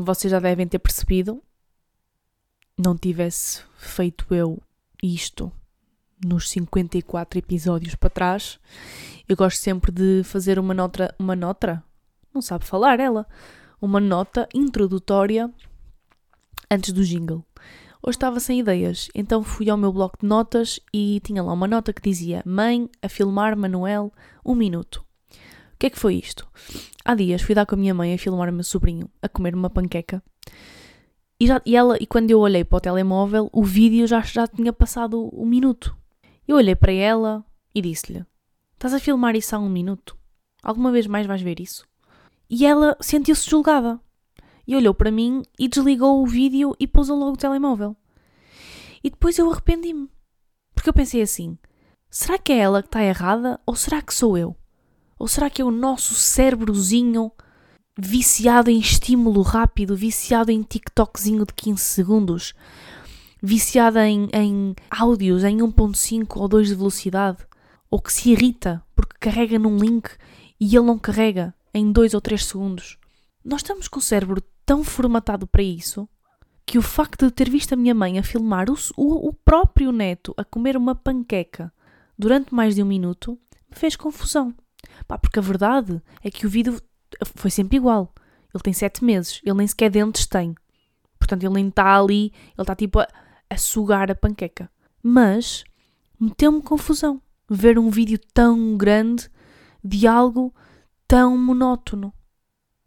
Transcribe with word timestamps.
como 0.00 0.06
vocês 0.06 0.30
já 0.30 0.40
devem 0.40 0.66
ter 0.66 0.78
percebido, 0.78 1.42
não 2.78 2.96
tivesse 2.96 3.62
feito 3.76 4.24
eu 4.34 4.58
isto 5.02 5.52
nos 6.24 6.48
54 6.48 7.38
episódios 7.38 7.94
para 7.94 8.08
trás, 8.08 8.58
eu 9.28 9.36
gosto 9.36 9.58
sempre 9.58 9.92
de 9.92 10.22
fazer 10.24 10.58
uma 10.58 10.72
nota, 10.72 11.14
uma 11.18 11.36
nota, 11.36 11.84
não 12.32 12.40
sabe 12.40 12.64
falar 12.64 12.98
ela, 12.98 13.26
uma 13.80 14.00
nota 14.00 14.48
introdutória 14.54 15.52
antes 16.70 16.92
do 16.94 17.04
jingle. 17.04 17.44
Hoje 18.02 18.16
estava 18.16 18.40
sem 18.40 18.60
ideias, 18.60 19.10
então 19.14 19.42
fui 19.42 19.68
ao 19.68 19.76
meu 19.76 19.92
bloco 19.92 20.16
de 20.18 20.26
notas 20.26 20.80
e 20.94 21.20
tinha 21.20 21.42
lá 21.42 21.52
uma 21.52 21.68
nota 21.68 21.92
que 21.92 22.00
dizia 22.00 22.42
Mãe, 22.46 22.88
a 23.02 23.08
filmar 23.08 23.54
Manuel, 23.54 24.10
um 24.42 24.54
minuto. 24.54 25.04
Que 25.80 25.86
é 25.86 25.90
que 25.90 25.98
foi 25.98 26.14
isto? 26.16 26.46
Há 27.04 27.14
dias 27.14 27.40
fui 27.40 27.54
dar 27.54 27.64
com 27.64 27.74
a 27.74 27.78
minha 27.78 27.94
mãe 27.94 28.14
a 28.14 28.18
filmar 28.18 28.50
o 28.50 28.52
meu 28.52 28.62
sobrinho 28.62 29.10
a 29.22 29.28
comer 29.28 29.54
uma 29.54 29.70
panqueca 29.70 30.22
e, 31.40 31.46
já, 31.46 31.62
e, 31.64 31.74
ela, 31.74 31.96
e 31.98 32.06
quando 32.06 32.30
eu 32.30 32.38
olhei 32.38 32.62
para 32.62 32.76
o 32.76 32.80
telemóvel, 32.80 33.48
o 33.50 33.64
vídeo 33.64 34.06
já, 34.06 34.20
já 34.20 34.46
tinha 34.46 34.74
passado 34.74 35.30
um 35.32 35.46
minuto. 35.46 35.96
Eu 36.46 36.56
olhei 36.56 36.76
para 36.76 36.92
ela 36.92 37.42
e 37.74 37.80
disse-lhe: 37.80 38.26
Estás 38.74 38.92
a 38.92 39.00
filmar 39.00 39.34
isso 39.34 39.56
há 39.56 39.58
um 39.58 39.70
minuto? 39.70 40.18
Alguma 40.62 40.92
vez 40.92 41.06
mais 41.06 41.26
vais 41.26 41.40
ver 41.40 41.58
isso? 41.58 41.88
E 42.50 42.66
ela 42.66 42.94
sentiu-se 43.00 43.48
julgada. 43.48 43.98
E 44.66 44.76
olhou 44.76 44.92
para 44.92 45.10
mim 45.10 45.42
e 45.58 45.66
desligou 45.66 46.22
o 46.22 46.26
vídeo 46.26 46.76
e 46.78 46.86
pôs 46.86 47.08
logo 47.08 47.32
o 47.32 47.36
telemóvel. 47.38 47.96
E 49.02 49.08
depois 49.08 49.38
eu 49.38 49.50
arrependi-me. 49.50 50.10
Porque 50.74 50.90
eu 50.90 50.94
pensei 50.94 51.22
assim: 51.22 51.56
será 52.10 52.36
que 52.36 52.52
é 52.52 52.58
ela 52.58 52.82
que 52.82 52.88
está 52.88 53.02
errada 53.02 53.58
ou 53.64 53.74
será 53.74 54.02
que 54.02 54.12
sou 54.12 54.36
eu? 54.36 54.54
Ou 55.20 55.28
será 55.28 55.50
que 55.50 55.60
é 55.60 55.64
o 55.64 55.70
nosso 55.70 56.14
cérebrozinho 56.14 57.30
viciado 57.96 58.70
em 58.70 58.78
estímulo 58.78 59.42
rápido, 59.42 59.94
viciado 59.94 60.50
em 60.50 60.62
TikTokzinho 60.62 61.44
de 61.44 61.52
15 61.52 61.82
segundos, 61.82 62.54
viciado 63.42 63.98
em, 63.98 64.30
em 64.32 64.74
áudios 64.90 65.44
em 65.44 65.58
1.5 65.58 66.40
ou 66.40 66.48
2 66.48 66.68
de 66.68 66.74
velocidade, 66.74 67.46
ou 67.90 68.00
que 68.00 68.10
se 68.10 68.30
irrita 68.30 68.82
porque 68.96 69.18
carrega 69.20 69.58
num 69.58 69.76
link 69.76 70.08
e 70.58 70.74
ele 70.74 70.86
não 70.86 70.98
carrega 70.98 71.54
em 71.74 71.92
2 71.92 72.14
ou 72.14 72.20
3 72.22 72.42
segundos. 72.42 72.96
Nós 73.44 73.60
estamos 73.60 73.88
com 73.88 73.98
o 73.98 74.02
cérebro 74.02 74.42
tão 74.64 74.82
formatado 74.82 75.46
para 75.46 75.62
isso 75.62 76.08
que 76.64 76.78
o 76.78 76.82
facto 76.82 77.26
de 77.26 77.32
ter 77.32 77.50
visto 77.50 77.74
a 77.74 77.76
minha 77.76 77.94
mãe 77.94 78.18
a 78.18 78.22
filmar 78.22 78.70
o, 78.70 78.76
o, 78.96 79.28
o 79.28 79.34
próprio 79.34 79.92
neto 79.92 80.32
a 80.38 80.44
comer 80.44 80.78
uma 80.78 80.94
panqueca 80.94 81.70
durante 82.18 82.54
mais 82.54 82.74
de 82.74 82.82
um 82.82 82.86
minuto 82.86 83.38
me 83.68 83.76
fez 83.76 83.96
confusão. 83.96 84.54
Pá, 85.06 85.18
porque 85.18 85.38
a 85.38 85.42
verdade 85.42 86.00
é 86.22 86.30
que 86.30 86.46
o 86.46 86.50
vídeo 86.50 86.80
foi 87.36 87.50
sempre 87.50 87.76
igual. 87.76 88.12
Ele 88.54 88.62
tem 88.62 88.72
sete 88.72 89.04
meses, 89.04 89.40
ele 89.44 89.56
nem 89.56 89.66
sequer 89.66 89.90
dentes 89.90 90.26
tem. 90.26 90.54
Portanto, 91.18 91.44
ele 91.44 91.54
nem 91.54 91.68
está 91.68 91.98
ali, 91.98 92.32
ele 92.34 92.62
está 92.62 92.74
tipo 92.74 92.98
a, 92.98 93.08
a 93.48 93.56
sugar 93.56 94.10
a 94.10 94.14
panqueca. 94.14 94.70
Mas 95.02 95.64
meteu-me 96.18 96.62
confusão 96.62 97.22
ver 97.48 97.78
um 97.78 97.90
vídeo 97.90 98.18
tão 98.32 98.76
grande 98.76 99.30
de 99.82 100.06
algo 100.06 100.54
tão 101.06 101.36
monótono. 101.36 102.12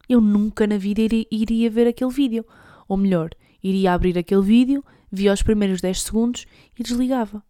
Eu 0.08 0.22
nunca 0.22 0.68
na 0.68 0.78
vida 0.78 1.02
iria, 1.02 1.26
iria 1.32 1.70
ver 1.70 1.88
aquele 1.88 2.12
vídeo. 2.12 2.46
Ou 2.88 2.98
melhor, 2.98 3.30
iria 3.64 3.94
abrir 3.94 4.18
aquele 4.18 4.42
vídeo, 4.42 4.84
via 5.12 5.34
os 5.34 5.42
primeiros 5.42 5.82
10 5.82 6.02
segundos 6.02 6.46
e 6.78 6.84
desligava. 6.84 7.44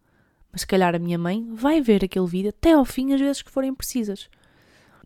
Mas 0.54 0.62
se 0.62 0.68
calhar 0.68 0.94
a 0.94 1.00
minha 1.00 1.18
mãe 1.18 1.44
vai 1.52 1.82
ver 1.82 2.06
aquele 2.06 2.28
vídeo 2.28 2.50
até 2.50 2.74
ao 2.74 2.86
fim, 2.86 3.12
as 3.12 3.20
vezes 3.20 3.42
que 3.42 3.50
forem 3.50 3.74
precisas. 3.74 4.30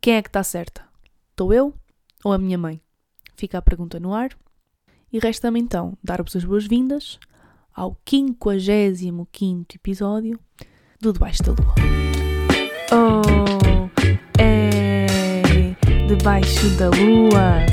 Quem 0.02 0.16
é 0.16 0.22
que 0.22 0.28
está 0.28 0.44
certa? 0.44 0.84
Estou 1.32 1.54
eu 1.54 1.74
ou 2.22 2.34
a 2.34 2.38
minha 2.38 2.58
mãe? 2.58 2.82
Fica 3.38 3.58
a 3.58 3.62
pergunta 3.62 3.98
no 3.98 4.14
ar. 4.14 4.32
E 5.12 5.20
resta-me 5.20 5.58
então 5.58 5.98
dar-vos 6.04 6.36
as 6.36 6.44
boas-vindas 6.44 7.18
ao 7.74 7.98
55 8.06 9.66
episódio 9.74 10.38
do 11.00 11.14
Debaixo 11.14 11.44
da 11.44 11.54
Lua. 11.54 11.76
Oh, 12.92 13.90
é 14.42 15.08
debaixo 16.08 16.70
da 16.78 16.90
lua. 16.90 17.66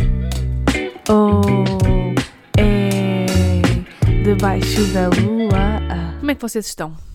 Oh, 1.08 1.42
é 2.56 3.26
debaixo 4.22 4.84
da 4.92 5.08
lua. 5.08 6.18
Como 6.20 6.30
é 6.30 6.34
que 6.34 6.42
vocês 6.42 6.66
estão? 6.66 7.13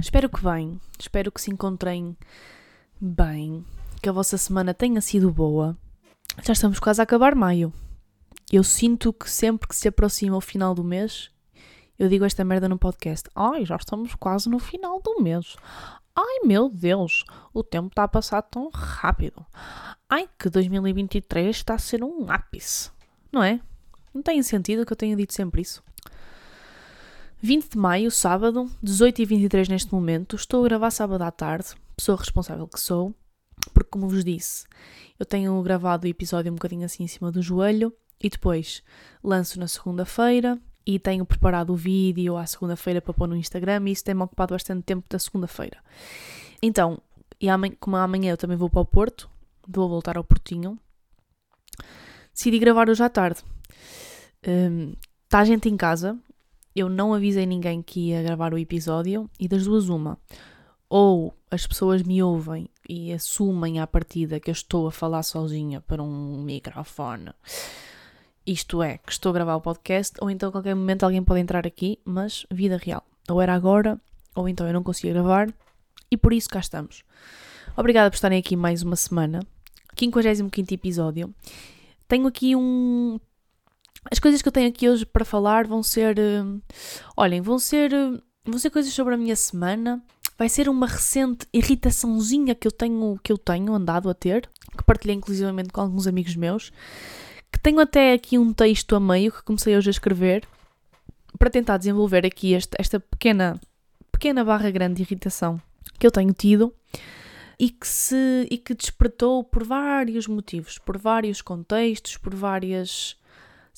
Espero 0.00 0.30
que 0.30 0.42
bem. 0.42 0.80
Espero 0.98 1.30
que 1.30 1.40
se 1.40 1.50
encontrem 1.50 2.16
bem 2.98 3.64
que 4.02 4.08
a 4.08 4.12
vossa 4.12 4.38
semana 4.38 4.72
tenha 4.72 5.00
sido 5.00 5.30
boa. 5.30 5.76
Já 6.42 6.54
estamos 6.54 6.80
quase 6.80 7.00
a 7.00 7.04
acabar 7.04 7.34
maio. 7.34 7.72
Eu 8.50 8.64
sinto 8.64 9.12
que 9.12 9.30
sempre 9.30 9.68
que 9.68 9.76
se 9.76 9.88
aproxima 9.88 10.36
o 10.36 10.40
final 10.40 10.74
do 10.74 10.82
mês, 10.82 11.30
eu 11.98 12.08
digo 12.08 12.24
esta 12.24 12.44
merda 12.44 12.68
no 12.68 12.78
podcast. 12.78 13.28
Ai, 13.34 13.66
já 13.66 13.76
estamos 13.76 14.14
quase 14.14 14.48
no 14.48 14.58
final 14.58 15.00
do 15.02 15.22
mês. 15.22 15.56
Ai 16.16 16.40
meu 16.44 16.68
Deus, 16.68 17.24
o 17.52 17.62
tempo 17.62 17.88
está 17.88 18.04
a 18.04 18.08
passar 18.08 18.42
tão 18.42 18.70
rápido. 18.72 19.44
Ai, 20.08 20.28
que 20.38 20.48
2023 20.48 21.54
está 21.54 21.74
a 21.74 21.78
ser 21.78 22.02
um 22.02 22.30
ápice. 22.30 22.90
Não 23.30 23.42
é? 23.42 23.60
Não 24.12 24.22
tem 24.22 24.42
sentido 24.42 24.84
que 24.84 24.92
eu 24.92 24.96
tenha 24.96 25.14
dito 25.14 25.32
sempre 25.34 25.62
isso. 25.62 25.82
20 27.42 27.70
de 27.70 27.78
maio, 27.78 28.10
sábado, 28.10 28.70
18 28.82 29.22
e 29.22 29.24
23 29.24 29.68
neste 29.68 29.92
momento. 29.92 30.36
Estou 30.36 30.64
a 30.64 30.68
gravar 30.68 30.90
sábado 30.90 31.22
à 31.22 31.30
tarde, 31.30 31.68
pessoa 31.96 32.18
responsável 32.18 32.66
que 32.68 32.80
sou 32.80 33.14
porque, 33.74 33.90
como 33.90 34.08
vos 34.08 34.24
disse, 34.24 34.66
eu 35.18 35.26
tenho 35.26 35.60
gravado 35.62 36.06
o 36.06 36.10
episódio 36.10 36.50
um 36.50 36.54
bocadinho 36.54 36.84
assim 36.84 37.04
em 37.04 37.08
cima 37.08 37.30
do 37.30 37.42
joelho 37.42 37.92
e 38.20 38.28
depois 38.28 38.82
lanço 39.22 39.58
na 39.58 39.68
segunda-feira 39.68 40.58
e 40.86 40.98
tenho 40.98 41.24
preparado 41.26 41.70
o 41.70 41.76
vídeo 41.76 42.36
à 42.36 42.46
segunda-feira 42.46 43.00
para 43.00 43.12
pôr 43.12 43.28
no 43.28 43.36
Instagram 43.36 43.82
e 43.86 43.92
isso 43.92 44.04
tem-me 44.04 44.22
ocupado 44.22 44.54
bastante 44.54 44.82
tempo 44.82 45.04
da 45.08 45.18
segunda-feira. 45.18 45.78
Então, 46.62 47.00
e 47.40 47.48
amanhã, 47.48 47.74
como 47.78 47.96
amanhã 47.96 48.32
eu 48.32 48.36
também 48.36 48.56
vou 48.56 48.70
para 48.70 48.80
o 48.80 48.86
Porto, 48.86 49.28
vou 49.66 49.88
voltar 49.88 50.16
ao 50.16 50.24
Portinho, 50.24 50.78
decidi 52.34 52.58
gravar 52.58 52.88
hoje 52.88 53.02
à 53.02 53.08
tarde. 53.08 53.42
Um, 54.46 54.94
está 55.24 55.40
a 55.40 55.44
gente 55.44 55.68
em 55.68 55.76
casa, 55.76 56.18
eu 56.74 56.88
não 56.88 57.12
avisei 57.14 57.46
ninguém 57.46 57.82
que 57.82 58.10
ia 58.10 58.22
gravar 58.22 58.54
o 58.54 58.58
episódio 58.58 59.28
e 59.38 59.48
das 59.48 59.64
duas 59.64 59.88
uma. 59.88 60.18
Ou 60.88 61.34
as 61.50 61.66
pessoas 61.66 62.02
me 62.02 62.22
ouvem 62.22 62.68
e 62.88 63.12
assumem 63.12 63.78
à 63.78 63.86
partida 63.86 64.40
que 64.40 64.50
eu 64.50 64.52
estou 64.52 64.86
a 64.86 64.92
falar 64.92 65.22
sozinha 65.22 65.80
para 65.80 66.02
um 66.02 66.42
microfone. 66.42 67.30
Isto 68.46 68.82
é, 68.82 68.98
que 68.98 69.12
estou 69.12 69.30
a 69.30 69.34
gravar 69.34 69.56
o 69.56 69.60
podcast, 69.60 70.16
ou 70.20 70.30
então 70.30 70.48
a 70.48 70.52
qualquer 70.52 70.74
momento 70.74 71.04
alguém 71.04 71.22
pode 71.22 71.40
entrar 71.40 71.66
aqui, 71.66 71.98
mas 72.04 72.46
vida 72.50 72.76
real. 72.76 73.04
Ou 73.28 73.40
era 73.40 73.54
agora, 73.54 74.00
ou 74.34 74.48
então 74.48 74.66
eu 74.66 74.72
não 74.72 74.82
consigo 74.82 75.12
gravar, 75.12 75.52
e 76.10 76.16
por 76.16 76.32
isso 76.32 76.48
cá 76.48 76.58
estamos. 76.58 77.04
Obrigada 77.76 78.10
por 78.10 78.16
estarem 78.16 78.38
aqui 78.38 78.56
mais 78.56 78.82
uma 78.82 78.96
semana. 78.96 79.40
55 79.96 80.74
episódio. 80.74 81.34
Tenho 82.08 82.26
aqui 82.26 82.56
um. 82.56 83.20
As 84.10 84.18
coisas 84.18 84.40
que 84.40 84.48
eu 84.48 84.52
tenho 84.52 84.68
aqui 84.68 84.88
hoje 84.88 85.04
para 85.04 85.24
falar 85.24 85.66
vão 85.66 85.82
ser. 85.82 86.16
Uh... 86.18 86.60
Olhem, 87.16 87.40
vão 87.40 87.58
ser. 87.58 87.92
Uh... 87.92 88.22
Vão 88.44 88.58
ser 88.58 88.70
coisas 88.70 88.92
sobre 88.92 89.14
a 89.14 89.18
minha 89.18 89.36
semana 89.36 90.02
vai 90.40 90.48
ser 90.48 90.70
uma 90.70 90.86
recente 90.86 91.46
irritaçãozinha 91.52 92.54
que 92.54 92.66
eu 92.66 92.72
tenho, 92.72 93.20
que 93.22 93.30
eu 93.30 93.36
tenho 93.36 93.74
andado 93.74 94.08
a 94.08 94.14
ter, 94.14 94.48
que 94.74 94.82
partilhei 94.82 95.14
inclusivamente 95.14 95.68
com 95.68 95.82
alguns 95.82 96.06
amigos 96.06 96.34
meus, 96.34 96.72
que 97.52 97.60
tenho 97.60 97.78
até 97.78 98.14
aqui 98.14 98.38
um 98.38 98.50
texto 98.50 98.96
a 98.96 99.00
meio 99.00 99.30
que 99.30 99.42
comecei 99.42 99.76
hoje 99.76 99.90
a 99.90 99.92
escrever 99.92 100.48
para 101.38 101.50
tentar 101.50 101.76
desenvolver 101.76 102.24
aqui 102.24 102.54
este, 102.54 102.74
esta 102.78 102.98
pequena, 102.98 103.60
pequena 104.10 104.42
barra 104.42 104.70
grande 104.70 105.02
irritação 105.02 105.60
que 105.98 106.06
eu 106.06 106.10
tenho 106.10 106.32
tido 106.32 106.72
e 107.58 107.68
que 107.68 107.86
se 107.86 108.48
e 108.50 108.56
que 108.56 108.72
despertou 108.72 109.44
por 109.44 109.62
vários 109.62 110.26
motivos, 110.26 110.78
por 110.78 110.96
vários 110.96 111.42
contextos, 111.42 112.16
por 112.16 112.34
várias 112.34 113.14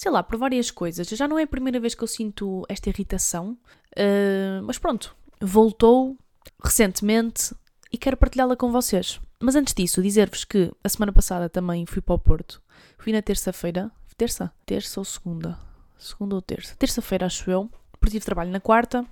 sei 0.03 0.11
lá, 0.11 0.21
por 0.21 0.37
várias 0.37 0.69
coisas. 0.69 1.07
Já 1.07 1.29
não 1.29 1.39
é 1.39 1.45
a 1.45 1.47
primeira 1.47 1.79
vez 1.79 1.95
que 1.95 2.03
eu 2.03 2.09
sinto 2.09 2.67
esta 2.69 2.89
irritação, 2.89 3.57
uh, 3.97 4.61
mas 4.65 4.77
pronto, 4.77 5.15
voltou 5.41 6.19
recentemente 6.61 7.55
e 7.93 7.97
quero 7.97 8.17
partilhá-la 8.17 8.57
com 8.57 8.73
vocês. 8.73 9.21
Mas 9.39 9.55
antes 9.55 9.73
disso, 9.73 10.03
dizer-vos 10.03 10.45
que 10.45 10.73
a 10.83 10.89
semana 10.89 11.13
passada 11.13 11.49
também 11.49 11.87
fui 11.87 12.03
para 12.03 12.17
o 12.17 12.19
Porto. 12.19 12.61
Fui 12.99 13.13
na 13.13 13.23
terça-feira. 13.23 13.93
Terça? 14.17 14.53
Terça 14.67 14.99
ou 14.99 15.05
segunda? 15.05 15.57
Segunda 15.97 16.35
ou 16.35 16.43
terça? 16.43 16.75
Terça-feira, 16.77 17.27
acho 17.27 17.49
eu. 17.49 17.71
Porque 17.93 18.11
tive 18.11 18.25
trabalho 18.25 18.51
na 18.51 18.59
quarta. 18.59 19.07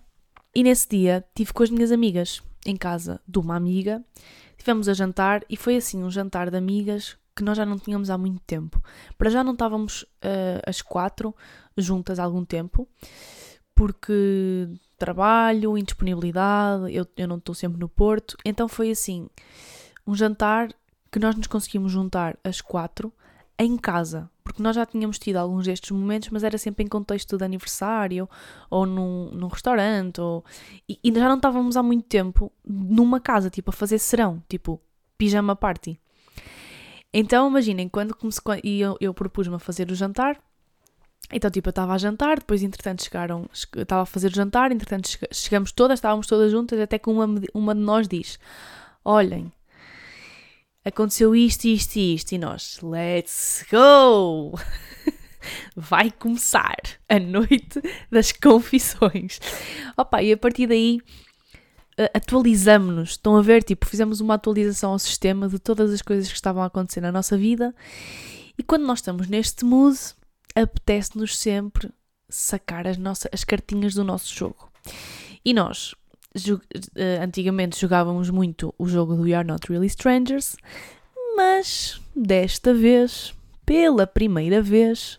E 0.52 0.64
nesse 0.64 0.88
dia 0.88 1.24
tive 1.36 1.52
com 1.52 1.62
as 1.62 1.70
minhas 1.70 1.92
amigas 1.92 2.42
em 2.66 2.76
casa 2.76 3.20
de 3.28 3.38
uma 3.38 3.54
amiga. 3.54 4.04
Tivemos 4.58 4.88
a 4.88 4.94
jantar 4.94 5.44
e 5.48 5.56
foi 5.56 5.76
assim 5.76 6.02
um 6.02 6.10
jantar 6.10 6.50
de 6.50 6.56
amigas 6.56 7.16
que 7.40 7.44
nós 7.44 7.56
já 7.56 7.64
não 7.64 7.78
tínhamos 7.78 8.10
há 8.10 8.18
muito 8.18 8.42
tempo. 8.46 8.82
Para 9.16 9.30
já 9.30 9.42
não 9.42 9.54
estávamos 9.54 10.02
uh, 10.02 10.60
as 10.66 10.82
quatro 10.82 11.34
juntas 11.74 12.18
há 12.18 12.24
algum 12.24 12.44
tempo, 12.44 12.86
porque 13.74 14.68
trabalho, 14.98 15.78
indisponibilidade, 15.78 16.94
eu, 16.94 17.06
eu 17.16 17.26
não 17.26 17.38
estou 17.38 17.54
sempre 17.54 17.80
no 17.80 17.88
Porto. 17.88 18.36
Então 18.44 18.68
foi 18.68 18.90
assim, 18.90 19.26
um 20.06 20.14
jantar 20.14 20.68
que 21.10 21.18
nós 21.18 21.34
nos 21.34 21.46
conseguimos 21.46 21.90
juntar 21.90 22.36
às 22.44 22.60
quatro 22.60 23.10
em 23.58 23.74
casa, 23.78 24.30
porque 24.44 24.62
nós 24.62 24.76
já 24.76 24.84
tínhamos 24.84 25.18
tido 25.18 25.36
alguns 25.36 25.64
destes 25.64 25.90
momentos, 25.92 26.28
mas 26.28 26.44
era 26.44 26.58
sempre 26.58 26.84
em 26.84 26.88
contexto 26.88 27.38
de 27.38 27.44
aniversário 27.44 28.28
ou 28.68 28.84
num, 28.84 29.30
num 29.30 29.48
restaurante, 29.48 30.20
ou, 30.20 30.44
e, 30.86 30.98
e 31.02 31.10
já 31.10 31.26
não 31.26 31.36
estávamos 31.36 31.74
há 31.74 31.82
muito 31.82 32.06
tempo 32.06 32.52
numa 32.62 33.18
casa, 33.18 33.48
tipo, 33.48 33.70
a 33.70 33.72
fazer 33.72 33.98
serão, 33.98 34.42
tipo, 34.46 34.78
pijama 35.16 35.56
party. 35.56 35.98
Então, 37.12 37.48
imaginem, 37.48 37.88
quando 37.88 38.14
comecei, 38.14 38.60
e 38.62 38.80
eu, 38.80 38.96
eu 39.00 39.12
propus-me 39.12 39.56
a 39.56 39.58
fazer 39.58 39.90
o 39.90 39.94
jantar, 39.94 40.40
então, 41.32 41.50
tipo, 41.50 41.68
eu 41.68 41.70
estava 41.70 41.92
a 41.94 41.98
jantar, 41.98 42.38
depois, 42.38 42.62
entretanto, 42.62 43.04
chegaram, 43.04 43.48
estava 43.52 44.02
a 44.02 44.06
fazer 44.06 44.28
o 44.28 44.34
jantar, 44.34 44.72
entretanto, 44.72 45.08
chegamos 45.32 45.70
todas, 45.70 45.98
estávamos 45.98 46.26
todas 46.26 46.50
juntas, 46.50 46.78
até 46.80 46.98
que 46.98 47.08
uma, 47.08 47.26
uma 47.54 47.74
de 47.74 47.80
nós 47.80 48.08
diz: 48.08 48.38
Olhem, 49.04 49.52
aconteceu 50.84 51.34
isto, 51.34 51.66
isto 51.66 51.96
e 51.96 52.14
isto, 52.14 52.32
e 52.32 52.38
nós, 52.38 52.80
let's 52.82 53.64
go! 53.70 54.58
Vai 55.74 56.10
começar 56.10 56.76
a 57.08 57.18
noite 57.18 57.80
das 58.10 58.32
confissões. 58.32 59.40
Opa, 59.96 60.22
e 60.22 60.32
a 60.32 60.36
partir 60.36 60.66
daí 60.66 61.00
atualizamos-nos. 62.14 63.10
Estão 63.10 63.36
a 63.36 63.42
ver? 63.42 63.62
Tipo, 63.62 63.86
fizemos 63.86 64.20
uma 64.20 64.34
atualização 64.34 64.92
ao 64.92 64.98
sistema 64.98 65.48
de 65.48 65.58
todas 65.58 65.92
as 65.92 66.02
coisas 66.02 66.28
que 66.28 66.34
estavam 66.34 66.62
a 66.62 66.66
acontecer 66.66 67.00
na 67.00 67.12
nossa 67.12 67.36
vida. 67.36 67.74
E 68.58 68.62
quando 68.62 68.86
nós 68.86 68.98
estamos 68.98 69.26
neste 69.26 69.64
mood, 69.64 69.98
apetece-nos 70.54 71.36
sempre 71.36 71.90
sacar 72.28 72.86
as, 72.86 72.96
nossas, 72.96 73.30
as 73.32 73.44
cartinhas 73.44 73.94
do 73.94 74.04
nosso 74.04 74.34
jogo. 74.34 74.70
E 75.44 75.52
nós, 75.52 75.94
eh, 76.94 77.18
antigamente, 77.22 77.80
jogávamos 77.80 78.30
muito 78.30 78.74
o 78.78 78.86
jogo 78.86 79.16
do 79.16 79.22
We 79.22 79.34
Are 79.34 79.46
Not 79.46 79.70
Really 79.70 79.86
Strangers, 79.86 80.56
mas 81.36 82.00
desta 82.14 82.74
vez, 82.74 83.34
pela 83.64 84.06
primeira 84.06 84.62
vez, 84.62 85.18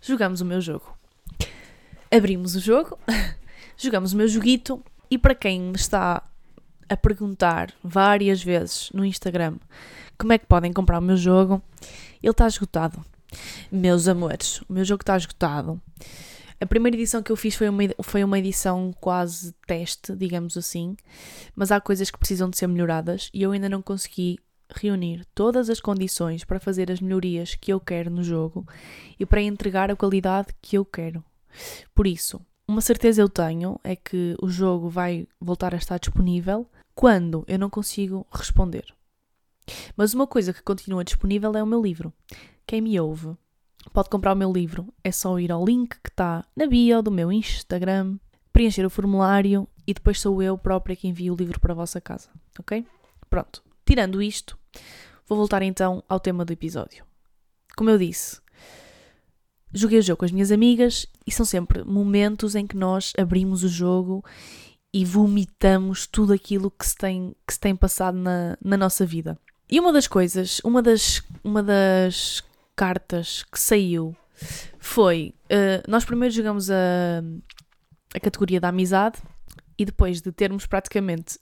jogamos 0.00 0.40
o 0.40 0.44
meu 0.44 0.60
jogo. 0.60 0.96
Abrimos 2.10 2.54
o 2.54 2.60
jogo, 2.60 2.98
jogamos 3.76 4.12
o 4.12 4.16
meu 4.16 4.28
joguito 4.28 4.82
e 5.10 5.18
para 5.18 5.34
quem 5.34 5.60
me 5.60 5.76
está 5.76 6.22
a 6.88 6.96
perguntar 6.96 7.72
várias 7.82 8.42
vezes 8.42 8.90
no 8.92 9.04
Instagram 9.04 9.56
como 10.18 10.32
é 10.32 10.38
que 10.38 10.46
podem 10.46 10.72
comprar 10.72 10.98
o 10.98 11.02
meu 11.02 11.16
jogo, 11.16 11.62
ele 12.22 12.30
está 12.30 12.46
esgotado. 12.46 13.04
Meus 13.70 14.06
amores, 14.06 14.60
o 14.68 14.72
meu 14.72 14.84
jogo 14.84 15.02
está 15.02 15.16
esgotado. 15.16 15.80
A 16.60 16.66
primeira 16.66 16.96
edição 16.96 17.22
que 17.22 17.32
eu 17.32 17.36
fiz 17.36 17.56
foi 17.56 17.68
uma, 17.68 17.82
foi 18.02 18.22
uma 18.22 18.38
edição 18.38 18.94
quase 19.00 19.52
teste, 19.66 20.14
digamos 20.14 20.56
assim, 20.56 20.96
mas 21.54 21.72
há 21.72 21.80
coisas 21.80 22.10
que 22.10 22.18
precisam 22.18 22.48
de 22.48 22.56
ser 22.56 22.68
melhoradas 22.68 23.28
e 23.34 23.42
eu 23.42 23.52
ainda 23.52 23.68
não 23.68 23.82
consegui 23.82 24.38
reunir 24.74 25.26
todas 25.34 25.68
as 25.68 25.80
condições 25.80 26.44
para 26.44 26.60
fazer 26.60 26.90
as 26.90 27.00
melhorias 27.00 27.54
que 27.54 27.72
eu 27.72 27.80
quero 27.80 28.10
no 28.10 28.22
jogo 28.22 28.66
e 29.18 29.26
para 29.26 29.42
entregar 29.42 29.90
a 29.90 29.96
qualidade 29.96 30.48
que 30.62 30.78
eu 30.78 30.84
quero. 30.84 31.22
Por 31.94 32.06
isso, 32.06 32.40
uma 32.66 32.80
certeza 32.80 33.20
eu 33.20 33.28
tenho 33.28 33.78
é 33.84 33.94
que 33.94 34.36
o 34.40 34.48
jogo 34.48 34.88
vai 34.88 35.26
voltar 35.40 35.74
a 35.74 35.78
estar 35.78 35.98
disponível 35.98 36.66
quando 36.94 37.44
eu 37.46 37.58
não 37.58 37.68
consigo 37.68 38.26
responder. 38.32 38.84
Mas 39.96 40.14
uma 40.14 40.26
coisa 40.26 40.52
que 40.52 40.62
continua 40.62 41.04
disponível 41.04 41.52
é 41.54 41.62
o 41.62 41.66
meu 41.66 41.82
livro. 41.82 42.12
Quem 42.66 42.80
me 42.80 42.98
ouve 42.98 43.36
pode 43.92 44.08
comprar 44.08 44.32
o 44.32 44.36
meu 44.36 44.52
livro. 44.52 44.92
É 45.02 45.12
só 45.12 45.38
ir 45.38 45.52
ao 45.52 45.64
link 45.64 45.96
que 46.02 46.08
está 46.08 46.44
na 46.56 46.66
bio 46.66 47.02
do 47.02 47.10
meu 47.10 47.30
Instagram, 47.30 48.18
preencher 48.52 48.84
o 48.84 48.90
formulário 48.90 49.68
e 49.86 49.92
depois 49.92 50.20
sou 50.20 50.42
eu 50.42 50.56
própria 50.56 50.96
que 50.96 51.08
envio 51.08 51.34
o 51.34 51.36
livro 51.36 51.60
para 51.60 51.72
a 51.72 51.76
vossa 51.76 52.00
casa. 52.00 52.30
Ok? 52.58 52.86
Pronto. 53.28 53.62
Tirando 53.84 54.22
isto, 54.22 54.58
vou 55.26 55.36
voltar 55.36 55.62
então 55.62 56.02
ao 56.08 56.20
tema 56.20 56.44
do 56.44 56.52
episódio. 56.52 57.04
Como 57.76 57.90
eu 57.90 57.98
disse, 57.98 58.40
joguei 59.74 59.98
o 59.98 60.02
jogo 60.02 60.18
com 60.18 60.24
as 60.24 60.32
minhas 60.32 60.52
amigas 60.52 61.06
e 61.26 61.32
são 61.32 61.44
sempre 61.44 61.84
momentos 61.84 62.54
em 62.54 62.66
que 62.66 62.76
nós 62.76 63.12
abrimos 63.18 63.64
o 63.64 63.68
jogo 63.68 64.24
e 64.92 65.04
vomitamos 65.04 66.06
tudo 66.06 66.32
aquilo 66.32 66.70
que 66.70 66.86
se 66.86 66.96
tem, 66.96 67.34
que 67.46 67.52
se 67.52 67.60
tem 67.60 67.74
passado 67.74 68.16
na, 68.16 68.56
na 68.64 68.76
nossa 68.76 69.04
vida. 69.04 69.36
E 69.68 69.80
uma 69.80 69.92
das 69.92 70.06
coisas, 70.06 70.60
uma 70.62 70.80
das, 70.80 71.22
uma 71.42 71.62
das 71.62 72.44
cartas 72.76 73.44
que 73.50 73.58
saiu 73.58 74.14
foi. 74.78 75.34
Uh, 75.46 75.82
nós 75.88 76.04
primeiro 76.04 76.34
jogamos 76.34 76.70
a, 76.70 77.22
a 78.14 78.20
categoria 78.20 78.60
da 78.60 78.68
amizade 78.68 79.18
e 79.78 79.84
depois 79.84 80.20
de 80.20 80.30
termos 80.30 80.66
praticamente 80.66 81.38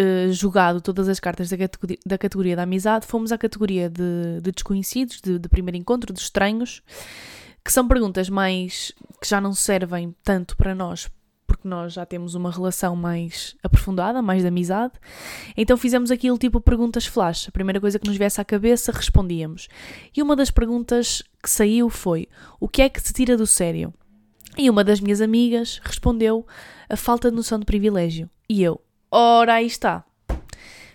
uh, 0.00 0.32
jogado 0.32 0.80
todas 0.80 1.08
as 1.08 1.20
cartas 1.20 1.48
da 1.48 1.56
categoria, 1.56 1.98
da 2.04 2.18
categoria 2.18 2.56
da 2.56 2.62
amizade, 2.62 3.06
fomos 3.06 3.30
à 3.30 3.38
categoria 3.38 3.88
de, 3.88 4.40
de 4.42 4.52
desconhecidos, 4.52 5.20
de, 5.20 5.38
de, 5.38 5.48
primeiro 5.48 5.76
encontro, 5.76 6.12
de 6.12 6.20
estranhos, 6.20 6.82
que 7.66 7.72
são 7.72 7.88
perguntas 7.88 8.28
mais 8.28 8.92
que 9.20 9.28
já 9.28 9.40
não 9.40 9.52
servem 9.52 10.14
tanto 10.22 10.56
para 10.56 10.72
nós 10.72 11.10
porque 11.44 11.66
nós 11.66 11.94
já 11.94 12.06
temos 12.06 12.34
uma 12.34 12.50
relação 12.50 12.94
mais 12.94 13.56
aprofundada, 13.62 14.20
mais 14.20 14.42
de 14.42 14.48
amizade. 14.48 14.94
Então 15.56 15.76
fizemos 15.76 16.10
aquilo 16.10 16.38
tipo 16.38 16.60
perguntas 16.60 17.06
flash. 17.06 17.48
A 17.48 17.52
primeira 17.52 17.80
coisa 17.80 17.98
que 17.98 18.06
nos 18.06 18.16
viesse 18.16 18.40
à 18.40 18.44
cabeça, 18.44 18.92
respondíamos. 18.92 19.68
E 20.14 20.22
uma 20.22 20.34
das 20.34 20.50
perguntas 20.50 21.22
que 21.42 21.50
saiu 21.50 21.88
foi: 21.88 22.28
O 22.60 22.68
que 22.68 22.82
é 22.82 22.88
que 22.88 23.02
te 23.02 23.12
tira 23.12 23.36
do 23.36 23.46
sério? 23.46 23.94
E 24.58 24.68
uma 24.68 24.82
das 24.82 25.00
minhas 25.00 25.20
amigas 25.20 25.80
respondeu: 25.84 26.46
A 26.88 26.96
falta 26.96 27.30
de 27.30 27.36
noção 27.36 27.58
de 27.58 27.64
privilégio. 27.64 28.28
E 28.48 28.62
eu: 28.62 28.80
Ora, 29.10 29.54
aí 29.54 29.66
está. 29.66 30.04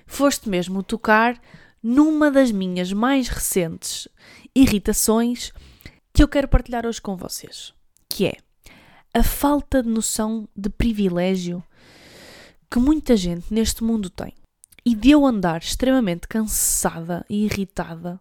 Foste 0.05 0.49
mesmo 0.49 0.83
tocar 0.83 1.39
numa 1.81 2.29
das 2.29 2.51
minhas 2.51 2.91
mais 2.91 3.29
recentes 3.29 4.07
irritações 4.53 5.53
que 6.13 6.21
eu 6.21 6.27
quero 6.27 6.47
partilhar 6.47 6.85
hoje 6.85 7.01
com 7.01 7.15
vocês, 7.15 7.73
que 8.09 8.25
é 8.25 8.37
a 9.13 9.23
falta 9.23 9.83
de 9.83 9.89
noção 9.89 10.47
de 10.55 10.69
privilégio 10.69 11.63
que 12.69 12.79
muita 12.79 13.17
gente 13.17 13.53
neste 13.53 13.83
mundo 13.83 14.09
tem. 14.09 14.33
E 14.85 14.95
de 14.95 15.11
eu 15.11 15.25
andar 15.25 15.61
extremamente 15.61 16.27
cansada 16.27 17.25
e 17.29 17.43
irritada 17.45 18.19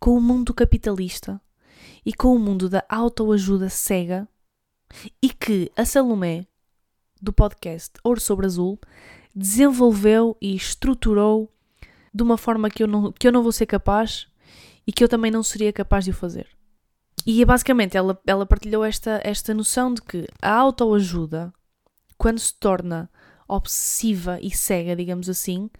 com 0.00 0.16
o 0.16 0.20
mundo 0.20 0.52
capitalista 0.52 1.40
e 2.04 2.12
com 2.12 2.34
o 2.34 2.38
mundo 2.38 2.68
da 2.68 2.84
autoajuda 2.88 3.68
cega 3.68 4.26
e 5.22 5.28
que 5.28 5.70
a 5.76 5.84
Salomé, 5.84 6.46
do 7.20 7.32
podcast 7.32 7.92
Ouro 8.02 8.20
sobre 8.20 8.46
Azul, 8.46 8.78
desenvolveu 9.34 10.36
e 10.40 10.54
estruturou 10.56 11.52
de 12.12 12.22
uma 12.22 12.38
forma 12.38 12.70
que 12.70 12.82
eu 12.82 12.86
não, 12.86 13.12
que 13.12 13.26
eu 13.28 13.32
não 13.32 13.42
vou 13.42 13.52
ser 13.52 13.66
capaz 13.66 14.26
e 14.86 14.92
que 14.92 15.02
eu 15.02 15.08
também 15.08 15.30
não 15.30 15.42
seria 15.42 15.72
capaz 15.72 16.04
de 16.04 16.10
o 16.10 16.14
fazer. 16.14 16.48
E 17.26 17.40
é 17.40 17.44
basicamente 17.44 17.96
ela, 17.96 18.20
ela 18.26 18.44
partilhou 18.44 18.84
esta, 18.84 19.20
esta 19.24 19.54
noção 19.54 19.94
de 19.94 20.02
que 20.02 20.26
a 20.42 20.52
autoajuda, 20.52 21.52
quando 22.18 22.38
se 22.38 22.54
torna 22.54 23.10
obsessiva 23.48 24.38
e 24.40 24.50
cega, 24.50 24.94
digamos 24.94 25.28
assim, 25.28 25.70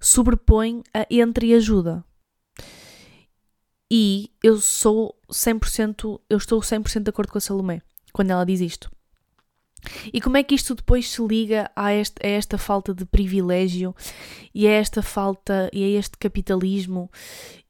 sobrepõe 0.00 0.82
a 0.94 1.06
entreajuda. 1.10 2.04
E 3.90 4.30
eu 4.42 4.60
sou 4.60 5.16
100%, 5.30 6.20
eu 6.28 6.36
estou 6.36 6.60
100% 6.60 7.02
de 7.02 7.10
acordo 7.10 7.30
com 7.30 7.38
a 7.38 7.40
Salomé 7.40 7.82
quando 8.12 8.30
ela 8.30 8.44
diz 8.44 8.60
isto. 8.60 8.90
E 10.12 10.20
como 10.20 10.36
é 10.36 10.42
que 10.42 10.54
isto 10.54 10.74
depois 10.74 11.10
se 11.10 11.22
liga 11.22 11.70
a, 11.74 11.92
este, 11.92 12.24
a 12.24 12.28
esta 12.28 12.58
falta 12.58 12.94
de 12.94 13.04
privilégio 13.04 13.94
e 14.54 14.66
a 14.66 14.70
esta 14.70 15.02
falta 15.02 15.70
e 15.72 15.84
a 15.84 15.98
este 15.98 16.16
capitalismo 16.18 17.10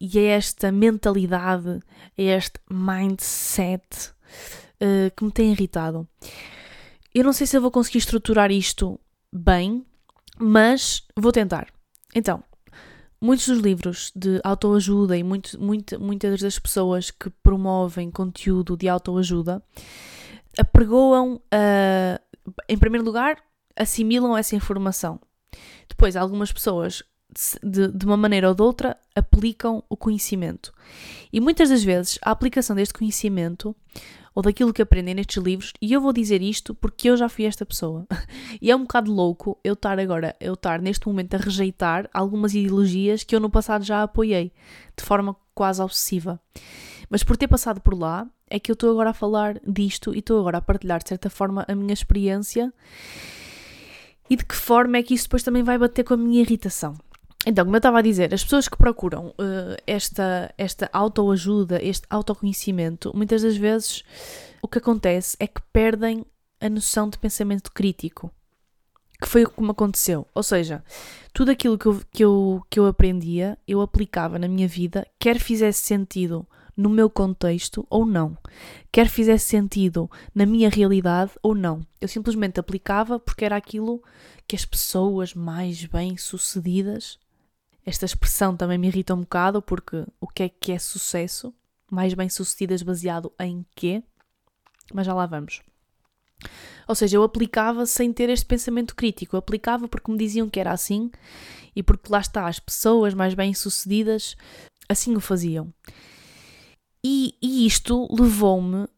e 0.01 0.19
a 0.19 0.23
esta 0.23 0.71
mentalidade, 0.73 1.81
a 2.19 2.23
este 2.23 2.61
mindset 2.71 4.13
uh, 4.81 5.11
que 5.17 5.25
me 5.25 5.33
tem 5.33 5.53
irritado? 5.53 6.07
Eu 7.15 7.25
não 7.25 7.33
sei 7.33 7.47
se 7.47 7.57
eu 7.57 7.63
vou 7.63 7.71
conseguir 7.71 7.99
estruturar 7.99 8.51
isto 8.51 9.01
bem, 9.33 9.85
mas 10.39 11.03
vou 11.17 11.33
tentar. 11.33 11.69
Então, 12.15 12.43
muitos 13.21 13.49
dos 13.49 13.59
livros 13.59 14.13
de 14.15 14.41
autoajuda 14.45 15.17
e 15.17 15.23
muito, 15.23 15.61
muito, 15.61 16.01
muitas 16.01 16.41
das 16.41 16.59
pessoas 16.59 17.11
que 17.11 17.31
promovem 17.43 18.11
conteúdo 18.11 18.77
de 18.77 18.89
autoajuda 18.89 19.63
apregoam, 20.59 21.37
uh, 21.37 22.53
em 22.69 22.79
primeiro 22.79 23.05
lugar, 23.05 23.39
assimilam 23.77 24.37
essa 24.37 24.57
informação. 24.57 25.21
Depois, 25.89 26.17
algumas 26.17 26.53
pessoas, 26.53 27.03
de, 27.63 27.89
de 27.89 28.07
uma 28.07 28.17
maneira 28.17 28.49
ou 28.49 28.55
de 28.55 28.63
outra, 28.63 28.97
aplicam 29.15 29.83
o 29.89 29.97
conhecimento. 29.97 30.73
E 31.33 31.41
muitas 31.41 31.69
das 31.69 31.85
vezes, 31.85 32.19
a 32.23 32.31
aplicação 32.31 32.75
deste 32.75 32.95
conhecimento 32.95 33.75
ou 34.35 34.43
daquilo 34.43 34.73
que 34.73 34.83
aprendem 34.83 35.15
nestes 35.15 35.43
livros, 35.43 35.73
e 35.81 35.95
eu 35.95 36.01
vou 36.01 36.13
dizer 36.13 36.43
isto 36.43 36.75
porque 36.75 37.09
eu 37.09 37.17
já 37.17 37.27
fui 37.27 37.47
esta 37.47 37.65
pessoa. 37.65 38.07
e 38.61 38.71
é 38.71 38.77
um 38.77 38.83
bocado 38.83 39.11
louco 39.11 39.59
eu 39.65 39.73
estar 39.73 39.99
agora, 39.99 40.37
eu 40.39 40.53
estar 40.53 40.79
neste 40.81 41.07
momento 41.07 41.35
a 41.35 41.39
rejeitar 41.39 42.09
algumas 42.13 42.55
ideologias 42.55 43.25
que 43.25 43.35
eu 43.35 43.41
no 43.41 43.49
passado 43.49 43.83
já 43.83 44.03
apoiei, 44.03 44.53
de 44.95 45.03
forma 45.03 45.35
quase 45.55 45.81
obsessiva. 45.81 46.39
Mas 47.09 47.23
por 47.23 47.37
ter 47.37 47.49
passado 47.49 47.81
por 47.81 47.99
lá, 47.99 48.27
é 48.49 48.59
que 48.59 48.71
eu 48.71 48.75
estou 48.75 48.91
agora 48.91 49.11
a 49.11 49.15
falar 49.15 49.61
disto 49.67 50.15
e 50.15 50.19
estou 50.19 50.41
agora 50.41 50.59
a 50.59 50.63
partilhar, 50.63 51.03
de 51.03 51.09
certa 51.09 51.31
forma, 51.31 51.65
a 51.69 51.75
minha 51.75 51.95
experiência 51.95 52.73
e 54.29 54.37
de 54.37 54.45
que 54.45 54.57
forma 54.57 54.97
é 54.97 55.03
que 55.03 55.15
isso 55.15 55.25
depois 55.25 55.43
também 55.43 55.63
vai 55.63 55.79
bater 55.79 56.05
com 56.05 56.15
a 56.15 56.17
minha 56.17 56.41
irritação. 56.41 56.95
Então, 57.47 57.65
como 57.65 57.77
eu 57.77 57.79
estava 57.79 58.01
a 58.01 58.03
dizer, 58.03 58.35
as 58.35 58.43
pessoas 58.43 58.69
que 58.69 58.77
procuram 58.77 59.29
uh, 59.29 59.77
esta, 59.87 60.53
esta 60.59 60.91
autoajuda, 60.93 61.81
este 61.81 62.05
autoconhecimento, 62.11 63.13
muitas 63.15 63.43
das 63.43 63.57
vezes 63.57 64.03
o 64.61 64.67
que 64.67 64.79
acontece 64.79 65.37
é 65.39 65.47
que 65.47 65.63
perdem 65.73 66.27
a 66.61 66.69
noção 66.69 67.09
de 67.09 67.19
pensamento 67.19 67.71
crítico. 67.71 68.33
Que 69.21 69.29
foi 69.29 69.45
o 69.45 69.49
que 69.49 69.63
me 69.63 69.71
aconteceu. 69.71 70.27
Ou 70.35 70.43
seja, 70.43 70.85
tudo 71.33 71.51
aquilo 71.51 71.79
que 71.79 71.87
eu, 71.87 72.01
que, 72.11 72.25
eu, 72.25 72.63
que 72.69 72.81
eu 72.81 72.87
aprendia, 72.87 73.57
eu 73.67 73.81
aplicava 73.81 74.39
na 74.39 74.49
minha 74.49 74.69
vida, 74.69 75.07
quer 75.19 75.39
fizesse 75.39 75.83
sentido 75.83 76.47
no 76.77 76.91
meu 76.91 77.09
contexto 77.09 77.87
ou 77.89 78.05
não, 78.05 78.37
quer 78.93 79.09
fizesse 79.09 79.47
sentido 79.47 80.11
na 80.35 80.45
minha 80.45 80.69
realidade 80.69 81.33
ou 81.43 81.55
não. 81.55 81.81
Eu 82.01 82.09
simplesmente 82.09 82.61
aplicava 82.61 83.19
porque 83.19 83.45
era 83.45 83.57
aquilo 83.57 84.03
que 84.47 84.55
as 84.55 84.65
pessoas 84.65 85.35
mais 85.35 85.85
bem-sucedidas. 85.87 87.19
Esta 87.85 88.05
expressão 88.05 88.57
também 88.57 88.77
me 88.77 88.89
irrita 88.89 89.15
um 89.15 89.21
bocado 89.21 89.63
porque 89.63 90.05
o 90.21 90.27
que 90.27 90.43
é 90.43 90.49
que 90.49 90.73
é 90.73 90.79
sucesso? 90.79 91.55
Mais 91.91 92.13
bem-sucedidas 92.15 92.83
baseado 92.83 93.33
em 93.41 93.65
quê? 93.75 94.03
Mas 94.93 95.07
já 95.07 95.15
lá 95.15 95.25
vamos. 95.25 95.63
Ou 96.87 96.95
seja, 96.95 97.17
eu 97.17 97.23
aplicava 97.23 97.87
sem 97.87 98.13
ter 98.13 98.29
este 98.29 98.45
pensamento 98.45 98.95
crítico. 98.95 99.35
Eu 99.35 99.39
aplicava 99.39 99.89
porque 99.89 100.11
me 100.11 100.19
diziam 100.19 100.49
que 100.49 100.61
era 100.61 100.73
assim 100.73 101.11
e 101.75 101.83
porque 101.83 102.11
lá 102.11 102.21
está, 102.21 102.47
as 102.47 102.61
pessoas 102.61 103.15
mais 103.15 103.35
bem-sucedidas 103.35 104.37
assim 104.89 105.17
o 105.17 105.21
faziam. 105.21 105.73
E, 107.09 107.39
e 107.41 107.65
isto 107.65 108.09
levou-me 108.13 108.89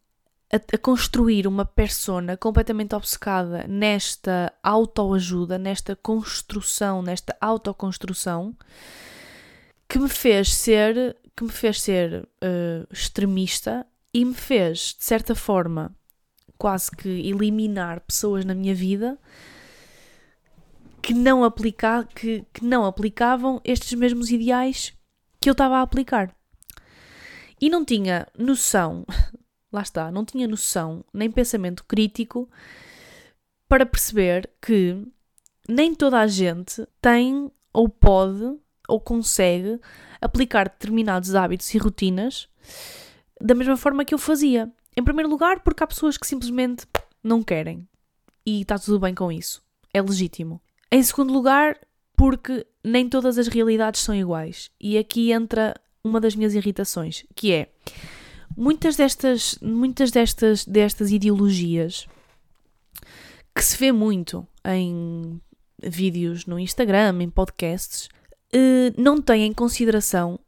a, 0.51 0.57
a, 0.57 0.79
construir 0.79 1.47
uma 1.47 1.67
persona 1.67 2.39
completamente 2.39 2.95
obcecada 2.95 3.67
nesta 3.69 4.51
autoajuda, 4.63 5.59
nesta 5.59 5.95
construção, 5.95 7.03
nesta 7.03 7.37
autoconstrução, 7.39 8.57
que 9.87 9.99
me 9.99 10.09
fez 10.09 10.55
ser, 10.55 11.19
que 11.37 11.45
me 11.45 11.51
fez 11.51 11.83
ser 11.83 12.27
uh, 12.43 12.87
extremista 12.91 13.87
e 14.15 14.25
me 14.25 14.33
fez, 14.33 14.97
de 14.99 15.05
certa 15.05 15.35
forma, 15.35 15.95
quase 16.57 16.91
que 16.91 17.11
eliminar 17.11 18.01
pessoas 18.01 18.43
na 18.43 18.55
minha 18.55 18.75
vida 18.75 19.19
que 21.03 21.13
não, 21.13 21.45
aplica, 21.45 22.09
que, 22.15 22.43
que 22.55 22.65
não 22.65 22.87
aplicavam 22.87 23.61
estes 23.63 23.93
mesmos 23.93 24.31
ideais 24.31 24.95
que 25.39 25.51
eu 25.51 25.53
estava 25.53 25.77
a 25.77 25.83
aplicar. 25.83 26.38
E 27.61 27.69
não 27.69 27.85
tinha 27.85 28.27
noção, 28.37 29.05
lá 29.73 29.83
está, 29.83 30.11
não 30.11 30.25
tinha 30.25 30.47
noção 30.47 31.05
nem 31.13 31.31
pensamento 31.31 31.85
crítico 31.85 32.49
para 33.69 33.85
perceber 33.85 34.49
que 34.63 35.07
nem 35.69 35.95
toda 35.95 36.19
a 36.19 36.27
gente 36.27 36.87
tem 37.01 37.51
ou 37.73 37.89
pode 37.89 38.59
ou 38.89 38.99
consegue 38.99 39.79
aplicar 40.21 40.69
determinados 40.69 41.35
hábitos 41.35 41.73
e 41.75 41.79
rotinas 41.79 42.49
da 43.41 43.55
mesma 43.55 43.77
forma 43.77 44.05
que 44.05 44.15
eu 44.15 44.19
fazia. 44.19 44.73
Em 44.97 45.05
primeiro 45.05 45.29
lugar, 45.29 45.61
porque 45.61 45.85
há 45.85 45.87
pessoas 45.87 46.17
que 46.17 46.27
simplesmente 46.27 46.87
não 47.23 47.43
querem. 47.43 47.87
E 48.45 48.63
está 48.63 48.79
tudo 48.79 48.99
bem 48.99 49.15
com 49.15 49.31
isso. 49.31 49.63
É 49.93 50.01
legítimo. 50.01 50.61
Em 50.91 51.03
segundo 51.03 51.33
lugar, 51.33 51.79
porque 52.17 52.67
nem 52.83 53.09
todas 53.09 53.39
as 53.39 53.47
realidades 53.47 54.01
são 54.01 54.15
iguais. 54.15 54.71
E 54.81 54.99
aqui 54.99 55.31
entra 55.31 55.75
uma 56.05 56.21
das 56.21 56.35
minhas 56.35 56.55
irritações, 56.55 57.25
que 57.35 57.53
é 57.53 57.69
muitas 58.57 58.97
destas, 58.97 59.59
muitas 59.61 60.11
destas, 60.11 60.65
destas 60.65 61.11
ideologias 61.11 62.07
que 63.55 63.65
se 63.65 63.77
vê 63.77 63.91
muito 63.93 64.47
em 64.65 65.41
vídeos 65.83 66.47
no 66.47 66.59
Instagram, 66.59 67.23
em 67.23 67.31
podcasts, 67.31 68.09
eh, 68.53 68.93
não 68.97 69.21
têm 69.21 69.47
em 69.47 69.53
consideração 69.53 70.39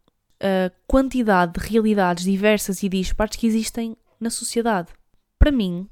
a 0.41 0.71
quantidade 0.87 1.53
de 1.61 1.69
realidades 1.69 2.25
diversas 2.25 2.83
e 2.83 2.89
dispares 2.89 3.37
que 3.37 3.47
existem 3.47 3.97
na 4.19 4.31
sociedade. 4.31 4.89
Para 5.39 5.53
mim, 5.53 5.89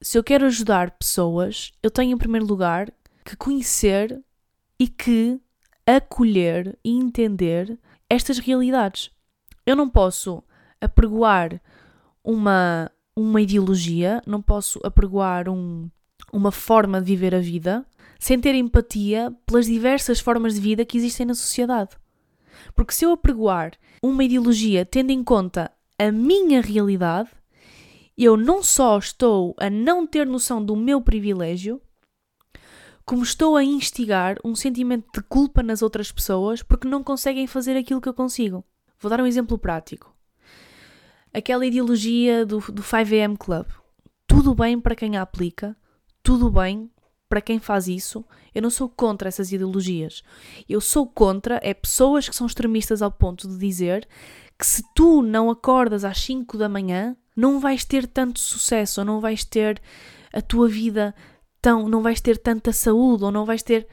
se 0.00 0.18
eu 0.18 0.24
quero 0.24 0.46
ajudar 0.46 0.92
pessoas, 0.92 1.72
eu 1.82 1.90
tenho 1.90 2.14
em 2.14 2.18
primeiro 2.18 2.46
lugar 2.46 2.92
que 3.24 3.36
conhecer 3.36 4.20
e 4.78 4.88
que 4.88 5.40
acolher 5.86 6.76
e 6.84 6.90
entender 6.90 7.78
estas 8.08 8.38
realidades. 8.38 9.10
Eu 9.64 9.74
não 9.76 9.88
posso 9.88 10.42
apregoar 10.80 11.60
uma, 12.22 12.90
uma 13.16 13.40
ideologia, 13.40 14.22
não 14.26 14.40
posso 14.40 14.80
apregoar 14.84 15.48
um, 15.48 15.90
uma 16.32 16.52
forma 16.52 17.00
de 17.00 17.06
viver 17.06 17.34
a 17.34 17.40
vida 17.40 17.84
sem 18.18 18.40
ter 18.40 18.54
empatia 18.54 19.32
pelas 19.44 19.66
diversas 19.66 20.20
formas 20.20 20.54
de 20.54 20.60
vida 20.60 20.84
que 20.84 20.96
existem 20.96 21.26
na 21.26 21.34
sociedade. 21.34 21.90
Porque 22.74 22.94
se 22.94 23.04
eu 23.04 23.12
apregoar 23.12 23.72
uma 24.02 24.24
ideologia 24.24 24.84
tendo 24.84 25.10
em 25.10 25.22
conta 25.22 25.70
a 25.98 26.10
minha 26.10 26.60
realidade, 26.60 27.30
eu 28.16 28.36
não 28.36 28.62
só 28.62 28.98
estou 28.98 29.54
a 29.58 29.68
não 29.68 30.06
ter 30.06 30.26
noção 30.26 30.64
do 30.64 30.74
meu 30.74 31.00
privilégio, 31.00 31.80
como 33.06 33.22
estou 33.22 33.56
a 33.56 33.62
instigar 33.62 34.36
um 34.44 34.56
sentimento 34.56 35.06
de 35.14 35.22
culpa 35.28 35.62
nas 35.62 35.80
outras 35.80 36.10
pessoas 36.10 36.60
porque 36.60 36.88
não 36.88 37.04
conseguem 37.04 37.46
fazer 37.46 37.76
aquilo 37.76 38.00
que 38.00 38.08
eu 38.08 38.14
consigo. 38.14 38.64
Vou 38.98 39.08
dar 39.08 39.20
um 39.20 39.26
exemplo 39.26 39.56
prático. 39.56 40.12
Aquela 41.32 41.64
ideologia 41.64 42.44
do, 42.44 42.58
do 42.58 42.82
5am 42.82 43.36
Club. 43.38 43.66
Tudo 44.26 44.56
bem 44.56 44.80
para 44.80 44.96
quem 44.96 45.16
a 45.16 45.22
aplica, 45.22 45.76
tudo 46.20 46.50
bem 46.50 46.90
para 47.28 47.40
quem 47.40 47.60
faz 47.60 47.86
isso. 47.86 48.24
Eu 48.52 48.60
não 48.60 48.70
sou 48.70 48.88
contra 48.88 49.28
essas 49.28 49.52
ideologias. 49.52 50.24
Eu 50.68 50.80
sou 50.80 51.06
contra 51.06 51.60
é 51.62 51.72
pessoas 51.72 52.28
que 52.28 52.34
são 52.34 52.46
extremistas 52.46 53.02
ao 53.02 53.12
ponto 53.12 53.48
de 53.48 53.56
dizer 53.56 54.08
que 54.58 54.66
se 54.66 54.82
tu 54.94 55.22
não 55.22 55.48
acordas 55.48 56.04
às 56.04 56.18
5 56.18 56.58
da 56.58 56.68
manhã, 56.68 57.16
não 57.36 57.60
vais 57.60 57.84
ter 57.84 58.06
tanto 58.06 58.40
sucesso, 58.40 59.00
ou 59.00 59.04
não 59.04 59.20
vais 59.20 59.44
ter 59.44 59.80
a 60.32 60.40
tua 60.40 60.68
vida 60.68 61.14
tão, 61.66 61.88
não 61.88 62.00
vais 62.00 62.20
ter 62.20 62.38
tanta 62.38 62.72
saúde, 62.72 63.24
ou 63.24 63.32
não 63.32 63.44
vais 63.44 63.60
ter. 63.60 63.88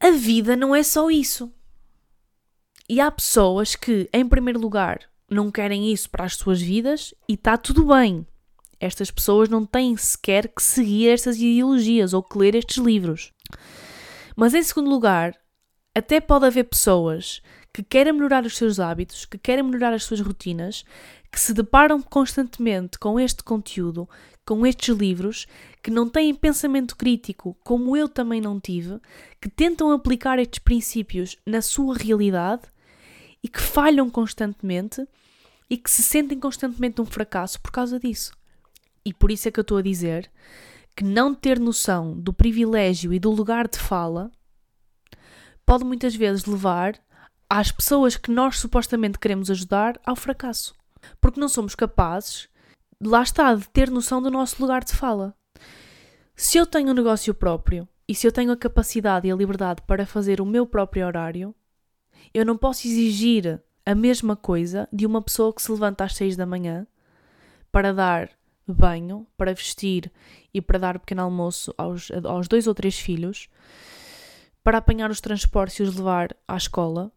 A 0.00 0.12
vida 0.12 0.56
não 0.56 0.74
é 0.74 0.82
só 0.82 1.10
isso. 1.10 1.52
E 2.88 3.02
há 3.02 3.10
pessoas 3.10 3.76
que, 3.76 4.08
em 4.14 4.26
primeiro 4.26 4.58
lugar, 4.58 5.00
não 5.30 5.50
querem 5.50 5.92
isso 5.92 6.08
para 6.08 6.24
as 6.24 6.36
suas 6.36 6.58
vidas 6.58 7.14
e 7.28 7.34
está 7.34 7.58
tudo 7.58 7.84
bem. 7.84 8.26
Estas 8.80 9.10
pessoas 9.10 9.50
não 9.50 9.66
têm 9.66 9.94
sequer 9.94 10.48
que 10.48 10.62
seguir 10.62 11.08
estas 11.08 11.36
ideologias 11.36 12.14
ou 12.14 12.22
que 12.22 12.38
ler 12.38 12.54
estes 12.54 12.78
livros. 12.78 13.30
Mas, 14.34 14.54
em 14.54 14.62
segundo 14.62 14.88
lugar, 14.88 15.36
até 15.94 16.18
pode 16.18 16.46
haver 16.46 16.64
pessoas 16.64 17.42
que 17.72 17.82
querem 17.82 18.12
melhorar 18.12 18.44
os 18.44 18.56
seus 18.56 18.80
hábitos, 18.80 19.24
que 19.24 19.38
querem 19.38 19.64
melhorar 19.64 19.92
as 19.92 20.04
suas 20.04 20.20
rotinas, 20.20 20.84
que 21.30 21.38
se 21.38 21.54
deparam 21.54 22.02
constantemente 22.02 22.98
com 22.98 23.18
este 23.18 23.44
conteúdo, 23.44 24.08
com 24.44 24.66
estes 24.66 24.94
livros, 24.96 25.46
que 25.82 25.90
não 25.90 26.08
têm 26.08 26.34
pensamento 26.34 26.96
crítico, 26.96 27.56
como 27.62 27.96
eu 27.96 28.08
também 28.08 28.40
não 28.40 28.58
tive, 28.58 29.00
que 29.40 29.48
tentam 29.48 29.92
aplicar 29.92 30.38
estes 30.38 30.58
princípios 30.58 31.36
na 31.46 31.62
sua 31.62 31.96
realidade 31.96 32.62
e 33.42 33.48
que 33.48 33.60
falham 33.60 34.10
constantemente 34.10 35.06
e 35.68 35.76
que 35.76 35.90
se 35.90 36.02
sentem 36.02 36.38
constantemente 36.38 37.00
um 37.00 37.06
fracasso 37.06 37.60
por 37.60 37.70
causa 37.70 38.00
disso. 38.00 38.32
E 39.04 39.14
por 39.14 39.30
isso 39.30 39.46
é 39.46 39.50
que 39.52 39.60
eu 39.60 39.62
estou 39.62 39.78
a 39.78 39.82
dizer 39.82 40.28
que 40.96 41.04
não 41.04 41.32
ter 41.32 41.60
noção 41.60 42.18
do 42.18 42.32
privilégio 42.32 43.12
e 43.12 43.20
do 43.20 43.30
lugar 43.30 43.68
de 43.68 43.78
fala 43.78 44.30
pode 45.64 45.84
muitas 45.84 46.14
vezes 46.14 46.44
levar 46.44 47.00
às 47.50 47.72
pessoas 47.72 48.16
que 48.16 48.30
nós 48.30 48.58
supostamente 48.58 49.18
queremos 49.18 49.50
ajudar 49.50 50.00
ao 50.06 50.16
fracasso 50.16 50.80
porque 51.20 51.40
não 51.40 51.48
somos 51.48 51.74
capazes, 51.74 52.48
lá 53.02 53.22
está, 53.22 53.54
de 53.54 53.68
ter 53.68 53.90
noção 53.90 54.20
do 54.20 54.30
nosso 54.30 54.60
lugar 54.60 54.84
de 54.84 54.94
fala. 54.94 55.34
Se 56.34 56.58
eu 56.58 56.66
tenho 56.66 56.90
um 56.90 56.94
negócio 56.94 57.34
próprio 57.34 57.88
e 58.08 58.14
se 58.14 58.26
eu 58.26 58.32
tenho 58.32 58.52
a 58.52 58.56
capacidade 58.56 59.26
e 59.26 59.32
a 59.32 59.36
liberdade 59.36 59.82
para 59.86 60.06
fazer 60.06 60.40
o 60.40 60.46
meu 60.46 60.66
próprio 60.66 61.06
horário, 61.06 61.54
eu 62.32 62.44
não 62.44 62.56
posso 62.56 62.86
exigir 62.86 63.60
a 63.84 63.94
mesma 63.94 64.36
coisa 64.36 64.88
de 64.92 65.06
uma 65.06 65.22
pessoa 65.22 65.52
que 65.52 65.62
se 65.62 65.70
levanta 65.70 66.04
às 66.04 66.14
6 66.14 66.36
da 66.36 66.46
manhã 66.46 66.86
para 67.72 67.92
dar 67.92 68.30
banho, 68.66 69.26
para 69.36 69.54
vestir 69.54 70.12
e 70.54 70.60
para 70.60 70.78
dar 70.78 70.98
pequeno 70.98 71.22
almoço 71.22 71.74
aos, 71.76 72.10
aos 72.24 72.46
dois 72.46 72.66
ou 72.66 72.74
três 72.74 72.98
filhos, 72.98 73.48
para 74.62 74.78
apanhar 74.78 75.10
os 75.10 75.20
transportes 75.20 75.80
e 75.80 75.82
os 75.82 75.96
levar 75.96 76.36
à 76.46 76.56
escola, 76.56 77.12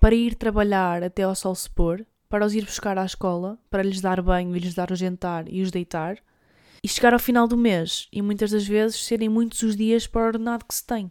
para 0.00 0.14
ir 0.14 0.34
trabalhar 0.34 1.02
até 1.02 1.22
ao 1.22 1.34
sol 1.34 1.54
se 1.54 1.68
pôr, 1.68 2.06
para 2.28 2.44
os 2.44 2.54
ir 2.54 2.64
buscar 2.64 2.98
à 2.98 3.04
escola, 3.04 3.58
para 3.70 3.82
lhes 3.82 4.00
dar 4.00 4.20
banho 4.22 4.56
e 4.56 4.60
lhes 4.60 4.74
dar 4.74 4.90
o 4.90 4.96
jantar 4.96 5.52
e 5.52 5.62
os 5.62 5.70
deitar, 5.70 6.18
e 6.82 6.88
chegar 6.88 7.12
ao 7.12 7.18
final 7.18 7.48
do 7.48 7.56
mês 7.56 8.06
e 8.12 8.22
muitas 8.22 8.50
das 8.50 8.66
vezes 8.66 9.04
serem 9.04 9.28
muitos 9.28 9.62
os 9.62 9.76
dias 9.76 10.06
para 10.06 10.22
o 10.22 10.26
ordenado 10.26 10.64
que 10.64 10.74
se 10.74 10.84
tem. 10.84 11.10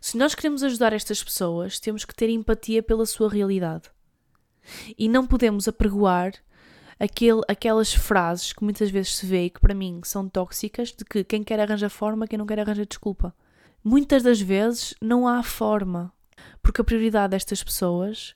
Se 0.00 0.16
nós 0.16 0.34
queremos 0.34 0.62
ajudar 0.62 0.92
estas 0.92 1.22
pessoas, 1.24 1.80
temos 1.80 2.04
que 2.04 2.14
ter 2.14 2.30
empatia 2.30 2.82
pela 2.82 3.06
sua 3.06 3.28
realidade. 3.28 3.90
E 4.96 5.08
não 5.08 5.26
podemos 5.26 5.66
apregoar 5.66 6.34
aquele, 6.98 7.40
aquelas 7.48 7.92
frases 7.92 8.52
que 8.52 8.62
muitas 8.62 8.90
vezes 8.90 9.16
se 9.16 9.26
vê 9.26 9.46
e 9.46 9.50
que 9.50 9.60
para 9.60 9.74
mim 9.74 10.00
são 10.04 10.28
tóxicas, 10.28 10.92
de 10.92 11.04
que 11.04 11.24
quem 11.24 11.42
quer 11.42 11.60
arranja 11.60 11.88
forma, 11.88 12.26
quem 12.26 12.38
não 12.38 12.46
quer 12.46 12.60
arranja 12.60 12.86
desculpa. 12.86 13.34
Muitas 13.82 14.22
das 14.22 14.40
vezes 14.40 14.94
não 15.00 15.26
há 15.26 15.42
forma. 15.42 16.12
Porque 16.62 16.80
a 16.80 16.84
prioridade 16.84 17.30
destas 17.30 17.62
pessoas, 17.62 18.34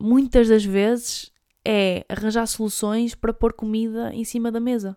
muitas 0.00 0.48
das 0.48 0.64
vezes, 0.64 1.32
é 1.64 2.04
arranjar 2.08 2.46
soluções 2.46 3.14
para 3.14 3.32
pôr 3.32 3.52
comida 3.52 4.14
em 4.14 4.24
cima 4.24 4.52
da 4.52 4.60
mesa. 4.60 4.96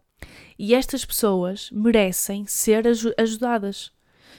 E 0.58 0.76
estas 0.76 1.06
pessoas 1.06 1.70
merecem 1.72 2.46
ser 2.46 2.86
ajudadas. 3.18 3.92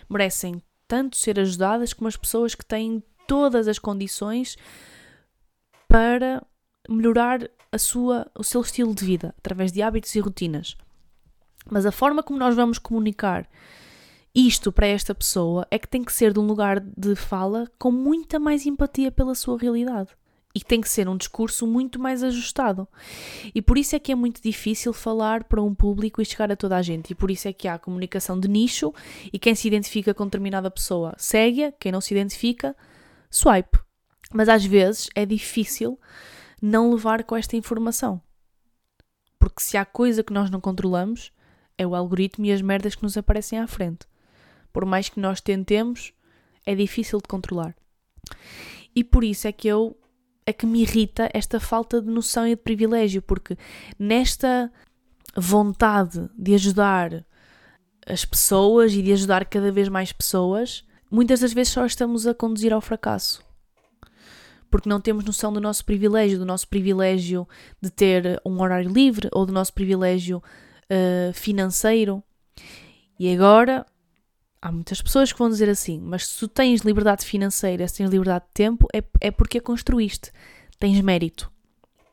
Merecem 0.08 0.62
tanto 0.86 1.16
ser 1.16 1.40
ajudadas 1.40 1.92
como 1.92 2.08
as 2.08 2.16
pessoas 2.16 2.54
que 2.54 2.64
têm 2.64 3.02
todas 3.26 3.68
as 3.68 3.78
condições 3.78 4.56
para 5.88 6.44
melhorar 6.88 7.48
a 7.72 7.78
sua, 7.78 8.30
o 8.36 8.42
seu 8.42 8.60
estilo 8.60 8.94
de 8.94 9.04
vida 9.04 9.34
através 9.38 9.72
de 9.72 9.82
hábitos 9.82 10.14
e 10.14 10.20
rotinas. 10.20 10.76
Mas 11.70 11.86
a 11.86 11.92
forma 11.92 12.22
como 12.22 12.38
nós 12.38 12.54
vamos 12.56 12.78
comunicar 12.78 13.48
isto 14.34 14.70
para 14.70 14.86
esta 14.86 15.12
pessoa 15.14 15.66
é 15.70 15.78
que 15.78 15.88
tem 15.88 16.04
que 16.04 16.12
ser 16.12 16.32
de 16.32 16.38
um 16.38 16.46
lugar 16.46 16.78
de 16.78 17.16
fala 17.16 17.68
com 17.78 17.90
muita 17.90 18.38
mais 18.38 18.64
empatia 18.64 19.10
pela 19.10 19.34
sua 19.34 19.58
realidade. 19.58 20.10
E 20.54 20.60
tem 20.60 20.80
que 20.80 20.88
ser 20.88 21.08
um 21.08 21.16
discurso 21.16 21.66
muito 21.66 21.98
mais 21.98 22.22
ajustado. 22.22 22.88
E 23.54 23.62
por 23.62 23.78
isso 23.78 23.94
é 23.94 24.00
que 24.00 24.10
é 24.10 24.14
muito 24.14 24.42
difícil 24.42 24.92
falar 24.92 25.44
para 25.44 25.62
um 25.62 25.74
público 25.74 26.20
e 26.20 26.24
chegar 26.24 26.50
a 26.50 26.56
toda 26.56 26.76
a 26.76 26.82
gente. 26.82 27.10
E 27.10 27.14
por 27.14 27.30
isso 27.30 27.46
é 27.46 27.52
que 27.52 27.68
há 27.68 27.78
comunicação 27.78 28.38
de 28.38 28.48
nicho 28.48 28.92
e 29.32 29.38
quem 29.38 29.54
se 29.54 29.68
identifica 29.68 30.12
com 30.12 30.24
determinada 30.24 30.70
pessoa 30.70 31.14
segue, 31.16 31.72
quem 31.78 31.92
não 31.92 32.00
se 32.00 32.14
identifica, 32.14 32.76
swipe. 33.30 33.78
Mas 34.32 34.48
às 34.48 34.64
vezes 34.64 35.08
é 35.14 35.24
difícil 35.24 35.98
não 36.60 36.92
levar 36.92 37.22
com 37.24 37.36
esta 37.36 37.56
informação. 37.56 38.20
Porque 39.38 39.62
se 39.62 39.76
há 39.76 39.84
coisa 39.84 40.22
que 40.22 40.32
nós 40.32 40.50
não 40.50 40.60
controlamos, 40.60 41.32
é 41.78 41.86
o 41.86 41.94
algoritmo 41.94 42.44
e 42.44 42.52
as 42.52 42.60
merdas 42.60 42.94
que 42.94 43.02
nos 43.02 43.16
aparecem 43.16 43.58
à 43.58 43.66
frente. 43.66 44.09
Por 44.72 44.84
mais 44.84 45.08
que 45.08 45.20
nós 45.20 45.40
tentemos, 45.40 46.12
é 46.64 46.74
difícil 46.74 47.18
de 47.18 47.28
controlar. 47.28 47.74
E 48.94 49.04
por 49.04 49.24
isso 49.24 49.46
é 49.46 49.52
que 49.52 49.68
eu 49.68 49.96
é 50.46 50.52
que 50.52 50.66
me 50.66 50.82
irrita 50.82 51.30
esta 51.32 51.60
falta 51.60 52.00
de 52.00 52.08
noção 52.08 52.46
e 52.46 52.50
de 52.50 52.56
privilégio, 52.56 53.22
porque 53.22 53.56
nesta 53.98 54.72
vontade 55.36 56.28
de 56.36 56.54
ajudar 56.54 57.24
as 58.06 58.24
pessoas 58.24 58.92
e 58.92 59.02
de 59.02 59.12
ajudar 59.12 59.44
cada 59.44 59.70
vez 59.70 59.88
mais 59.88 60.12
pessoas, 60.12 60.84
muitas 61.10 61.40
das 61.40 61.52
vezes 61.52 61.72
só 61.72 61.86
estamos 61.86 62.26
a 62.26 62.34
conduzir 62.34 62.72
ao 62.72 62.80
fracasso. 62.80 63.44
Porque 64.70 64.88
não 64.88 65.00
temos 65.00 65.24
noção 65.24 65.52
do 65.52 65.60
nosso 65.60 65.84
privilégio, 65.84 66.38
do 66.38 66.46
nosso 66.46 66.66
privilégio 66.66 67.46
de 67.80 67.90
ter 67.90 68.40
um 68.44 68.60
horário 68.60 68.90
livre 68.90 69.28
ou 69.32 69.44
do 69.44 69.52
nosso 69.52 69.72
privilégio 69.72 70.38
uh, 70.38 71.32
financeiro. 71.32 72.22
E 73.18 73.32
agora, 73.32 73.84
há 74.62 74.70
muitas 74.70 75.00
pessoas 75.00 75.32
que 75.32 75.38
vão 75.38 75.48
dizer 75.48 75.68
assim: 75.68 76.00
mas 76.00 76.26
se 76.26 76.38
tu 76.38 76.48
tens 76.48 76.82
liberdade 76.82 77.24
financeira, 77.24 77.86
se 77.88 77.96
tens 77.96 78.10
liberdade 78.10 78.44
de 78.46 78.52
tempo, 78.52 78.86
é, 78.94 79.02
é 79.20 79.30
porque 79.30 79.58
a 79.58 79.62
construíste, 79.62 80.30
tens 80.78 81.00
mérito. 81.00 81.50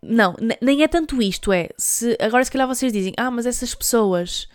Não, 0.02 0.36
nem 0.62 0.84
é 0.84 0.88
tanto 0.88 1.22
isto, 1.22 1.52
é. 1.52 1.70
Se, 1.78 2.16
agora, 2.22 2.46
se 2.46 2.52
calhar 2.52 2.68
vocês 2.68 2.94
dizem: 2.94 3.14
ah, 3.18 3.32
mas 3.32 3.46
essas 3.46 3.74
pessoas. 3.74 4.48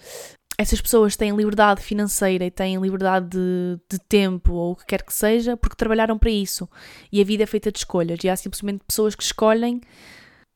Essas 0.59 0.83
pessoas 0.83 1.17
têm 1.17 1.35
liberdade 1.35 1.81
financeira 1.81 2.45
e 2.45 2.51
têm 2.51 2.79
liberdade 2.79 3.31
de, 3.31 3.81
de 3.91 3.99
tempo 3.99 4.53
ou 4.53 4.73
o 4.73 4.77
que 4.77 4.85
quer 4.85 5.03
que 5.03 5.13
seja 5.13 5.57
porque 5.57 5.75
trabalharam 5.75 6.19
para 6.19 6.31
isso. 6.31 6.69
E 7.11 7.23
a 7.23 7.25
vida 7.25 7.43
é 7.43 7.47
feita 7.47 7.73
de 7.73 7.79
escolhas. 7.79 8.19
E 8.23 8.29
há 8.29 8.37
simplesmente 8.37 8.85
pessoas 8.87 9.15
que 9.15 9.23
escolhem 9.23 9.81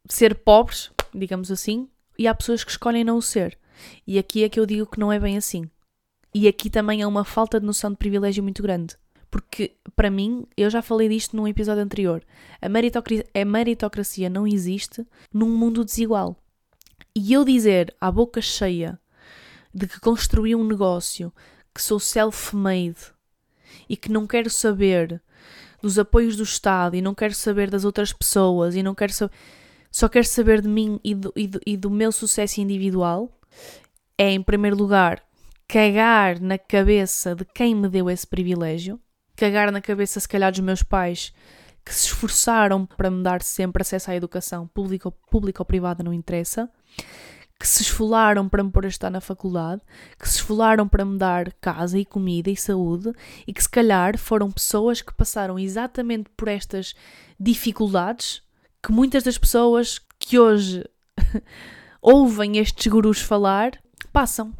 ser 0.09 0.35
pobres, 0.35 0.91
digamos 1.15 1.51
assim, 1.51 1.89
e 2.19 2.29
há 2.29 2.35
pessoas 2.35 2.63
que 2.63 2.71
escolhem 2.71 3.05
não 3.05 3.17
o 3.17 3.23
ser. 3.23 3.59
E 4.07 4.19
aqui 4.19 4.45
é 4.45 4.51
que 4.51 4.61
eu 4.61 4.67
digo 4.67 4.87
que 4.87 5.01
não 5.01 5.11
é 5.11 5.19
bem 5.19 5.39
assim. 5.39 5.69
E 6.39 6.47
aqui 6.47 6.69
também 6.69 7.03
há 7.03 7.09
uma 7.09 7.25
falta 7.25 7.59
de 7.59 7.65
noção 7.65 7.91
de 7.91 7.97
privilégio 7.97 8.43
muito 8.43 8.63
grande. 8.63 8.95
Porque, 9.31 9.73
para 9.97 10.11
mim, 10.11 10.47
eu 10.55 10.69
já 10.69 10.83
falei 10.83 11.09
disto 11.09 11.35
num 11.35 11.49
episódio 11.49 11.83
anterior, 11.83 12.23
a 12.61 12.69
meritocracia, 12.69 13.25
a 13.35 13.43
meritocracia 13.43 14.29
não 14.29 14.47
existe 14.47 15.07
num 15.33 15.49
mundo 15.57 15.83
desigual. 15.83 16.37
E 17.15 17.33
eu 17.33 17.43
dizer 17.43 17.97
à 17.99 18.13
boca 18.13 18.43
cheia 18.43 19.01
de 19.73 19.87
que 19.87 19.99
construí 19.99 20.55
um 20.55 20.63
negócio, 20.63 21.33
que 21.75 21.81
sou 21.81 21.99
self-made 21.99 22.99
e 23.89 23.97
que 23.97 24.13
não 24.13 24.27
quero 24.27 24.51
saber 24.51 25.23
dos 25.81 25.99
apoios 25.99 26.37
do 26.37 26.43
Estado 26.43 26.97
e 26.97 27.01
não 27.01 27.15
quero 27.15 27.33
saber 27.33 27.71
das 27.71 27.87
outras 27.87 28.13
pessoas 28.13 28.77
e 28.77 28.83
não 28.83 28.95
quero 28.95 29.15
saber 29.15 29.35
só 29.91 30.07
quero 30.07 30.27
saber 30.27 30.61
de 30.61 30.69
mim 30.69 31.01
e 31.03 31.15
do, 31.15 31.33
e 31.35 31.47
do, 31.47 31.61
e 31.65 31.77
do 31.79 31.91
meu 31.91 32.13
sucesso 32.13 32.61
individual, 32.61 33.33
é, 34.19 34.31
em 34.33 34.43
primeiro 34.43 34.77
lugar, 34.77 35.27
cagar 35.69 36.41
na 36.41 36.59
cabeça 36.59 37.35
de 37.35 37.45
quem 37.45 37.75
me 37.75 37.89
deu 37.89 38.09
esse 38.09 38.27
privilégio, 38.27 39.01
cagar 39.37 39.71
na 39.73 39.81
cabeça, 39.81 40.21
se 40.21 40.29
calhar, 40.29 40.51
dos 40.51 40.61
meus 40.61 40.83
pais 40.83 41.33
que 41.85 41.95
se 41.95 42.07
esforçaram 42.07 42.85
para 42.85 43.11
me 43.11 43.23
dar 43.23 43.43
sempre 43.43 43.83
acesso 43.83 44.11
à 44.11 44.17
educação, 44.17 44.67
pública, 44.67 45.11
pública 45.31 45.63
ou 45.63 45.67
privada, 45.67 46.03
não 46.03 46.13
interessa, 46.13 46.69
que 47.59 47.67
se 47.67 47.83
esfolaram 47.83 48.49
para 48.49 48.63
me 48.63 48.71
pôr 48.71 48.85
a 48.85 48.89
estar 48.89 49.09
na 49.09 49.21
faculdade, 49.21 49.81
que 50.19 50.29
se 50.29 50.37
esfolaram 50.37 50.89
para 50.89 51.05
me 51.05 51.17
dar 51.17 51.53
casa 51.55 51.99
e 51.99 52.05
comida 52.05 52.51
e 52.51 52.57
saúde, 52.57 53.13
e 53.47 53.53
que 53.53 53.63
se 53.63 53.69
calhar 53.69 54.19
foram 54.19 54.51
pessoas 54.51 55.01
que 55.01 55.15
passaram 55.15 55.59
exatamente 55.59 56.29
por 56.37 56.49
estas 56.49 56.95
dificuldades 57.39 58.43
que 58.83 58.93
muitas 58.93 59.23
das 59.23 59.39
pessoas 59.39 60.01
que 60.19 60.39
hoje 60.39 60.85
ouvem 62.03 62.59
estes 62.59 62.87
gurus 62.87 63.21
falar 63.21 63.73
passam. 64.13 64.53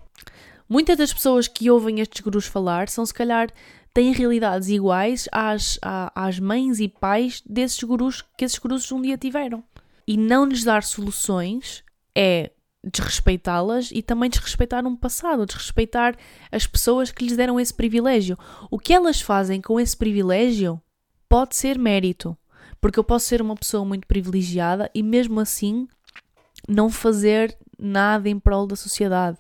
Muitas 0.69 0.97
das 0.97 1.13
pessoas 1.13 1.47
que 1.47 1.71
ouvem 1.71 2.01
estes 2.01 2.21
gurus 2.21 2.47
falar 2.47 2.89
são, 2.89 3.07
se 3.07 3.15
calhar, 3.15 3.49
têm 3.95 4.13
realidades 4.13 4.69
iguais 4.69 5.29
às, 5.33 5.79
às 6.15 6.39
mães 6.39 6.81
e 6.81 6.89
pais 6.89 7.43
desses 7.47 7.83
gurus 7.83 8.23
que 8.37 8.45
esses 8.45 8.59
gurus 8.59 8.91
um 8.91 9.01
dia 9.01 9.17
tiveram. 9.17 9.63
E 10.07 10.17
não 10.17 10.45
lhes 10.45 10.65
dar 10.65 10.83
soluções 10.83 11.83
é 12.15 12.51
desrespeitá-las 12.85 13.91
e 13.93 14.03
também 14.03 14.31
desrespeitar 14.31 14.87
um 14.87 14.95
passado, 14.95 15.47
desrespeitar 15.47 16.17
as 16.53 16.67
pessoas 16.67 17.11
que 17.11 17.25
lhes 17.25 17.37
deram 17.37 17.59
esse 17.59 17.75
privilégio. 17.75 18.39
O 18.71 18.79
que 18.79 18.93
elas 18.93 19.21
fazem 19.21 19.61
com 19.61 19.81
esse 19.81 19.97
privilégio 19.97 20.81
pode 21.29 21.57
ser 21.57 21.79
mérito, 21.79 22.37
porque 22.81 22.99
eu 22.99 23.05
posso 23.05 23.27
ser 23.27 23.43
uma 23.43 23.57
pessoa 23.57 23.85
muito 23.85 24.07
privilegiada 24.07 24.91
e 24.95 25.03
mesmo 25.03 25.41
assim 25.41 25.89
não 26.69 26.89
fazer 26.89 27.57
nada 27.79 28.29
em 28.29 28.39
prol 28.39 28.67
da 28.67 28.77
sociedade, 28.77 29.39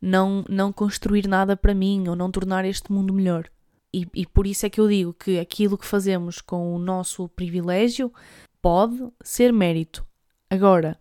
não, 0.00 0.44
não 0.48 0.72
construir 0.72 1.26
nada 1.26 1.56
para 1.56 1.74
mim 1.74 2.08
ou 2.08 2.16
não 2.16 2.30
tornar 2.30 2.64
este 2.64 2.92
mundo 2.92 3.12
melhor. 3.12 3.50
E, 3.92 4.06
e 4.14 4.26
por 4.26 4.46
isso 4.46 4.66
é 4.66 4.70
que 4.70 4.80
eu 4.80 4.88
digo 4.88 5.14
que 5.14 5.38
aquilo 5.38 5.78
que 5.78 5.86
fazemos 5.86 6.40
com 6.40 6.74
o 6.74 6.78
nosso 6.78 7.28
privilégio 7.28 8.12
pode 8.60 8.98
ser 9.22 9.52
mérito. 9.52 10.06
Agora, 10.50 10.98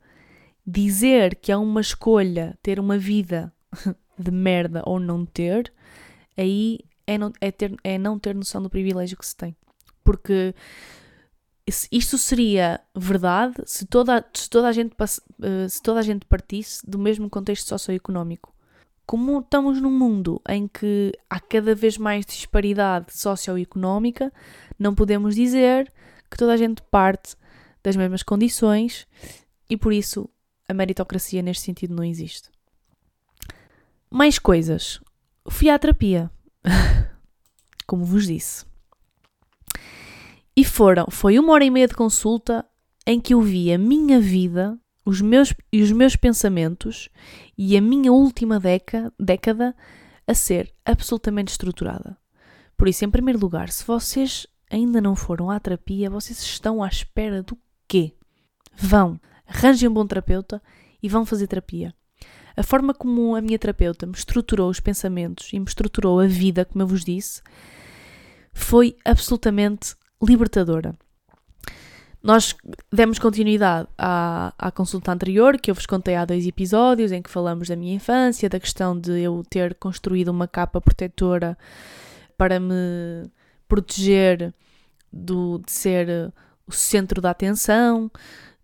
dizer 0.66 1.36
que 1.36 1.52
é 1.52 1.58
uma 1.58 1.82
escolha 1.82 2.58
ter 2.62 2.80
uma 2.80 2.98
vida 2.98 3.54
de 4.18 4.32
merda 4.32 4.82
ou 4.86 5.00
não 5.00 5.26
ter, 5.26 5.72
aí 6.36 6.80
é 7.06 7.18
não, 7.18 7.32
é, 7.40 7.52
ter, 7.52 7.76
é 7.84 7.98
não 7.98 8.20
ter 8.20 8.36
noção 8.36 8.62
do 8.62 8.70
privilégio 8.70 9.18
que 9.18 9.26
se 9.26 9.36
tem. 9.36 9.56
Porque 10.04 10.56
isto 11.92 12.18
seria 12.18 12.80
verdade 12.96 13.56
se 13.66 13.86
toda, 13.86 14.26
se 14.34 14.50
toda, 14.50 14.70
a 14.70 14.72
gente, 14.72 14.96
eh, 15.42 15.68
se 15.68 15.82
toda 15.82 16.00
a 16.00 16.04
gente 16.04 16.26
partisse 16.26 16.90
do 16.90 16.98
mesmo 16.98 17.30
contexto 17.30 17.68
socioeconómico. 17.68 18.54
Como 19.08 19.40
estamos 19.40 19.82
num 19.82 19.98
mundo 19.98 20.42
em 20.50 20.68
que 20.68 21.14
há 21.30 21.40
cada 21.40 21.74
vez 21.74 21.98
mais 21.98 22.26
disparidade 22.26 23.18
socioeconómica, 23.18 24.34
não 24.78 24.94
podemos 24.94 25.34
dizer 25.34 25.92
que 26.30 26.38
toda 26.38 26.52
a 26.52 26.58
gente 26.58 26.82
parte 26.92 27.38
das 27.82 27.96
mesmas 27.96 28.22
condições 28.22 29.08
e 29.70 29.78
por 29.78 29.94
isso 29.94 30.30
a 30.68 30.74
meritocracia 30.74 31.42
neste 31.42 31.64
sentido 31.64 31.96
não 31.96 32.04
existe. 32.04 32.50
Mais 34.12 34.38
coisas. 34.38 35.00
Fui 35.50 35.70
à 35.70 35.80
terapia, 35.80 36.30
como 37.88 38.04
vos 38.04 38.28
disse. 38.28 38.66
E 40.54 40.66
foram, 40.66 41.08
foi 41.10 41.40
uma 41.40 41.54
hora 41.54 41.64
e 41.64 41.72
meia 41.72 41.88
de 41.88 41.96
consulta 41.96 42.66
em 43.06 43.22
que 43.22 43.34
eu 43.34 43.40
vi 43.40 43.72
a 43.72 43.78
minha 43.78 44.20
vida, 44.20 44.78
os 45.08 45.22
meus, 45.22 45.54
e 45.72 45.82
os 45.82 45.92
meus 45.94 46.18
pensamentos 46.18 47.08
e 47.58 47.78
a 47.78 47.82
minha 47.82 48.12
última 48.12 48.60
década, 48.60 49.14
década 49.18 49.74
a 50.28 50.34
ser 50.34 50.70
absolutamente 50.86 51.50
estruturada. 51.50 52.18
Por 52.76 52.90
isso, 52.90 53.06
em 53.06 53.10
primeiro 53.10 53.40
lugar, 53.40 53.70
se 53.70 53.86
vocês 53.86 54.46
ainda 54.70 55.00
não 55.00 55.16
foram 55.16 55.50
à 55.50 55.58
terapia, 55.62 56.10
vocês 56.10 56.42
estão 56.42 56.84
à 56.84 56.90
espera 56.90 57.42
do 57.42 57.58
quê? 57.88 58.16
Vão, 58.76 59.18
arranjem 59.48 59.88
um 59.88 59.94
bom 59.94 60.06
terapeuta 60.06 60.62
e 61.02 61.08
vão 61.08 61.26
fazer 61.26 61.48
terapia. 61.48 61.96
A 62.58 62.62
forma 62.62 62.94
como 62.94 63.34
a 63.34 63.40
minha 63.40 63.58
terapeuta 63.58 64.06
me 64.06 64.14
estruturou 64.14 64.70
os 64.70 64.82
pensamentos 64.82 65.54
e 65.54 65.60
me 65.60 65.68
estruturou 65.68 66.20
a 66.20 66.28
vida, 66.28 66.66
como 66.66 66.84
eu 66.84 66.88
vos 66.88 67.06
disse, 67.06 67.42
foi 68.52 68.98
absolutamente 69.06 69.96
libertadora. 70.22 70.98
Nós 72.28 72.54
demos 72.92 73.20
continuidade 73.20 73.88
à, 73.98 74.54
à 74.58 74.70
consulta 74.70 75.14
anterior, 75.14 75.58
que 75.58 75.72
eu 75.72 75.76
vos 75.76 75.86
contei 75.86 76.14
há 76.14 76.26
dois 76.26 76.46
episódios, 76.46 77.14
em 77.14 77.22
que 77.22 77.30
falamos 77.30 77.70
da 77.70 77.76
minha 77.78 77.96
infância, 77.96 78.50
da 78.50 78.60
questão 78.60 79.00
de 79.00 79.22
eu 79.22 79.46
ter 79.50 79.74
construído 79.76 80.28
uma 80.28 80.46
capa 80.46 80.82
protetora 80.82 81.58
para 82.38 82.60
me 82.60 83.32
proteger 83.66 84.54
do, 85.10 85.60
de 85.66 85.72
ser 85.72 86.34
o 86.68 86.72
centro 86.74 87.22
da 87.22 87.30
atenção, 87.30 88.12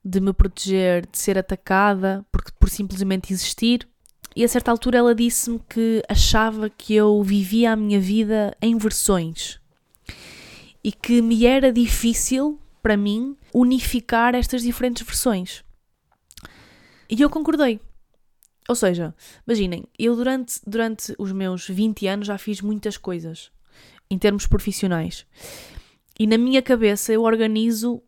de 0.03 0.19
me 0.19 0.33
proteger 0.33 1.07
de 1.09 1.17
ser 1.17 1.37
atacada 1.37 2.25
por, 2.33 2.43
por 2.59 2.69
simplesmente 2.69 3.31
existir. 3.31 3.87
E 4.35 4.43
a 4.43 4.47
certa 4.49 4.71
altura 4.71 4.97
ela 4.97 5.15
disse-me 5.15 5.61
que 5.69 6.03
achava 6.09 6.69
que 6.69 6.93
eu 6.93 7.23
vivia 7.23 7.71
a 7.71 7.77
minha 7.77 8.01
vida 8.01 8.57
em 8.61 8.77
versões 8.77 9.57
e 10.83 10.91
que 10.91 11.21
me 11.21 11.45
era 11.45 11.71
difícil, 11.71 12.59
para 12.83 12.97
mim, 12.97 13.37
unificar 13.53 14.35
estas 14.35 14.61
diferentes 14.61 15.03
versões. 15.03 15.63
E 17.09 17.21
eu 17.21 17.29
concordei. 17.29 17.79
Ou 18.67 18.75
seja, 18.75 19.15
imaginem, 19.47 19.85
eu 19.97 20.15
durante, 20.15 20.59
durante 20.67 21.15
os 21.17 21.31
meus 21.31 21.67
20 21.67 22.07
anos 22.07 22.27
já 22.27 22.37
fiz 22.37 22.61
muitas 22.61 22.97
coisas 22.97 23.51
em 24.11 24.17
termos 24.17 24.45
profissionais. 24.45 25.25
E 26.19 26.27
na 26.27 26.37
minha 26.37 26.61
cabeça 26.61 27.11
eu 27.13 27.23
organizo 27.23 28.03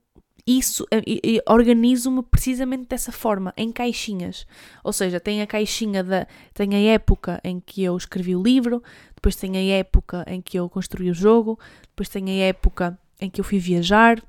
isso, 0.47 0.85
eh, 0.91 1.41
organizo-me 1.47 2.21
precisamente 2.21 2.87
dessa 2.87 3.11
forma, 3.11 3.53
em 3.57 3.71
caixinhas. 3.71 4.45
Ou 4.83 4.93
seja, 4.93 5.19
tem 5.19 5.41
a 5.41 5.47
caixinha 5.47 6.03
da. 6.03 6.27
tem 6.53 6.75
a 6.75 6.93
época 6.93 7.41
em 7.43 7.59
que 7.59 7.83
eu 7.83 7.97
escrevi 7.97 8.35
o 8.35 8.43
livro, 8.43 8.83
depois 9.15 9.35
tem 9.35 9.57
a 9.57 9.77
época 9.77 10.23
em 10.27 10.41
que 10.41 10.57
eu 10.59 10.69
construí 10.69 11.09
o 11.09 11.15
jogo, 11.15 11.57
depois 11.89 12.09
tem 12.09 12.29
a 12.29 12.45
época 12.47 12.97
em 13.19 13.29
que 13.29 13.41
eu 13.41 13.45
fui 13.45 13.57
viajar, 13.57 14.21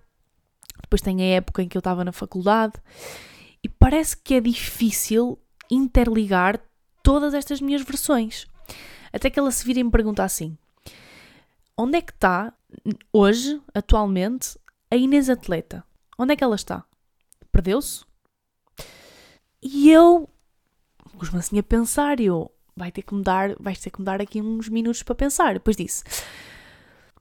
depois 0.82 1.00
tem 1.00 1.20
a 1.22 1.36
época 1.36 1.62
em 1.62 1.68
que 1.68 1.76
eu 1.76 1.80
estava 1.80 2.04
na 2.04 2.12
faculdade. 2.12 2.74
E 3.62 3.68
parece 3.68 4.16
que 4.16 4.34
é 4.34 4.40
difícil 4.40 5.38
interligar 5.70 6.60
todas 7.02 7.34
estas 7.34 7.60
minhas 7.60 7.82
versões. 7.82 8.46
Até 9.12 9.30
que 9.30 9.38
ela 9.38 9.50
se 9.50 9.64
vira 9.64 9.80
e 9.80 9.84
me 9.84 9.90
pergunta 9.90 10.22
assim: 10.22 10.56
onde 11.76 11.98
é 11.98 12.02
que 12.02 12.12
está 12.12 12.52
hoje, 13.12 13.60
atualmente, 13.74 14.58
a 14.90 14.96
Inês 14.96 15.28
Atleta? 15.28 15.84
Onde 16.18 16.32
é 16.32 16.36
que 16.36 16.44
ela 16.44 16.56
está? 16.56 16.84
Perdeu-se? 17.50 18.04
E 19.62 19.90
eu 19.90 20.28
pus-me 21.18 21.38
assim 21.38 21.58
a 21.58 21.62
pensar, 21.62 22.20
e 22.20 22.26
eu, 22.26 22.50
vai 22.76 22.92
ter 22.92 23.02
que 23.02 23.14
me 23.14 23.22
dar, 23.22 23.54
vais 23.58 23.80
ter 23.80 23.90
que 23.90 24.00
me 24.00 24.04
dar 24.04 24.20
aqui 24.20 24.40
uns 24.40 24.68
minutos 24.68 25.02
para 25.02 25.14
pensar. 25.14 25.54
Depois 25.54 25.76
disse, 25.76 26.04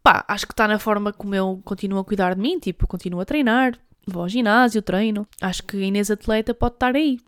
pá, 0.06 0.24
acho 0.28 0.46
que 0.46 0.54
está 0.54 0.68
na 0.68 0.78
forma 0.78 1.12
como 1.12 1.34
eu 1.34 1.60
continuo 1.66 1.98
a 1.98 2.06
cuidar 2.06 2.36
de 2.36 2.42
mim, 2.42 2.60
tipo, 2.60 2.86
continuo 2.86 3.20
a 3.20 3.26
treinar, 3.26 3.76
vou 4.06 4.22
ao 4.22 4.30
ginásio, 4.30 4.84
treino. 4.84 5.28
Acho 5.42 5.64
que 5.64 5.78
a 5.78 5.82
Inês 5.82 6.12
Atleta 6.12 6.54
pode 6.54 6.76
estar 6.76 6.96
aí. 6.96 7.20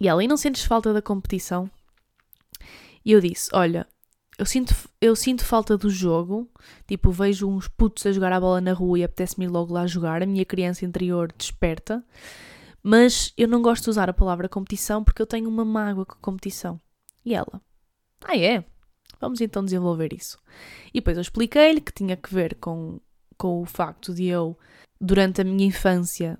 E 0.00 0.08
ela, 0.08 0.24
e 0.24 0.26
não 0.26 0.38
sentes 0.38 0.64
falta 0.64 0.94
da 0.94 1.02
competição? 1.02 1.70
E 3.04 3.12
eu 3.12 3.20
disse, 3.20 3.50
olha, 3.52 3.86
eu 4.38 4.46
sinto, 4.46 4.74
eu 4.98 5.14
sinto 5.14 5.44
falta 5.44 5.76
do 5.76 5.90
jogo, 5.90 6.50
tipo, 6.86 7.10
vejo 7.10 7.46
uns 7.46 7.68
putos 7.68 8.06
a 8.06 8.12
jogar 8.12 8.32
a 8.32 8.40
bola 8.40 8.62
na 8.62 8.72
rua 8.72 9.00
e 9.00 9.04
apetece-me 9.04 9.44
ir 9.44 9.48
logo 9.48 9.74
lá 9.74 9.86
jogar, 9.86 10.22
a 10.22 10.26
minha 10.26 10.46
criança 10.46 10.86
interior 10.86 11.30
desperta, 11.36 12.02
mas 12.82 13.34
eu 13.36 13.46
não 13.46 13.60
gosto 13.60 13.84
de 13.84 13.90
usar 13.90 14.08
a 14.08 14.14
palavra 14.14 14.48
competição 14.48 15.04
porque 15.04 15.20
eu 15.20 15.26
tenho 15.26 15.50
uma 15.50 15.66
mágoa 15.66 16.06
com 16.06 16.14
a 16.14 16.22
competição. 16.22 16.80
E 17.26 17.34
ela, 17.34 17.60
ah 18.24 18.38
é? 18.38 18.64
Vamos 19.20 19.40
então 19.40 19.64
desenvolver 19.64 20.12
isso. 20.12 20.38
E 20.88 21.00
depois 21.00 21.16
eu 21.16 21.22
expliquei-lhe 21.22 21.80
que 21.80 21.92
tinha 21.92 22.16
que 22.16 22.32
ver 22.32 22.54
com, 22.56 23.00
com 23.36 23.60
o 23.60 23.66
facto 23.66 24.14
de 24.14 24.26
eu, 24.26 24.56
durante 25.00 25.40
a 25.40 25.44
minha 25.44 25.66
infância, 25.66 26.38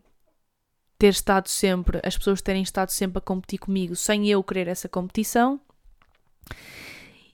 ter 0.98 1.08
estado 1.08 1.48
sempre, 1.48 2.00
as 2.04 2.16
pessoas 2.16 2.42
terem 2.42 2.62
estado 2.62 2.90
sempre 2.90 3.18
a 3.18 3.22
competir 3.22 3.58
comigo 3.58 3.94
sem 3.94 4.28
eu 4.28 4.42
querer 4.42 4.68
essa 4.68 4.88
competição 4.88 5.60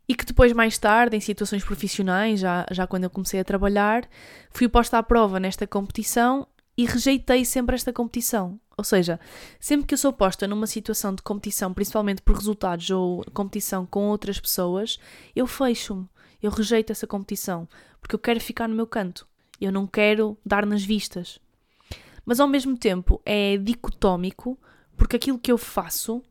e 0.09 0.15
que 0.15 0.25
depois, 0.25 0.53
mais 0.53 0.77
tarde, 0.77 1.17
em 1.17 1.21
situações 1.21 1.65
profissionais, 1.65 2.41
já, 2.41 2.67
já 2.71 2.87
quando 2.87 3.05
eu 3.05 3.11
comecei 3.11 3.41
a 3.41 3.45
trabalhar, 3.45 4.07
fui 4.51 4.69
posta 4.69 4.99
à 4.99 5.03
prova 5.03 5.41
nesta 5.41 5.67
competição 5.67 6.47
e 6.77 6.85
rejeitei 6.87 7.45
sempre 7.45 7.75
esta 7.75 7.93
competição. 7.93 8.59
Ou 8.77 8.85
seja, 8.85 9.21
sempre 9.61 9.87
que 9.87 9.95
eu 9.95 9.99
sou 9.99 10.13
posta 10.13 10.49
numa 10.49 10.67
situação 10.67 11.15
de 11.15 11.23
competição, 11.23 11.73
principalmente 11.73 12.23
por 12.23 12.37
resultados 12.37 12.91
ou 12.91 13.25
competição 13.33 13.87
com 13.87 14.09
outras 14.09 14.41
pessoas, 14.41 14.99
eu 15.35 15.47
fecho-me, 15.47 16.09
eu 16.43 16.51
rejeito 16.51 16.91
essa 16.91 17.07
competição, 17.07 17.69
porque 18.01 18.15
eu 18.15 18.19
quero 18.19 18.41
ficar 18.41 18.69
no 18.69 18.75
meu 18.75 18.87
canto, 18.87 19.27
eu 19.61 19.71
não 19.71 19.87
quero 19.87 20.37
dar 20.45 20.67
nas 20.67 20.83
vistas. 20.83 21.39
Mas 22.27 22.41
ao 22.41 22.49
mesmo 22.49 22.77
tempo 22.77 23.21
é 23.25 23.57
dicotómico, 23.57 24.59
porque 24.97 25.17
aquilo 25.17 25.39
que 25.39 25.53
eu 25.53 25.59
faço 25.59 26.23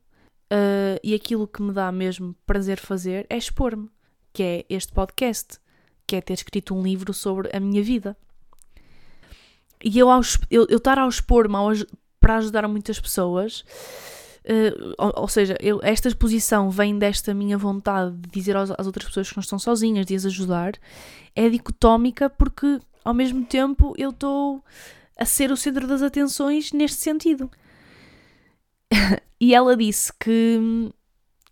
Uh, 0.53 1.01
e 1.03 1.15
aquilo 1.15 1.47
que 1.47 1.63
me 1.63 1.73
dá 1.73 1.91
mesmo 1.91 2.35
prazer 2.45 2.77
fazer 2.77 3.25
é 3.27 3.35
expor-me, 3.35 3.89
que 4.31 4.43
é 4.43 4.65
este 4.69 4.93
podcast, 4.93 5.57
que 6.05 6.15
é 6.15 6.21
ter 6.21 6.33
escrito 6.33 6.75
um 6.75 6.83
livro 6.83 7.11
sobre 7.11 7.49
a 7.55 7.59
minha 7.59 7.81
vida. 7.81 8.15
E 9.83 9.99
eu, 9.99 10.07
eu, 10.49 10.65
eu 10.69 10.77
estar 10.77 10.97
a 10.97 11.07
expor-me 11.07 11.55
para 12.19 12.37
ajudar 12.37 12.65
muitas 12.69 12.99
pessoas, 13.01 13.65
uh, 14.45 14.93
ou, 14.97 15.13
ou, 15.17 15.27
seja, 15.27 15.57
eu, 15.59 15.81
esta 15.83 16.07
exposição 16.07 16.69
vem 16.69 16.97
desta 16.97 17.33
minha 17.33 17.57
vontade 17.57 18.15
de 18.15 18.29
dizer 18.29 18.55
às, 18.55 18.71
às 18.71 18.87
outras 18.87 19.07
pessoas 19.07 19.29
que 19.29 19.35
não 19.35 19.41
estão 19.41 19.59
sozinhas, 19.59 20.05
de 20.05 20.15
as 20.15 20.25
ajudar, 20.25 20.73
é 21.35 21.49
dicotómica 21.49 22.29
porque 22.29 22.79
ao 23.03 23.13
mesmo 23.13 23.43
tempo 23.43 23.93
eu 23.97 24.11
estou 24.11 24.63
a 25.17 25.25
ser 25.25 25.51
o 25.51 25.57
centro 25.57 25.85
das 25.85 26.01
atenções 26.01 26.71
neste 26.71 27.01
sentido. 27.01 27.51
e 29.39 29.53
ela 29.53 29.75
disse 29.75 30.13
que. 30.17 30.59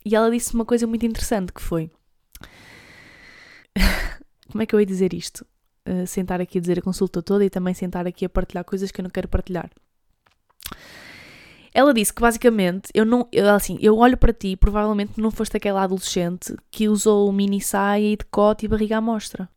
E 0.06 0.16
ela 0.16 0.32
disse 0.32 0.54
uma 0.54 0.66
coisa 0.66 0.88
muito 0.88 1.06
interessante 1.06 1.52
que 1.52 1.62
foi. 1.62 1.92
Como 4.50 4.62
é 4.62 4.66
que 4.66 4.74
eu 4.74 4.80
ia 4.80 4.86
dizer 4.86 5.14
isto? 5.14 5.46
Uh, 5.88 6.06
sentar 6.06 6.40
aqui 6.40 6.60
a 6.60 6.62
dizer 6.62 6.78
a 6.78 6.82
consulta 6.82 7.24
toda 7.24 7.44
e 7.44 7.50
também 7.50 7.74
sentar 7.74 8.06
aqui 8.06 8.24
a 8.24 8.30
partilhar 8.30 8.64
coisas 8.64 8.92
que 8.92 9.02
eu 9.02 9.04
não 9.04 9.10
quero 9.10 9.28
partilhar. 9.28 9.70
Ela 11.74 11.94
disse 11.94 12.14
que 12.14 12.22
basicamente 12.22 12.90
eu 12.94 13.06
não, 13.06 13.28
assim, 13.56 13.78
eu 13.82 13.98
olho 13.98 14.18
para 14.18 14.34
ti, 14.34 14.56
provavelmente 14.56 15.20
não 15.20 15.32
foste 15.32 15.56
aquela 15.56 15.84
adolescente 15.84 16.56
que 16.70 16.90
usou 16.90 17.32
mini 17.32 17.62
saia 17.62 18.12
e 18.12 18.18
decote 18.18 18.66
e 18.66 18.70
barriga 18.70 18.98
à 18.98 19.02
mostra. 19.02 19.50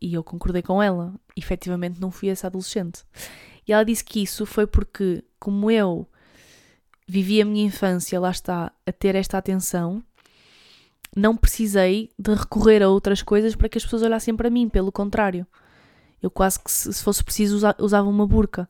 E 0.00 0.14
eu 0.14 0.24
concordei 0.24 0.62
com 0.62 0.82
ela. 0.82 1.14
Efetivamente 1.36 2.00
não 2.00 2.10
fui 2.10 2.28
essa 2.28 2.46
adolescente. 2.46 3.04
E 3.66 3.72
ela 3.72 3.84
disse 3.84 4.04
que 4.04 4.22
isso 4.22 4.46
foi 4.46 4.66
porque, 4.66 5.22
como 5.38 5.70
eu 5.70 6.08
vivi 7.06 7.42
a 7.42 7.44
minha 7.44 7.66
infância, 7.66 8.18
lá 8.18 8.30
está, 8.30 8.72
a 8.86 8.92
ter 8.92 9.14
esta 9.14 9.36
atenção, 9.36 10.02
não 11.18 11.36
precisei 11.36 12.10
de 12.18 12.34
recorrer 12.34 12.82
a 12.82 12.88
outras 12.88 13.22
coisas 13.22 13.54
para 13.54 13.68
que 13.68 13.78
as 13.78 13.84
pessoas 13.84 14.02
olhassem 14.02 14.36
para 14.36 14.50
mim, 14.50 14.68
pelo 14.68 14.92
contrário. 14.92 15.46
Eu 16.22 16.30
quase 16.30 16.58
que, 16.60 16.70
se 16.70 17.02
fosse 17.02 17.22
preciso, 17.22 17.66
usava 17.78 18.08
uma 18.08 18.26
burca. 18.26 18.68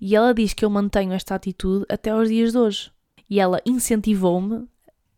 E 0.00 0.16
ela 0.16 0.32
diz 0.32 0.52
que 0.52 0.64
eu 0.64 0.70
mantenho 0.70 1.12
esta 1.12 1.34
atitude 1.34 1.84
até 1.88 2.10
aos 2.10 2.28
dias 2.28 2.52
de 2.52 2.58
hoje. 2.58 2.90
E 3.28 3.40
ela 3.40 3.60
incentivou-me, 3.66 4.66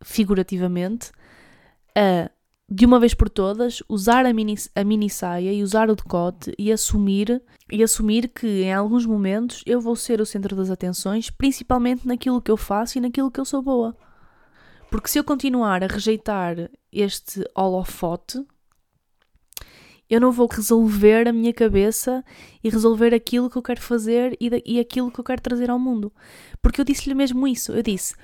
figurativamente, 0.01 1.11
a 1.95 2.29
de 2.71 2.85
uma 2.85 2.99
vez 2.99 3.15
por 3.15 3.29
todas, 3.29 3.81
usar 3.89 4.27
a 4.27 4.31
mini, 4.31 4.53
a 4.75 4.83
mini 4.83 5.09
saia 5.09 5.51
e 5.51 5.63
usar 5.63 5.89
o 5.89 5.95
decote 5.95 6.53
e 6.57 6.71
assumir, 6.71 7.41
e 7.71 7.81
assumir 7.81 8.27
que 8.27 8.61
em 8.61 8.71
alguns 8.71 9.07
momentos 9.07 9.63
eu 9.65 9.81
vou 9.81 9.95
ser 9.95 10.21
o 10.21 10.25
centro 10.25 10.55
das 10.55 10.69
atenções, 10.69 11.31
principalmente 11.31 12.07
naquilo 12.07 12.41
que 12.41 12.51
eu 12.51 12.57
faço 12.57 12.97
e 12.97 13.01
naquilo 13.01 13.31
que 13.31 13.39
eu 13.39 13.45
sou 13.45 13.63
boa. 13.63 13.97
Porque 14.89 15.09
se 15.09 15.19
eu 15.19 15.23
continuar 15.23 15.83
a 15.83 15.87
rejeitar 15.87 16.69
este 16.91 17.43
holofote, 17.55 18.43
eu 20.09 20.19
não 20.19 20.31
vou 20.31 20.47
resolver 20.51 21.27
a 21.27 21.33
minha 21.33 21.53
cabeça 21.53 22.23
e 22.63 22.69
resolver 22.69 23.13
aquilo 23.13 23.49
que 23.49 23.57
eu 23.57 23.61
quero 23.61 23.79
fazer 23.79 24.35
e, 24.41 24.49
e 24.65 24.79
aquilo 24.79 25.11
que 25.11 25.19
eu 25.19 25.23
quero 25.23 25.41
trazer 25.41 25.69
ao 25.69 25.77
mundo. 25.77 26.11
Porque 26.61 26.81
eu 26.81 26.85
disse-lhe 26.85 27.13
mesmo 27.13 27.47
isso. 27.47 27.71
Eu 27.71 27.83
disse: 27.83 28.15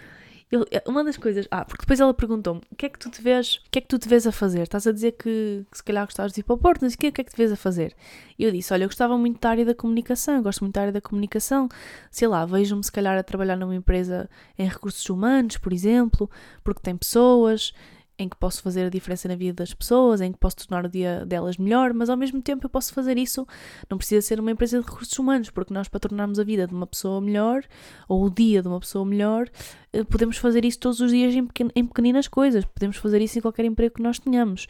é, 0.72 0.84
uma 0.88 1.04
das 1.04 1.18
coisas. 1.18 1.48
Ah, 1.50 1.66
porque 1.66 1.82
depois 1.82 2.00
ela 2.00 2.14
perguntou-me: 2.14 2.62
o 2.72 2.76
que 2.76 2.86
é 2.86 2.90
que 2.90 3.00
tu 3.00 3.10
te 3.10 3.22
vês, 3.22 3.56
o 3.56 3.70
que 3.72 3.80
é 3.80 3.82
que 3.82 3.88
tu 3.88 3.98
te 3.98 4.08
vês 4.08 4.28
a 4.28 4.32
fazer? 4.32 4.62
Estás 4.62 4.86
a 4.86 4.92
dizer 4.92 5.14
que, 5.14 5.66
que 5.72 5.78
se 5.78 5.84
calhar 5.84 6.06
gostavas 6.06 6.34
de 6.34 6.42
ir 6.42 6.44
para 6.44 6.54
o 6.54 6.58
Porto, 6.58 6.84
não 6.84 6.90
sei 6.90 6.96
o 6.96 7.10
o 7.10 7.14
que 7.14 7.22
é 7.22 7.24
que 7.24 7.32
te 7.32 7.38
vês 7.38 7.52
a 7.52 7.56
fazer? 7.56 7.96
E 8.38 8.44
eu 8.44 8.52
disse: 8.52 8.72
olha, 8.72 8.84
eu 8.84 8.88
gostava 8.88 9.18
muito 9.18 9.40
da 9.40 9.50
área 9.50 9.66
da 9.66 9.74
comunicação, 9.74 10.42
gosto 10.44 10.62
muito 10.62 10.76
da 10.76 10.82
área 10.82 10.94
da 10.94 11.02
comunicação, 11.02 11.68
sei 12.12 12.28
lá, 12.28 12.46
vejo-me 12.46 12.84
se 12.84 12.92
calhar 12.92 13.18
a 13.18 13.24
trabalhar 13.24 13.56
numa 13.56 13.76
empresa 13.76 14.30
em 14.58 14.68
recursos 14.68 15.10
humanos, 15.10 15.58
por 15.58 15.74
exemplo, 15.74 16.30
porque 16.64 16.82
tem 16.82 16.96
pessoas, 16.96 17.74
em 18.18 18.30
que 18.30 18.36
posso 18.38 18.62
fazer 18.62 18.86
a 18.86 18.90
diferença 18.90 19.28
na 19.28 19.36
vida 19.36 19.54
das 19.54 19.74
pessoas, 19.74 20.22
em 20.22 20.32
que 20.32 20.38
posso 20.38 20.56
tornar 20.58 20.86
o 20.86 20.90
dia 20.90 21.26
delas 21.26 21.58
melhor, 21.58 21.94
mas 21.94 22.10
ao 22.10 22.18
mesmo 22.18 22.42
tempo 22.42 22.66
eu 22.66 22.70
posso 22.70 22.94
fazer 22.94 23.18
isso, 23.18 23.46
não 23.90 23.98
precisa 23.98 24.22
ser 24.22 24.40
uma 24.40 24.52
empresa 24.52 24.80
de 24.80 24.86
recursos 24.86 25.18
humanos, 25.18 25.50
porque 25.50 25.74
nós 25.74 25.88
para 25.88 26.00
tornarmos 26.00 26.40
a 26.40 26.44
vida 26.44 26.68
de 26.68 26.74
uma 26.74 26.88
pessoa 26.88 27.20
melhor, 27.20 27.64
ou 28.08 28.24
o 28.24 28.30
dia 28.30 28.62
de 28.62 28.68
uma 28.68 28.80
pessoa 28.80 29.06
melhor, 29.06 29.50
eh, 29.94 30.04
podemos 30.04 30.38
fazer 30.38 30.64
isso 30.64 30.80
todos 30.80 31.00
os 31.00 31.12
dias 31.12 31.36
em, 31.36 31.48
em 31.76 31.86
pequeninas 31.86 32.28
coisas, 32.28 32.64
podemos 32.66 32.98
fazer 32.98 33.22
isso 33.22 33.38
em 33.38 33.42
qualquer 33.42 33.66
emprego 33.66 33.96
que 33.96 34.02
nós 34.02 34.20
tenhamos. 34.20 34.68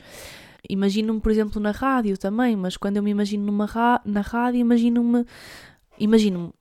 Imagino-me, 0.67 1.19
por 1.19 1.31
exemplo, 1.31 1.61
na 1.61 1.71
rádio 1.71 2.17
também, 2.17 2.55
mas 2.55 2.75
quando 2.75 2.97
eu 2.97 3.03
me 3.03 3.11
imagino 3.11 3.45
numa 3.45 3.69
na 4.03 4.21
rádio, 4.21 4.59
imagino-me 4.59 5.25
imagino-me 5.99 6.51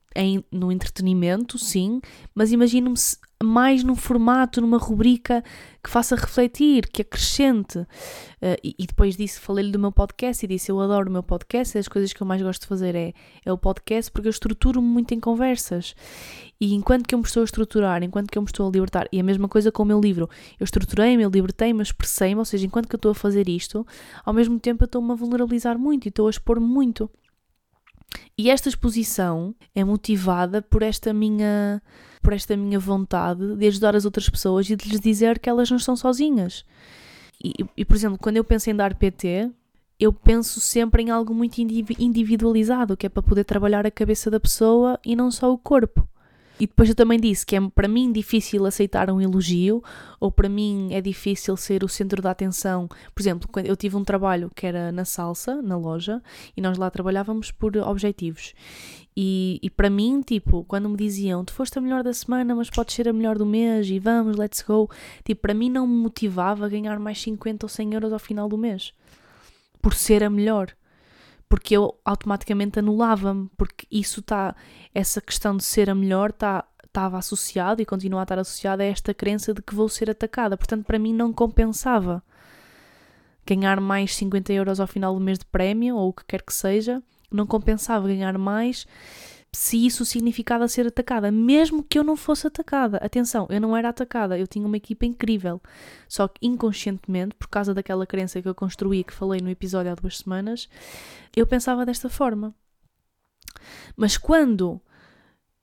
no 0.51 0.71
entretenimento, 0.71 1.57
sim, 1.57 1.99
mas 2.33 2.51
imagino-me 2.51 2.95
mais 3.45 3.83
num 3.83 3.95
formato, 3.95 4.59
numa 4.59 4.77
rubrica 4.77 5.43
que 5.83 5.89
faça 5.89 6.15
refletir, 6.15 6.87
que 6.87 7.01
acrescente. 7.01 7.79
Uh, 7.79 8.57
e, 8.63 8.75
e, 8.79 8.87
depois 8.87 9.15
disso 9.15 9.39
falei-lhe 9.41 9.71
do 9.71 9.79
meu 9.79 9.91
podcast 9.91 10.43
e 10.43 10.47
disse: 10.47 10.71
Eu 10.71 10.79
adoro 10.79 11.09
o 11.09 11.11
meu 11.11 11.23
podcast, 11.23 11.75
das 11.75 11.87
coisas 11.87 12.11
que 12.11 12.21
eu 12.21 12.27
mais 12.27 12.41
gosto 12.41 12.61
de 12.61 12.67
fazer 12.67 12.95
é, 12.95 13.13
é 13.45 13.51
o 13.51 13.57
podcast, 13.57 14.11
porque 14.11 14.27
eu 14.27 14.31
estruturo-me 14.31 14.87
muito 14.87 15.13
em 15.13 15.19
conversas. 15.19 15.95
E 16.59 16.73
enquanto 16.73 17.07
que 17.07 17.13
eu 17.13 17.19
me 17.19 17.25
estou 17.25 17.41
a 17.41 17.43
estruturar, 17.43 18.01
enquanto 18.01 18.31
que 18.31 18.37
eu 18.37 18.41
me 18.41 18.47
estou 18.47 18.67
a 18.67 18.71
libertar, 18.71 19.07
e 19.11 19.19
a 19.19 19.23
mesma 19.23 19.47
coisa 19.47 19.71
com 19.71 19.83
o 19.83 19.85
meu 19.85 19.99
livro, 19.99 20.29
eu 20.59 20.63
estruturei-me, 20.63 21.23
eu 21.23 21.29
libertei-me, 21.29 21.81
expressei-me, 21.81 22.39
ou 22.39 22.45
seja, 22.45 22.65
enquanto 22.65 22.87
que 22.87 22.95
eu 22.95 22.97
estou 22.97 23.11
a 23.11 23.15
fazer 23.15 23.49
isto, 23.49 23.85
ao 24.23 24.33
mesmo 24.33 24.59
tempo 24.59 24.83
eu 24.83 24.85
estou-me 24.85 25.11
a 25.11 25.15
vulnerabilizar 25.15 25.77
muito 25.77 26.05
e 26.05 26.09
estou 26.09 26.27
a 26.27 26.29
expor 26.29 26.59
muito. 26.59 27.09
E 28.37 28.49
esta 28.49 28.69
exposição 28.69 29.55
é 29.73 29.83
motivada 29.83 30.61
por 30.61 30.81
esta 30.83 31.13
minha 31.13 31.81
por 32.21 32.33
esta 32.33 32.57
minha 32.57 32.79
vontade 32.79 33.55
de 33.55 33.67
ajudar 33.67 33.95
as 33.95 34.03
outras 34.03 34.27
pessoas 34.27 34.67
e 34.67 34.75
de 34.75 34.89
lhes 34.89 34.99
dizer 34.99 35.37
que 35.37 35.47
elas 35.47 35.69
não 35.69 35.77
estão 35.77 35.95
sozinhas. 35.95 36.65
E, 37.43 37.53
e 37.77 37.85
por 37.85 37.95
exemplo, 37.95 38.17
quando 38.17 38.37
eu 38.37 38.43
penso 38.43 38.67
em 38.67 38.75
dar 38.75 38.95
PT, 38.95 39.51
eu 39.99 40.11
penso 40.11 40.59
sempre 40.59 41.03
em 41.03 41.11
algo 41.11 41.35
muito 41.35 41.59
individualizado, 41.59 42.97
que 42.97 43.05
é 43.05 43.09
para 43.09 43.21
poder 43.21 43.43
trabalhar 43.43 43.85
a 43.85 43.91
cabeça 43.91 44.31
da 44.31 44.39
pessoa 44.39 44.99
e 45.05 45.15
não 45.15 45.29
só 45.29 45.53
o 45.53 45.57
corpo. 45.57 46.07
E 46.59 46.65
depois 46.67 46.87
eu 46.87 46.95
também 46.95 47.19
disse 47.19 47.45
que 47.45 47.55
é 47.55 47.69
para 47.69 47.87
mim 47.87 48.11
difícil 48.11 48.65
aceitar 48.65 49.09
um 49.09 49.19
elogio, 49.19 49.83
ou 50.19 50.31
para 50.31 50.47
mim 50.47 50.89
é 50.91 51.01
difícil 51.01 51.55
ser 51.57 51.83
o 51.83 51.87
centro 51.87 52.21
da 52.21 52.31
atenção. 52.31 52.87
Por 53.13 53.21
exemplo, 53.21 53.49
eu 53.63 53.75
tive 53.75 53.97
um 53.97 54.03
trabalho 54.03 54.49
que 54.55 54.65
era 54.65 54.91
na 54.91 55.03
salsa, 55.03 55.61
na 55.61 55.77
loja, 55.77 56.21
e 56.55 56.61
nós 56.61 56.77
lá 56.77 56.89
trabalhávamos 56.89 57.51
por 57.51 57.75
objetivos. 57.77 58.53
E, 59.17 59.59
e 59.61 59.69
para 59.69 59.89
mim, 59.89 60.21
tipo, 60.21 60.63
quando 60.65 60.89
me 60.89 60.97
diziam 60.97 61.45
tu 61.45 61.53
foste 61.53 61.77
a 61.77 61.81
melhor 61.81 62.03
da 62.03 62.13
semana, 62.13 62.53
mas 62.53 62.69
podes 62.69 62.95
ser 62.95 63.07
a 63.07 63.13
melhor 63.13 63.37
do 63.37 63.45
mês 63.45 63.89
e 63.89 63.97
vamos, 63.97 64.35
let's 64.35 64.61
go, 64.61 64.89
tipo, 65.23 65.41
para 65.41 65.53
mim 65.53 65.69
não 65.69 65.87
me 65.87 65.95
motivava 65.95 66.65
a 66.65 66.69
ganhar 66.69 66.99
mais 66.99 67.21
50 67.21 67.65
ou 67.65 67.69
100 67.69 67.93
euros 67.93 68.13
ao 68.13 68.19
final 68.19 68.49
do 68.49 68.57
mês 68.57 68.93
por 69.85 69.93
ser 69.93 70.23
a 70.23 70.31
melhor 70.31 70.75
porque 71.47 71.75
eu 71.75 71.95
automaticamente 72.03 72.79
anulava-me, 72.79 73.49
porque 73.57 73.87
isso 73.91 74.19
está, 74.19 74.55
essa 74.93 75.21
questão 75.21 75.55
de 75.55 75.63
ser 75.63 75.89
a 75.89 75.95
melhor 75.95 76.29
está 76.31 76.65
estava 76.95 77.17
associado 77.17 77.81
e 77.81 77.85
continua 77.85 78.21
a 78.21 78.23
estar 78.23 78.39
associado 78.39 78.81
a 78.81 78.85
esta 78.85 79.13
crença 79.13 79.53
de 79.53 79.61
que 79.61 79.75
vou 79.75 79.89
ser 79.89 80.09
atacada. 80.09 80.55
Portanto, 80.55 80.85
para 80.85 80.97
mim 80.97 81.13
não 81.13 81.33
compensava 81.33 82.23
ganhar 83.45 83.81
mais 83.81 84.15
50 84.15 84.53
euros 84.53 84.79
ao 84.79 84.87
final 84.87 85.13
do 85.13 85.19
mês 85.19 85.37
de 85.37 85.45
prémio 85.45 85.97
ou 85.97 86.09
o 86.09 86.13
que 86.13 86.23
quer 86.25 86.41
que 86.41 86.53
seja, 86.53 87.03
não 87.29 87.45
compensava 87.45 88.07
ganhar 88.07 88.37
mais 88.37 88.87
se 89.55 89.85
isso 89.85 90.03
significava 90.03 90.67
ser 90.67 90.87
atacada, 90.87 91.31
mesmo 91.31 91.81
que 91.81 91.97
eu 91.97 92.03
não 92.03 92.17
fosse 92.17 92.45
atacada. 92.45 92.97
Atenção, 92.97 93.47
eu 93.49 93.61
não 93.61 93.75
era 93.75 93.87
atacada, 93.89 94.37
eu 94.37 94.45
tinha 94.45 94.67
uma 94.67 94.75
equipa 94.75 95.05
incrível. 95.05 95.61
Só 96.09 96.27
que 96.27 96.45
inconscientemente, 96.45 97.35
por 97.35 97.47
causa 97.47 97.73
daquela 97.73 98.05
crença 98.05 98.41
que 98.41 98.47
eu 98.49 98.53
construí, 98.53 99.03
que 99.03 99.13
falei 99.13 99.39
no 99.39 99.49
episódio 99.49 99.91
há 99.91 99.95
duas 99.95 100.17
semanas, 100.17 100.67
eu 101.33 101.47
pensava 101.47 101.85
desta 101.85 102.09
forma. 102.09 102.53
Mas 103.95 104.17
quando 104.17 104.81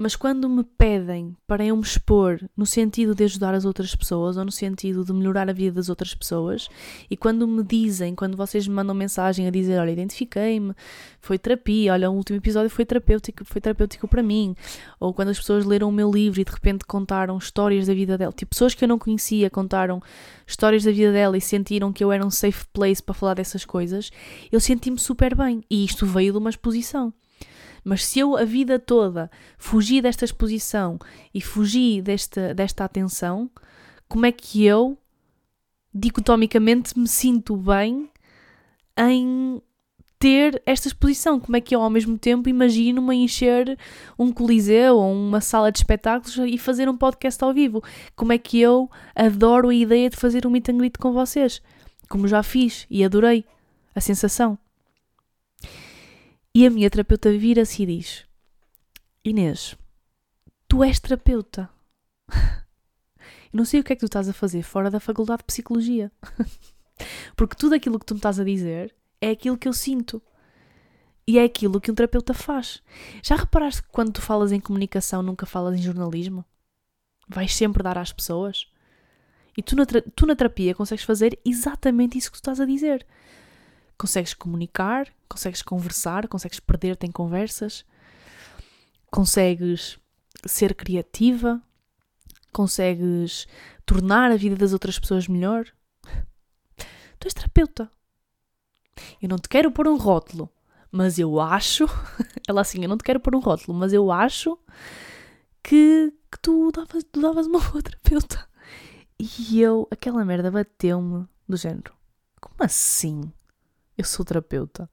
mas 0.02 0.16
quando 0.16 0.48
me 0.48 0.64
pedem 0.64 1.36
para 1.46 1.64
eu 1.64 1.76
me 1.76 1.82
expor 1.82 2.40
no 2.56 2.66
sentido 2.66 3.14
de 3.14 3.22
ajudar 3.22 3.54
as 3.54 3.64
outras 3.64 3.94
pessoas 3.94 4.36
ou 4.36 4.44
no 4.44 4.50
sentido 4.50 5.04
de 5.04 5.12
melhorar 5.12 5.48
a 5.48 5.52
vida 5.52 5.76
das 5.76 5.88
outras 5.88 6.12
pessoas, 6.12 6.68
e 7.08 7.16
quando 7.16 7.46
me 7.46 7.62
dizem, 7.62 8.12
quando 8.12 8.36
vocês 8.36 8.66
me 8.66 8.74
mandam 8.74 8.96
mensagem 8.96 9.46
a 9.46 9.50
dizer, 9.50 9.78
olha, 9.78 9.92
identifiquei-me, 9.92 10.74
foi 11.20 11.38
terapia, 11.38 11.92
olha, 11.92 12.10
o 12.10 12.14
último 12.14 12.36
episódio 12.36 12.68
foi 12.68 12.84
terapêutico, 12.84 13.44
foi 13.44 13.60
terapêutico 13.60 14.08
para 14.08 14.24
mim, 14.24 14.56
ou 14.98 15.14
quando 15.14 15.28
as 15.28 15.38
pessoas 15.38 15.64
leram 15.64 15.88
o 15.88 15.92
meu 15.92 16.10
livro 16.10 16.40
e 16.40 16.44
de 16.44 16.50
repente 16.50 16.84
contaram 16.84 17.38
histórias 17.38 17.86
da 17.86 17.94
vida 17.94 18.18
dela, 18.18 18.32
tipo, 18.32 18.50
pessoas 18.50 18.74
que 18.74 18.82
eu 18.82 18.88
não 18.88 18.98
conhecia 18.98 19.48
contaram 19.48 20.02
histórias 20.44 20.82
da 20.82 20.90
vida 20.90 21.12
dela 21.12 21.36
e 21.36 21.40
sentiram 21.40 21.92
que 21.92 22.02
eu 22.02 22.10
era 22.10 22.26
um 22.26 22.30
safe 22.30 22.66
place 22.72 23.00
para 23.00 23.14
falar 23.14 23.34
dessas 23.34 23.64
coisas, 23.64 24.10
eu 24.50 24.58
senti-me 24.58 24.98
super 24.98 25.36
bem, 25.36 25.62
e 25.70 25.84
isto 25.84 26.04
veio 26.04 26.32
de 26.32 26.38
uma 26.38 26.50
exposição. 26.50 27.14
Mas 27.84 28.04
se 28.04 28.20
eu 28.20 28.36
a 28.36 28.44
vida 28.44 28.78
toda 28.78 29.30
fugi 29.58 30.00
desta 30.00 30.24
exposição 30.24 30.98
e 31.34 31.40
fugi 31.40 32.00
desta, 32.00 32.54
desta 32.54 32.84
atenção, 32.84 33.50
como 34.08 34.26
é 34.26 34.32
que 34.32 34.64
eu, 34.64 34.96
dicotomicamente, 35.92 36.98
me 36.98 37.08
sinto 37.08 37.56
bem 37.56 38.08
em 38.96 39.60
ter 40.22 40.62
esta 40.64 40.86
exposição? 40.86 41.40
Como 41.40 41.56
é 41.56 41.60
que 41.60 41.74
eu, 41.74 41.80
ao 41.80 41.90
mesmo 41.90 42.16
tempo, 42.16 42.48
imagino-me 42.48 43.16
encher 43.16 43.76
um 44.16 44.32
coliseu 44.32 44.96
ou 44.98 45.12
uma 45.12 45.40
sala 45.40 45.72
de 45.72 45.78
espetáculos 45.78 46.38
e 46.38 46.56
fazer 46.58 46.88
um 46.88 46.96
podcast 46.96 47.42
ao 47.42 47.52
vivo? 47.52 47.82
Como 48.14 48.32
é 48.32 48.38
que 48.38 48.60
eu 48.60 48.88
adoro 49.16 49.70
a 49.70 49.74
ideia 49.74 50.08
de 50.08 50.16
fazer 50.16 50.46
um 50.46 50.50
meet 50.50 50.68
and 50.68 50.76
greet 50.76 50.96
com 50.96 51.12
vocês? 51.12 51.60
Como 52.08 52.28
já 52.28 52.40
fiz 52.44 52.86
e 52.88 53.04
adorei 53.04 53.44
a 53.96 54.00
sensação. 54.00 54.56
E 56.54 56.66
a 56.66 56.70
minha 56.70 56.90
terapeuta 56.90 57.32
vira-se 57.32 57.82
e 57.82 57.86
diz: 57.86 58.26
Inês, 59.24 59.74
tu 60.68 60.84
és 60.84 61.00
terapeuta. 61.00 61.70
Eu 63.52 63.58
não 63.58 63.64
sei 63.64 63.80
o 63.80 63.84
que 63.84 63.92
é 63.92 63.96
que 63.96 64.00
tu 64.00 64.06
estás 64.06 64.28
a 64.28 64.32
fazer 64.32 64.62
fora 64.62 64.90
da 64.90 65.00
faculdade 65.00 65.38
de 65.38 65.44
psicologia. 65.44 66.12
Porque 67.36 67.56
tudo 67.56 67.74
aquilo 67.74 67.98
que 67.98 68.06
tu 68.06 68.14
me 68.14 68.18
estás 68.18 68.38
a 68.38 68.44
dizer 68.44 68.94
é 69.20 69.30
aquilo 69.30 69.56
que 69.56 69.68
eu 69.68 69.72
sinto. 69.72 70.22
E 71.26 71.38
é 71.38 71.44
aquilo 71.44 71.80
que 71.80 71.90
um 71.90 71.94
terapeuta 71.94 72.34
faz. 72.34 72.82
Já 73.22 73.36
reparaste 73.36 73.82
que 73.82 73.88
quando 73.88 74.12
tu 74.12 74.20
falas 74.20 74.52
em 74.52 74.60
comunicação 74.60 75.22
nunca 75.22 75.46
falas 75.46 75.78
em 75.78 75.82
jornalismo? 75.82 76.44
Vais 77.28 77.54
sempre 77.54 77.82
dar 77.82 77.96
às 77.96 78.12
pessoas? 78.12 78.66
E 79.56 79.62
tu 79.62 79.76
na, 79.76 79.84
tu 79.86 80.26
na 80.26 80.34
terapia 80.34 80.74
consegues 80.74 81.04
fazer 81.04 81.38
exatamente 81.44 82.18
isso 82.18 82.30
que 82.30 82.36
tu 82.36 82.40
estás 82.40 82.60
a 82.60 82.66
dizer. 82.66 83.06
Consegues 83.96 84.34
comunicar, 84.34 85.08
consegues 85.32 85.62
conversar, 85.62 86.28
consegues 86.28 86.60
perder-te 86.60 87.06
em 87.06 87.10
conversas, 87.10 87.84
consegues 89.10 89.98
ser 90.46 90.74
criativa, 90.74 91.60
consegues 92.52 93.46
tornar 93.86 94.30
a 94.30 94.36
vida 94.36 94.56
das 94.56 94.72
outras 94.72 94.98
pessoas 94.98 95.26
melhor. 95.26 95.66
Tu 97.18 97.26
és 97.26 97.34
terapeuta. 97.34 97.90
Eu 99.22 99.28
não 99.28 99.38
te 99.38 99.48
quero 99.48 99.70
pôr 99.70 99.88
um 99.88 99.96
rótulo, 99.96 100.50
mas 100.90 101.18
eu 101.18 101.40
acho. 101.40 101.86
Ela 102.46 102.60
assim, 102.60 102.82
eu 102.82 102.88
não 102.88 102.98
te 102.98 103.04
quero 103.04 103.20
pôr 103.20 103.34
um 103.34 103.40
rótulo, 103.40 103.78
mas 103.78 103.92
eu 103.92 104.12
acho 104.12 104.58
que, 105.62 106.12
que 106.30 106.38
tu, 106.40 106.70
davas, 106.72 107.04
tu 107.04 107.20
davas 107.20 107.46
uma 107.46 107.60
boa 107.70 107.82
terapeuta. 107.82 108.46
E 109.18 109.60
eu, 109.60 109.86
aquela 109.90 110.24
merda 110.24 110.50
bateu-me 110.50 111.26
do 111.48 111.56
género. 111.56 111.94
Como 112.40 112.56
assim? 112.58 113.32
Eu 113.96 114.04
sou 114.04 114.24
terapeuta. 114.24 114.90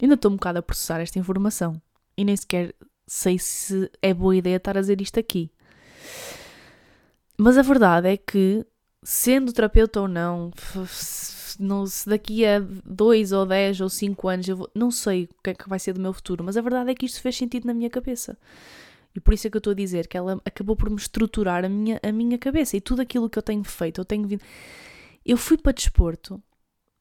Ainda 0.00 0.14
estou 0.14 0.30
um 0.30 0.36
bocado 0.36 0.58
a 0.58 0.62
processar 0.62 1.00
esta 1.00 1.18
informação. 1.18 1.80
E 2.16 2.24
nem 2.24 2.36
sequer 2.36 2.74
sei 3.06 3.38
se 3.38 3.90
é 4.02 4.12
boa 4.12 4.36
ideia 4.36 4.56
estar 4.56 4.76
a 4.76 4.80
dizer 4.80 5.00
isto 5.00 5.18
aqui. 5.18 5.50
Mas 7.38 7.56
a 7.56 7.62
verdade 7.62 8.08
é 8.08 8.16
que, 8.16 8.64
sendo 9.02 9.52
terapeuta 9.52 10.00
ou 10.00 10.08
não, 10.08 10.50
se 11.86 12.08
daqui 12.08 12.44
a 12.44 12.60
dois 12.84 13.32
ou 13.32 13.46
dez 13.46 13.80
ou 13.80 13.88
cinco 13.88 14.28
anos, 14.28 14.48
eu 14.48 14.56
vou, 14.56 14.70
não 14.74 14.90
sei 14.90 15.24
o 15.24 15.42
que 15.42 15.50
é 15.50 15.54
que 15.54 15.68
vai 15.68 15.78
ser 15.78 15.92
do 15.92 16.00
meu 16.00 16.12
futuro, 16.12 16.42
mas 16.42 16.56
a 16.56 16.62
verdade 16.62 16.90
é 16.90 16.94
que 16.94 17.06
isto 17.06 17.20
fez 17.20 17.36
sentido 17.36 17.66
na 17.66 17.74
minha 17.74 17.90
cabeça. 17.90 18.36
E 19.14 19.20
por 19.20 19.32
isso 19.32 19.46
é 19.46 19.50
que 19.50 19.56
eu 19.56 19.60
estou 19.60 19.70
a 19.70 19.74
dizer 19.74 20.08
que 20.08 20.16
ela 20.16 20.40
acabou 20.44 20.76
por 20.76 20.90
me 20.90 20.96
estruturar 20.96 21.64
a 21.64 21.68
minha, 21.68 22.00
a 22.02 22.12
minha 22.12 22.38
cabeça 22.38 22.76
e 22.76 22.80
tudo 22.80 23.00
aquilo 23.00 23.30
que 23.30 23.38
eu 23.38 23.42
tenho 23.42 23.64
feito, 23.64 24.00
eu 24.00 24.04
tenho 24.04 24.26
vindo. 24.26 24.42
Eu 25.24 25.36
fui 25.36 25.56
para 25.56 25.72
desporto 25.72 26.42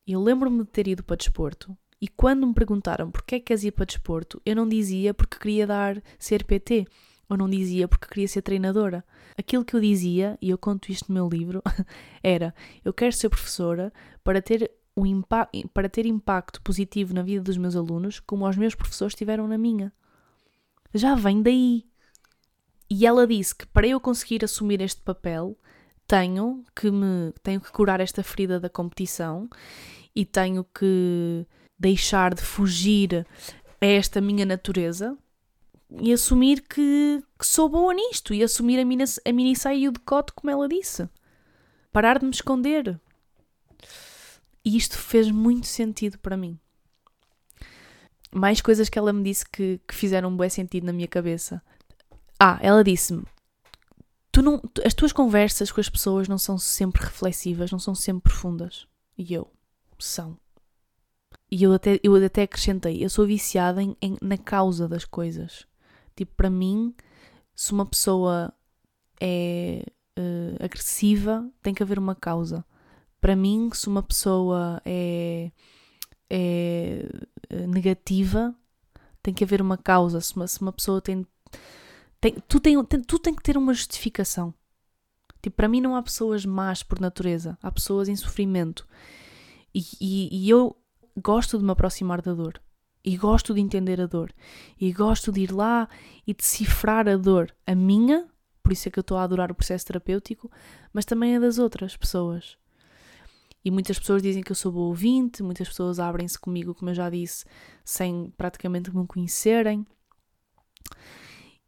eu 0.08 0.22
lembro-me 0.22 0.64
de 0.64 0.70
ter 0.70 0.88
ido 0.88 1.04
para 1.04 1.16
desporto. 1.16 1.76
E 2.06 2.08
quando 2.08 2.46
me 2.46 2.54
perguntaram 2.54 3.10
porquê 3.10 3.38
é 3.38 3.40
que 3.40 3.46
queres 3.46 3.64
ir 3.64 3.72
para 3.72 3.84
desporto, 3.84 4.40
eu 4.46 4.56
não 4.56 4.70
dizia 4.70 5.12
porque 5.12 5.40
queria 5.40 5.66
dar 5.66 6.00
ser 6.20 6.44
PT, 6.44 6.86
ou 7.28 7.36
não 7.36 7.50
dizia 7.50 7.88
porque 7.88 8.08
queria 8.08 8.28
ser 8.28 8.44
treinadora. 8.44 9.04
Aquilo 9.36 9.66
que 9.66 9.76
eu 9.76 9.82
dizia, 9.82 10.38
e 10.40 10.52
eu 10.52 10.58
conto 10.60 10.92
isto 10.92 11.10
no 11.10 11.16
meu 11.16 11.28
livro, 11.28 11.64
era: 12.22 12.54
eu 12.84 12.94
quero 12.94 13.12
ser 13.12 13.28
professora 13.28 13.92
para 14.24 14.40
ter 14.40 14.70
um 14.96 15.04
impacto, 15.04 15.68
para 15.70 15.90
ter 15.90 16.06
impacto 16.06 16.62
positivo 16.62 17.12
na 17.12 17.24
vida 17.24 17.42
dos 17.42 17.58
meus 17.58 17.76
alunos, 17.76 18.20
como 18.20 18.48
os 18.48 18.56
meus 18.56 18.76
professores 18.76 19.16
tiveram 19.16 19.48
na 19.48 19.58
minha. 19.58 19.92
Já 20.94 21.16
vem 21.16 21.42
daí. 21.42 21.88
E 22.88 23.08
ela 23.08 23.26
disse 23.26 23.56
que 23.56 23.66
para 23.66 23.88
eu 23.88 24.00
conseguir 24.00 24.46
assumir 24.46 24.80
este 24.80 25.02
papel, 25.02 25.58
tenho 26.06 26.64
que 26.76 26.92
me 26.92 27.34
tenho 27.42 27.60
que 27.60 27.72
curar 27.72 28.00
esta 28.00 28.22
ferida 28.22 28.60
da 28.60 28.70
competição 28.70 29.50
e 30.16 30.24
tenho 30.24 30.64
que 30.64 31.48
deixar 31.78 32.34
de 32.34 32.42
fugir 32.42 33.26
a 33.82 33.86
esta 33.86 34.22
minha 34.22 34.46
natureza 34.46 35.18
e 35.90 36.12
assumir 36.12 36.62
que, 36.62 37.24
que 37.38 37.46
sou 37.46 37.70
boa 37.70 37.94
nisto 37.94 38.34
e 38.34 38.44
assumir 38.44 38.80
a, 38.80 38.86
mina, 38.86 39.06
a 39.26 39.32
mini 39.32 39.56
saia 39.56 39.78
e 39.78 39.88
o 39.88 39.92
decote 39.92 40.34
como 40.34 40.52
ela 40.52 40.68
disse. 40.68 41.08
Parar 41.92 42.20
de 42.20 42.26
me 42.26 42.32
esconder. 42.32 43.00
E 44.64 44.76
isto 44.76 44.98
fez 44.98 45.30
muito 45.30 45.68
sentido 45.68 46.18
para 46.20 46.36
mim. 46.36 46.60
Mais 48.34 48.60
coisas 48.60 48.90
que 48.90 49.00
ela 49.00 49.14
me 49.14 49.24
disse 49.24 49.48
que, 49.48 49.80
que 49.88 49.96
fizeram 49.96 50.30
um 50.30 50.36
bom 50.36 50.50
sentido 50.50 50.86
na 50.86 50.94
minha 50.94 51.08
cabeça. 51.08 51.62
Ah, 52.40 52.60
ela 52.62 52.84
disse-me: 52.84 53.24
tu 54.36 54.42
não, 54.42 54.62
as 54.84 54.94
tuas 54.94 55.14
conversas 55.14 55.72
com 55.72 55.80
as 55.80 55.88
pessoas 55.88 56.28
não 56.28 56.38
são 56.38 56.58
sempre 56.58 57.02
reflexivas, 57.02 57.72
não 57.72 57.80
são 57.80 57.96
sempre 57.96 58.24
profundas. 58.24 58.86
E 59.18 59.34
eu, 59.34 59.50
são. 59.98 60.38
E 61.56 61.64
eu 61.64 61.72
até, 61.72 62.02
eu 62.04 62.14
até 62.16 62.42
acrescentei, 62.42 63.02
eu 63.02 63.10
sou 63.10 63.26
viciada 63.26 63.82
em, 63.82 63.96
em, 64.02 64.18
na 64.22 64.38
causa 64.38 64.90
das 64.90 65.06
coisas. 65.06 65.66
Tipo, 66.14 66.36
para 66.36 66.50
mim, 66.50 66.94
se 67.56 67.72
uma 67.72 67.86
pessoa 67.86 68.54
é 69.22 69.82
uh, 70.20 70.62
agressiva, 70.62 71.50
tem 71.64 71.74
que 71.74 71.82
haver 71.82 71.98
uma 71.98 72.14
causa. 72.14 72.66
Para 73.22 73.38
mim, 73.38 73.70
se 73.74 73.88
uma 73.88 74.04
pessoa 74.04 74.82
é, 74.84 75.50
é 76.30 77.08
uh, 77.54 77.68
negativa, 77.70 78.54
tem 79.24 79.34
que 79.34 79.46
haver 79.46 79.62
uma 79.62 79.78
causa. 79.78 80.20
Se 80.20 80.36
uma, 80.36 80.48
se 80.48 80.60
uma 80.60 80.74
pessoa 80.74 81.00
tem, 81.00 81.26
tem, 82.20 82.34
tu, 82.50 82.60
tem, 82.60 82.84
tem, 82.84 83.00
tu 83.02 83.18
tem 83.18 83.34
que 83.34 83.42
ter 83.42 83.56
uma 83.56 83.74
justificação. 83.74 84.54
Tipo, 85.42 85.56
para 85.56 85.70
mim 85.70 85.80
não 85.80 85.96
há 85.96 86.04
pessoas 86.04 86.46
más 86.46 86.84
por 86.84 87.00
natureza, 87.00 87.58
há 87.64 87.72
pessoas 87.72 88.10
em 88.10 88.16
sofrimento. 88.18 88.86
E, 89.74 89.86
e, 90.02 90.30
e 90.34 90.50
eu 90.50 90.76
gosto 91.16 91.58
de 91.58 91.64
me 91.64 91.72
aproximar 91.72 92.22
da 92.22 92.34
dor. 92.34 92.62
E 93.04 93.16
gosto 93.18 93.54
de 93.54 93.62
entender 93.62 94.02
a 94.02 94.08
dor. 94.08 94.34
E 94.80 94.92
gosto 94.92 95.32
de 95.32 95.42
ir 95.42 95.52
lá 95.52 95.88
e 96.26 96.34
decifrar 96.34 97.08
a 97.08 97.16
dor. 97.16 97.56
A 97.66 97.76
minha, 97.76 98.28
por 98.64 98.74
isso 98.74 98.88
é 98.88 98.92
que 98.92 98.98
eu 98.98 99.02
estou 99.02 99.18
a 99.18 99.24
adorar 99.24 99.52
o 99.52 99.56
processo 99.56 99.86
terapêutico, 99.86 100.52
mas 100.92 101.06
também 101.06 101.36
a 101.36 101.40
das 101.40 101.60
outras 101.60 101.96
pessoas. 101.96 102.58
E 103.64 103.72
muitas 103.72 103.98
pessoas 103.98 104.22
dizem 104.22 104.44
que 104.44 104.52
eu 104.52 104.56
sou 104.56 104.72
boa 104.72 104.88
ouvinte, 104.88 105.42
muitas 105.42 105.68
pessoas 105.68 106.00
abrem-se 106.00 106.38
comigo, 106.38 106.76
como 106.76 106.92
eu 106.92 106.96
já 106.96 107.10
disse, 107.10 107.46
sem 107.84 108.32
praticamente 108.38 108.96
me 108.96 109.08
conhecerem. 109.08 109.86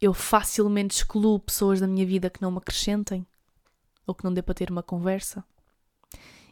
Eu 0.00 0.14
facilmente 0.14 0.96
excluo 0.96 1.40
pessoas 1.40 1.80
da 1.80 1.88
minha 1.88 2.06
vida 2.06 2.30
que 2.30 2.40
não 2.40 2.52
me 2.52 2.58
acrescentem 2.58 3.26
ou 4.06 4.14
que 4.14 4.22
não 4.22 4.32
dê 4.32 4.42
para 4.42 4.54
ter 4.54 4.70
uma 4.70 4.82
conversa. 4.82 5.44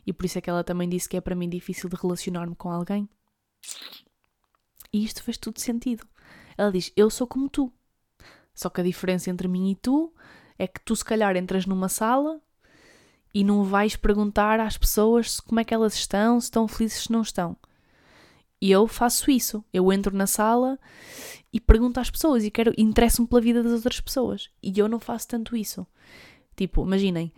E 0.06 0.12
por 0.12 0.24
isso 0.24 0.38
é 0.38 0.40
que 0.40 0.48
ela 0.48 0.62
também 0.62 0.88
disse 0.88 1.08
que 1.08 1.16
é 1.16 1.20
para 1.20 1.34
mim 1.34 1.48
difícil 1.48 1.90
de 1.90 1.96
relacionar-me 1.96 2.54
com 2.54 2.70
alguém. 2.70 3.08
E 4.92 5.04
isto 5.04 5.22
fez 5.22 5.36
tudo 5.36 5.60
sentido. 5.60 6.06
Ela 6.56 6.70
diz: 6.70 6.92
Eu 6.96 7.10
sou 7.10 7.26
como 7.26 7.48
tu. 7.48 7.72
Só 8.54 8.70
que 8.70 8.80
a 8.80 8.84
diferença 8.84 9.30
entre 9.30 9.48
mim 9.48 9.70
e 9.70 9.74
tu 9.74 10.14
é 10.58 10.66
que 10.66 10.80
tu, 10.80 10.94
se 10.96 11.04
calhar, 11.04 11.36
entras 11.36 11.66
numa 11.66 11.88
sala 11.88 12.40
e 13.34 13.44
não 13.44 13.64
vais 13.64 13.96
perguntar 13.96 14.60
às 14.60 14.78
pessoas 14.78 15.40
como 15.40 15.60
é 15.60 15.64
que 15.64 15.74
elas 15.74 15.94
estão, 15.94 16.40
se 16.40 16.46
estão 16.46 16.66
felizes, 16.66 17.02
se 17.02 17.12
não 17.12 17.20
estão. 17.20 17.56
E 18.60 18.70
eu 18.70 18.86
faço 18.86 19.30
isso. 19.30 19.62
Eu 19.72 19.92
entro 19.92 20.16
na 20.16 20.26
sala 20.26 20.78
e 21.52 21.60
pergunto 21.60 22.00
às 22.00 22.10
pessoas 22.10 22.44
e 22.44 22.50
quero 22.50 22.72
interesso-me 22.78 23.28
pela 23.28 23.40
vida 23.40 23.62
das 23.62 23.72
outras 23.72 24.00
pessoas. 24.00 24.50
E 24.62 24.78
eu 24.78 24.88
não 24.88 24.98
faço 24.98 25.28
tanto 25.28 25.54
isso. 25.54 25.86
Tipo, 26.56 26.82
imaginem, 26.86 27.32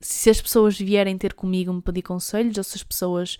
se 0.00 0.30
as 0.30 0.40
pessoas 0.40 0.78
vierem 0.78 1.18
ter 1.18 1.34
comigo 1.34 1.72
me 1.72 1.82
pedir 1.82 2.02
conselhos, 2.02 2.56
ou 2.56 2.64
se 2.64 2.76
as 2.76 2.82
pessoas. 2.82 3.38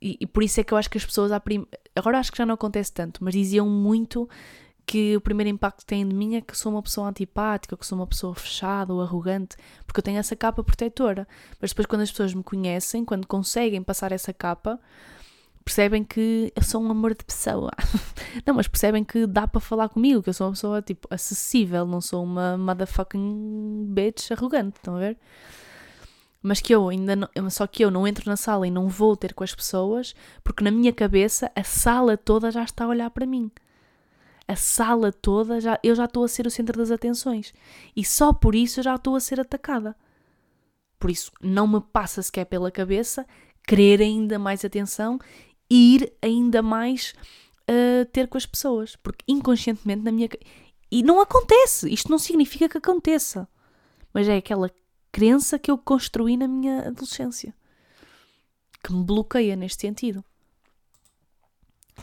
E, 0.00 0.18
e 0.20 0.26
por 0.26 0.42
isso 0.42 0.60
é 0.60 0.64
que 0.64 0.72
eu 0.72 0.78
acho 0.78 0.90
que 0.90 0.98
as 0.98 1.04
pessoas. 1.04 1.32
Prim... 1.42 1.66
Agora 1.96 2.18
acho 2.18 2.30
que 2.30 2.38
já 2.38 2.46
não 2.46 2.54
acontece 2.54 2.92
tanto, 2.92 3.22
mas 3.24 3.34
diziam 3.34 3.68
muito 3.68 4.28
que 4.84 5.16
o 5.16 5.20
primeiro 5.20 5.48
impacto 5.48 5.80
que 5.80 5.86
têm 5.86 6.06
de 6.06 6.14
mim 6.14 6.34
é 6.34 6.40
que 6.40 6.56
sou 6.56 6.72
uma 6.72 6.82
pessoa 6.82 7.08
antipática, 7.08 7.76
que 7.76 7.86
sou 7.86 7.96
uma 7.96 8.06
pessoa 8.06 8.34
fechada 8.34 8.92
ou 8.92 9.00
arrogante, 9.00 9.56
porque 9.86 10.00
eu 10.00 10.02
tenho 10.02 10.18
essa 10.18 10.36
capa 10.36 10.62
protetora. 10.62 11.26
Mas 11.60 11.70
depois, 11.70 11.86
quando 11.86 12.02
as 12.02 12.10
pessoas 12.10 12.34
me 12.34 12.42
conhecem, 12.42 13.04
quando 13.04 13.26
conseguem 13.26 13.82
passar 13.82 14.12
essa 14.12 14.32
capa, 14.32 14.78
percebem 15.64 16.04
que 16.04 16.52
eu 16.54 16.62
sou 16.62 16.82
um 16.82 16.90
amor 16.90 17.14
de 17.14 17.24
pessoa. 17.24 17.70
não, 18.44 18.54
mas 18.54 18.68
percebem 18.68 19.04
que 19.04 19.26
dá 19.26 19.46
para 19.46 19.60
falar 19.60 19.88
comigo, 19.88 20.22
que 20.22 20.28
eu 20.28 20.34
sou 20.34 20.48
uma 20.48 20.52
pessoa 20.52 20.82
tipo 20.82 21.06
acessível, 21.10 21.86
não 21.86 22.00
sou 22.00 22.22
uma 22.24 22.56
motherfucking 22.56 23.86
bitch 23.88 24.32
arrogante, 24.32 24.76
estão 24.76 24.96
a 24.96 24.98
ver? 24.98 25.18
Mas 26.42 26.60
que 26.60 26.74
eu 26.74 26.88
ainda 26.88 27.14
não, 27.14 27.28
só 27.50 27.66
que 27.66 27.84
eu 27.84 27.90
não 27.90 28.06
entro 28.06 28.28
na 28.28 28.36
sala 28.36 28.66
e 28.66 28.70
não 28.70 28.88
vou 28.88 29.16
ter 29.16 29.32
com 29.32 29.44
as 29.44 29.54
pessoas, 29.54 30.14
porque 30.42 30.64
na 30.64 30.70
minha 30.70 30.92
cabeça 30.92 31.50
a 31.54 31.62
sala 31.62 32.16
toda 32.16 32.50
já 32.50 32.64
está 32.64 32.84
a 32.84 32.88
olhar 32.88 33.10
para 33.10 33.24
mim. 33.24 33.50
A 34.48 34.56
sala 34.56 35.12
toda, 35.12 35.60
já, 35.60 35.78
eu 35.82 35.94
já 35.94 36.04
estou 36.04 36.24
a 36.24 36.28
ser 36.28 36.46
o 36.46 36.50
centro 36.50 36.76
das 36.76 36.90
atenções. 36.90 37.54
E 37.94 38.04
só 38.04 38.32
por 38.32 38.54
isso 38.54 38.80
eu 38.80 38.84
já 38.84 38.96
estou 38.96 39.14
a 39.14 39.20
ser 39.20 39.40
atacada. 39.40 39.94
Por 40.98 41.10
isso, 41.10 41.32
não 41.40 41.66
me 41.66 41.80
passa 41.80 42.22
sequer 42.22 42.44
pela 42.46 42.70
cabeça 42.70 43.26
querer 43.66 44.00
ainda 44.00 44.38
mais 44.38 44.64
atenção 44.64 45.18
e 45.70 45.94
ir 45.94 46.12
ainda 46.20 46.60
mais 46.62 47.14
uh, 47.62 48.04
ter 48.06 48.28
com 48.28 48.36
as 48.36 48.46
pessoas. 48.46 48.96
Porque 48.96 49.24
inconscientemente 49.28 50.02
na 50.02 50.12
minha. 50.12 50.28
E 50.90 51.02
não 51.02 51.20
acontece! 51.20 51.92
Isto 51.92 52.10
não 52.10 52.18
significa 52.18 52.68
que 52.68 52.78
aconteça. 52.78 53.48
Mas 54.12 54.28
é 54.28 54.36
aquela 54.36 54.70
crença 55.12 55.58
que 55.58 55.70
eu 55.70 55.76
construí 55.76 56.36
na 56.36 56.48
minha 56.48 56.88
adolescência 56.88 57.54
que 58.82 58.92
me 58.92 59.04
bloqueia 59.04 59.54
neste 59.54 59.82
sentido. 59.82 60.24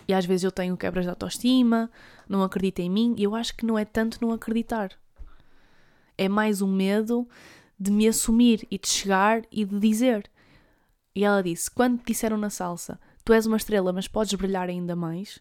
E 0.08 0.14
às 0.14 0.26
vezes 0.26 0.44
eu 0.44 0.52
tenho 0.52 0.78
quebras 0.78 1.06
de 1.06 1.10
autoestima, 1.10 1.92
não 2.28 2.44
acredito 2.44 2.80
em 2.80 2.90
mim, 2.90 3.16
e 3.18 3.24
eu 3.24 3.36
acho 3.36 3.56
que 3.56 3.66
não 3.66 3.78
é 3.78 3.84
tanto 3.84 4.20
não 4.22 4.32
acreditar. 4.32 4.92
É 6.18 6.30
mais 6.30 6.62
um 6.62 6.72
medo 6.72 7.28
de 7.78 7.92
me 7.92 8.08
assumir 8.08 8.66
e 8.70 8.78
de 8.78 8.88
chegar 8.88 9.42
e 9.52 9.66
de 9.66 9.80
dizer. 9.80 10.30
E 11.16 11.24
ela 11.24 11.44
disse: 11.44 11.70
Quando 11.70 12.00
te 12.00 12.08
disseram 12.08 12.38
na 12.38 12.50
salsa, 12.50 13.00
tu 13.26 13.34
és 13.34 13.46
uma 13.46 13.58
estrela, 13.58 13.92
mas 13.92 14.08
podes 14.08 14.34
brilhar 14.36 14.70
ainda 14.70 14.96
mais, 14.96 15.40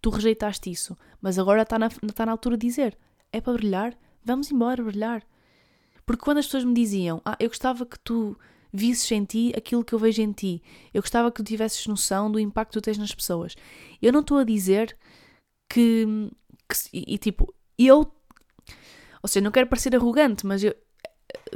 tu 0.00 0.10
rejeitaste 0.10 0.70
isso, 0.70 0.96
mas 1.20 1.38
agora 1.38 1.62
está 1.62 1.78
na, 1.78 1.88
está 1.88 2.24
na 2.24 2.32
altura 2.32 2.56
de 2.56 2.66
dizer: 2.66 2.96
É 3.32 3.40
para 3.40 3.54
brilhar? 3.54 3.98
Vamos 4.24 4.50
embora 4.50 4.82
brilhar. 4.82 5.22
Porque 6.08 6.24
quando 6.24 6.38
as 6.38 6.46
pessoas 6.46 6.64
me 6.64 6.72
diziam: 6.72 7.20
Ah, 7.22 7.36
eu 7.38 7.48
gostava 7.48 7.84
que 7.84 7.98
tu 7.98 8.34
visses 8.72 9.12
em 9.12 9.26
ti 9.26 9.52
aquilo 9.54 9.84
que 9.84 9.92
eu 9.92 9.98
vejo 9.98 10.22
em 10.22 10.32
ti, 10.32 10.62
eu 10.94 11.02
gostava 11.02 11.30
que 11.30 11.36
tu 11.36 11.44
tivesses 11.44 11.86
noção 11.86 12.32
do 12.32 12.40
impacto 12.40 12.70
que 12.70 12.80
tu 12.80 12.82
tens 12.82 12.96
nas 12.96 13.14
pessoas. 13.14 13.54
Eu 14.00 14.10
não 14.10 14.20
estou 14.20 14.38
a 14.38 14.44
dizer 14.44 14.96
que. 15.68 16.06
que 16.66 16.76
e, 16.94 17.14
e, 17.14 17.18
tipo, 17.18 17.54
eu. 17.78 18.10
Ou 19.22 19.28
seja, 19.28 19.44
não 19.44 19.50
quero 19.50 19.66
parecer 19.66 19.94
arrogante, 19.94 20.46
mas 20.46 20.64
eu, 20.64 20.74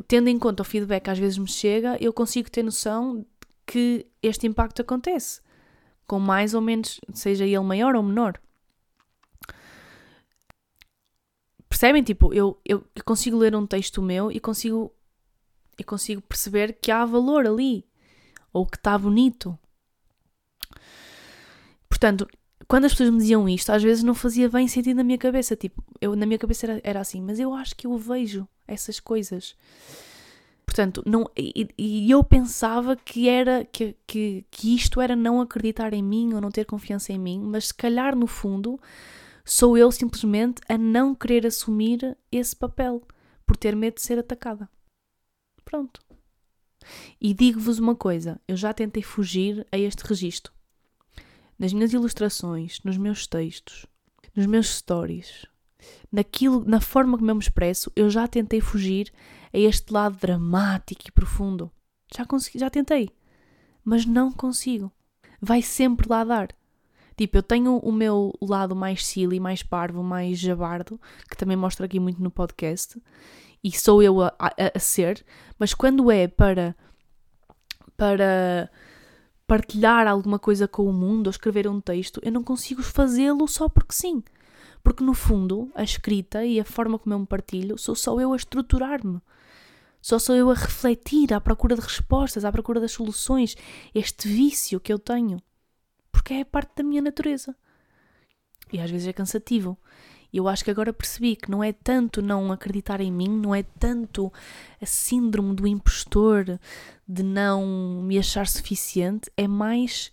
tendo 0.07 0.29
em 0.29 0.39
conta 0.39 0.61
o 0.61 0.67
feedback 0.67 1.05
que 1.05 1.11
às 1.11 1.19
vezes 1.19 1.39
me 1.39 1.49
chega, 1.49 1.97
eu 1.99 2.13
consigo 2.13 2.51
ter 2.51 2.63
noção 2.63 3.25
que 3.67 4.05
este 4.23 4.47
impacto 4.47 4.83
acontece, 4.83 5.41
com 6.07 6.21
mais 6.21 6.53
ou 6.53 6.61
menos, 6.61 7.01
seja 7.15 7.47
ele 7.47 7.59
maior 7.61 7.97
ou 7.97 8.03
menor. 8.03 8.39
Percebem? 11.73 12.03
Tipo, 12.03 12.35
eu, 12.35 12.61
eu 12.67 12.85
consigo 13.03 13.39
ler 13.39 13.57
um 13.57 13.67
texto 13.67 14.03
meu 14.03 14.31
e 14.31 14.39
consigo, 14.39 14.93
eu 15.79 15.85
consigo 15.87 16.21
perceber 16.21 16.75
que 16.75 16.91
há 16.91 17.03
valor 17.03 17.47
ali, 17.47 17.87
ou 18.53 18.67
que 18.67 18.77
está 18.77 18.99
bonito. 18.99 19.59
Portanto, 21.89 22.29
quando 22.69 22.85
as 22.85 22.93
pessoas 22.93 23.09
me 23.09 23.17
diziam 23.17 23.49
isto, 23.49 23.71
às 23.71 23.83
vezes 23.83 24.05
não 24.05 24.15
fazia 24.15 24.51
bem 24.51 24.69
sentido 24.69 24.99
na 24.99 25.03
minha 25.03 25.17
cabeça. 25.17 25.57
Tipo, 25.57 25.83
eu, 25.99 26.15
na 26.15 26.27
minha 26.27 26.39
cabeça 26.39 26.67
era, 26.67 26.81
era 26.85 27.01
assim, 27.01 27.23
mas 27.23 27.41
eu 27.41 27.55
acho 27.55 27.75
que 27.75 27.87
eu 27.87 27.97
vejo 27.97 28.47
essas 28.69 29.01
coisas. 29.01 29.57
Portanto, 30.67 31.03
não, 31.07 31.27
e, 31.35 31.69
e, 31.79 32.11
eu 32.11 32.23
pensava 32.23 32.95
que 32.97 33.31
era 33.31 33.65
que, 33.65 33.97
que, 34.07 34.45
que 34.51 34.75
isto 34.75 35.01
era 35.01 35.17
não 35.17 35.41
acreditar 35.41 35.95
em 35.95 36.03
mim 36.03 36.35
ou 36.35 36.41
não 36.43 36.51
ter 36.51 36.67
confiança 36.67 37.15
em 37.15 37.19
mim, 37.19 37.41
mas 37.41 37.69
se 37.69 37.75
calhar 37.75 38.15
no 38.15 38.27
fundo 38.27 38.79
sou 39.45 39.77
eu 39.77 39.91
simplesmente 39.91 40.61
a 40.69 40.79
não 40.79 41.15
querer 41.15 41.47
assumir 41.47 42.17
esse 42.31 42.55
papel 42.55 43.03
por 43.47 43.57
ter 43.57 43.75
medo 43.77 43.97
de 43.97 44.03
ser 44.03 44.19
atacada. 44.19 44.69
Pronto. 45.65 46.01
E 47.21 47.33
digo-vos 47.33 47.79
uma 47.79 47.95
coisa: 47.95 48.41
eu 48.47 48.57
já 48.57 48.73
tentei 48.73 49.03
fugir 49.03 49.67
a 49.71 49.79
este 49.79 50.05
registro. 50.05 50.53
Nas 51.59 51.73
minhas 51.73 51.93
ilustrações, 51.93 52.81
nos 52.83 52.97
meus 52.97 53.27
textos, 53.27 53.87
nos 54.35 54.47
meus 54.47 54.69
stories, 54.69 55.47
naquilo, 56.11 56.65
na 56.65 56.81
forma 56.81 57.17
como 57.17 57.31
eu 57.31 57.35
me 57.35 57.43
expresso, 57.43 57.93
eu 57.95 58.11
já 58.11 58.27
tentei 58.27 58.61
fugir 58.61 59.13
a 59.53 59.59
este 59.59 59.93
lado 59.93 60.17
dramático 60.17 61.03
e 61.07 61.13
profundo. 61.13 61.71
Já 62.15 62.25
consegui, 62.25 62.59
já 62.59 62.69
tentei, 62.69 63.11
mas 63.85 64.05
não 64.05 64.33
consigo. 64.33 64.93
Vai 65.41 65.63
sempre 65.63 66.09
lá 66.09 66.25
dar. 66.25 66.49
Tipo, 67.17 67.39
eu 67.39 67.43
tenho 67.43 67.79
o 67.79 67.93
meu 67.93 68.33
lado 68.41 68.75
mais 68.75 69.05
silly, 69.05 69.39
mais 69.39 69.63
parvo, 69.63 70.03
mais 70.03 70.39
jabardo, 70.39 71.01
que 71.29 71.37
também 71.37 71.57
mostro 71.57 71.85
aqui 71.85 72.01
muito 72.01 72.23
no 72.23 72.31
podcast, 72.31 73.01
e 73.63 73.71
sou 73.71 74.03
eu 74.03 74.21
a, 74.23 74.35
a, 74.39 74.53
a 74.75 74.79
ser, 74.79 75.25
mas 75.59 75.75
quando 75.75 76.11
é 76.11 76.27
para 76.27 76.75
para 77.97 78.69
partilhar 79.47 80.09
alguma 80.09 80.39
coisa 80.39 80.67
com 80.67 80.89
o 80.89 80.93
mundo 80.93 81.27
ou 81.27 81.31
escrever 81.31 81.69
um 81.69 81.81
texto, 81.81 82.21
eu 82.25 82.33
não 82.33 82.43
consigo 82.43 82.83
fazê-lo 82.83 83.47
só 83.47 83.69
porque 83.69 83.95
sim. 83.95 84.23
Porque 84.83 85.05
no 85.05 85.15
fundo, 85.15 85.71
a 85.75 85.85
escrita 85.85 86.45
e 86.45 86.59
a 86.59 86.65
forma 86.65 86.99
como 86.99 87.15
eu 87.15 87.19
me 87.21 87.27
partilho, 87.27 87.79
sou 87.79 87.95
só 87.95 88.19
eu 88.21 88.33
a 88.33 88.37
estruturar-me. 88.37 89.21
Só 90.01 90.19
sou 90.19 90.35
eu 90.35 90.51
a 90.51 90.55
refletir 90.55 91.33
à 91.33 91.41
procura 91.41 91.77
de 91.77 91.81
respostas, 91.81 92.45
à 92.45 92.51
procura 92.51 92.81
das 92.81 92.91
soluções. 92.91 93.57
Este 93.95 94.27
vício 94.27 94.81
que 94.81 94.93
eu 94.93 94.99
tenho. 94.99 95.41
Porque 96.23 96.35
é 96.35 96.45
parte 96.45 96.77
da 96.77 96.85
minha 96.85 97.03
natureza. 97.03 97.53
E 98.73 98.79
às 98.79 98.89
vezes 98.89 99.09
é 99.09 99.13
cansativo. 99.13 99.77
E 100.33 100.37
eu 100.37 100.47
acho 100.47 100.65
que 100.65 100.71
agora 100.71 100.93
percebi 100.93 101.35
que 101.35 101.51
não 101.51 101.65
é 101.65 101.73
tanto 101.73 102.23
não 102.23 102.53
acreditar 102.53 103.01
em 103.01 103.11
mim, 103.11 103.29
não 103.29 103.53
é 103.53 103.65
tanto 103.65 104.33
a 104.81 104.87
síndrome 104.87 105.53
do 105.53 105.67
impostor 105.67 106.61
de 107.07 107.23
não 107.25 108.01
me 108.03 108.17
achar 108.19 108.47
suficiente, 108.47 109.31
é 109.37 109.49
mais 109.49 110.13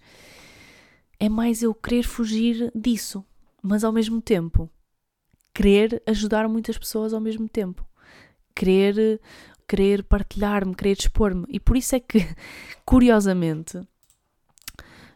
é 1.19 1.29
mais 1.29 1.61
eu 1.61 1.73
querer 1.73 2.03
fugir 2.03 2.71
disso, 2.73 3.23
mas 3.61 3.83
ao 3.83 3.93
mesmo 3.93 4.19
tempo 4.19 4.69
querer 5.53 6.01
ajudar 6.07 6.49
muitas 6.49 6.77
pessoas 6.77 7.13
ao 7.13 7.21
mesmo 7.21 7.47
tempo, 7.47 7.87
querer 8.55 9.21
querer 9.67 10.03
partilhar-me, 10.03 10.75
querer 10.75 10.97
expor-me. 10.97 11.45
E 11.47 11.59
por 11.59 11.77
isso 11.77 11.95
é 11.95 11.99
que, 11.99 12.27
curiosamente, 12.83 13.79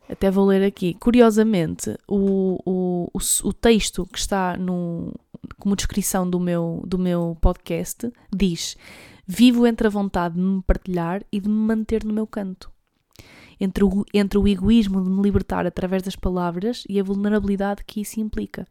até 0.09 0.29
vou 0.29 0.45
ler 0.45 0.63
aqui, 0.63 0.93
curiosamente, 0.95 1.97
o, 2.07 2.59
o, 2.65 3.09
o, 3.13 3.47
o 3.47 3.53
texto 3.53 4.05
que 4.05 4.19
está 4.19 4.57
no, 4.57 5.13
como 5.57 5.75
descrição 5.75 6.29
do 6.29 6.39
meu, 6.39 6.83
do 6.85 6.99
meu 6.99 7.37
podcast 7.39 8.11
diz: 8.33 8.77
Vivo 9.25 9.65
entre 9.65 9.87
a 9.87 9.89
vontade 9.89 10.35
de 10.35 10.41
me 10.41 10.61
partilhar 10.61 11.23
e 11.31 11.39
de 11.39 11.47
me 11.47 11.55
manter 11.55 12.03
no 12.03 12.13
meu 12.13 12.27
canto. 12.27 12.71
Entre 13.59 13.83
o, 13.83 14.05
entre 14.13 14.37
o 14.37 14.47
egoísmo 14.47 15.01
de 15.01 15.09
me 15.09 15.21
libertar 15.21 15.65
através 15.65 16.03
das 16.03 16.15
palavras 16.15 16.83
e 16.89 16.99
a 16.99 17.03
vulnerabilidade 17.03 17.83
que 17.85 18.01
isso 18.01 18.19
implica. 18.19 18.67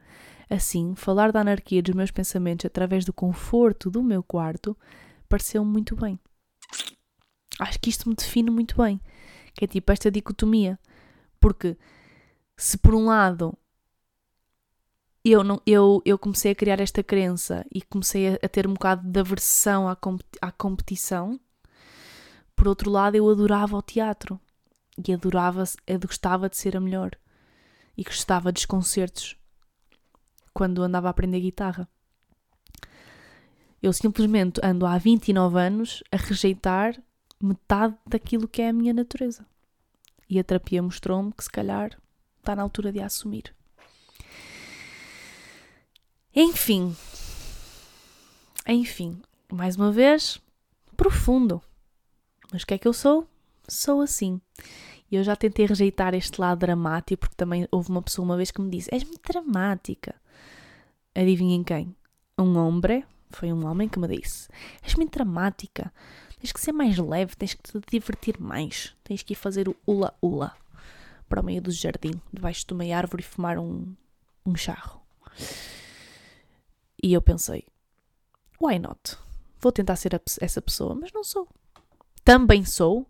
Assim, 0.51 0.95
falar 0.95 1.33
da 1.33 1.41
anarquia 1.41 1.83
dos 1.83 1.95
meus 1.95 2.11
pensamentos 2.11 2.66
através 2.66 3.05
do 3.07 3.12
conforto 3.12 3.91
do 3.91 4.03
meu 4.03 4.22
quarto 4.22 4.76
pareceu 5.28 5.64
muito 5.64 5.97
bem. 5.97 6.18
Acho 7.59 7.80
que 7.80 7.89
isto 7.89 8.07
me 8.09 8.14
define 8.14 8.51
muito 8.51 8.76
bem. 8.76 9.01
Que 9.55 9.64
é 9.64 9.68
tipo 9.68 9.91
esta 9.91 10.11
dicotomia. 10.11 10.78
Porque 11.43 11.76
se 12.57 12.78
por 12.78 12.95
um 12.95 13.07
lado 13.07 13.59
eu, 15.24 15.43
não, 15.43 15.61
eu, 15.66 16.01
eu 16.05 16.16
comecei 16.16 16.53
a 16.53 16.55
criar 16.55 16.80
esta 16.80 17.03
crença 17.03 17.66
e 17.74 17.82
comecei 17.82 18.28
a, 18.28 18.38
a 18.43 18.49
ter 18.49 18.66
um 18.66 18.74
bocado 18.74 19.07
de 19.07 19.18
aversão 19.20 19.88
à, 19.88 19.99
à 20.40 20.53
competição, 20.53 21.38
por 22.55 22.68
outro 22.68 22.90
lado 22.90 23.16
eu 23.16 23.28
adorava 23.28 23.76
o 23.76 23.82
teatro 23.82 24.40
e 24.97 25.12
adorava, 25.12 25.64
eu 25.84 25.99
gostava 25.99 26.49
de 26.49 26.57
ser 26.57 26.76
a 26.76 26.80
melhor 26.80 27.11
e 27.97 28.05
gostava 28.05 28.53
dos 28.53 28.64
concertos 28.64 29.36
quando 30.55 30.82
andava 30.82 31.09
a 31.09 31.11
aprender 31.11 31.40
guitarra. 31.40 31.88
Eu 33.82 33.93
simplesmente 33.93 34.61
ando 34.62 34.86
há 34.86 34.97
29 34.97 35.59
anos 35.59 36.05
a 36.12 36.16
rejeitar 36.16 36.97
metade 37.43 37.97
daquilo 38.07 38.47
que 38.47 38.62
é 38.62 38.68
a 38.68 38.72
minha 38.72 38.95
natureza. 38.95 39.45
E 40.29 40.39
a 40.39 40.45
terapia 40.45 40.83
mostrou-me 40.83 41.33
que 41.33 41.45
se 41.45 41.51
calhar 41.51 41.99
está 42.39 42.57
na 42.57 42.62
altura 42.62 42.93
de 42.93 43.01
a 43.01 43.07
assumir. 43.07 43.55
Enfim. 46.35 46.97
Enfim, 48.66 49.20
mais 49.53 49.77
uma 49.77 49.93
vez, 49.93 50.41
profundo. 50.97 51.61
Mas 52.53 52.62
o 52.62 52.66
que 52.66 52.75
é 52.75 52.79
que 52.79 52.89
eu 52.89 52.93
sou? 52.93 53.29
Sou 53.68 54.01
assim. 54.01 54.41
E 55.11 55.16
eu 55.16 55.23
já 55.23 55.37
tentei 55.37 55.66
rejeitar 55.66 56.14
este 56.14 56.41
lado 56.41 56.61
dramático, 56.61 57.20
porque 57.20 57.37
também 57.37 57.68
houve 57.70 57.91
uma 57.91 58.03
pessoa 58.03 58.25
uma 58.25 58.37
vez 58.37 58.51
que 58.51 58.61
me 58.61 58.70
disse: 58.70 58.89
És 58.93 59.05
muito 59.05 59.20
dramática. 59.31 60.14
Adivinhem 61.14 61.62
quem? 61.62 61.95
Um 62.39 62.57
homem 62.57 63.05
foi 63.31 63.53
um 63.53 63.66
homem 63.66 63.89
que 63.89 63.99
me 63.99 64.09
disse: 64.09 64.49
És 64.83 64.95
muito 64.95 65.12
dramática, 65.12 65.93
tens 66.43 66.51
que 66.53 66.61
ser 66.61 66.72
mais 66.72 66.99
leve, 66.99 67.36
tens 67.36 67.55
que 67.55 67.62
te 67.62 67.80
divertir 67.88 68.40
mais, 68.40 68.97
tens 69.05 69.22
que 69.22 69.32
ir 69.32 69.36
fazer 69.36 69.68
o 69.68 69.76
ula-ula 69.86 70.53
para 71.28 71.40
o 71.40 71.45
meio 71.45 71.62
do 71.62 71.70
jardim, 71.70 72.20
debaixo 72.32 72.66
de 72.66 72.74
uma 72.74 72.84
árvore 72.84 73.22
e 73.22 73.24
fumar 73.24 73.59
um, 73.59 73.95
um 74.45 74.57
charro. 74.57 75.01
E 77.01 77.12
eu 77.12 77.22
pensei: 77.22 77.64
why 78.61 78.76
not? 78.80 79.16
Vou 79.61 79.70
tentar 79.70 79.95
ser 79.95 80.20
essa 80.40 80.61
pessoa, 80.61 80.97
mas 80.97 81.12
não 81.12 81.22
sou. 81.22 81.47
Também 82.24 82.64
sou, 82.64 83.07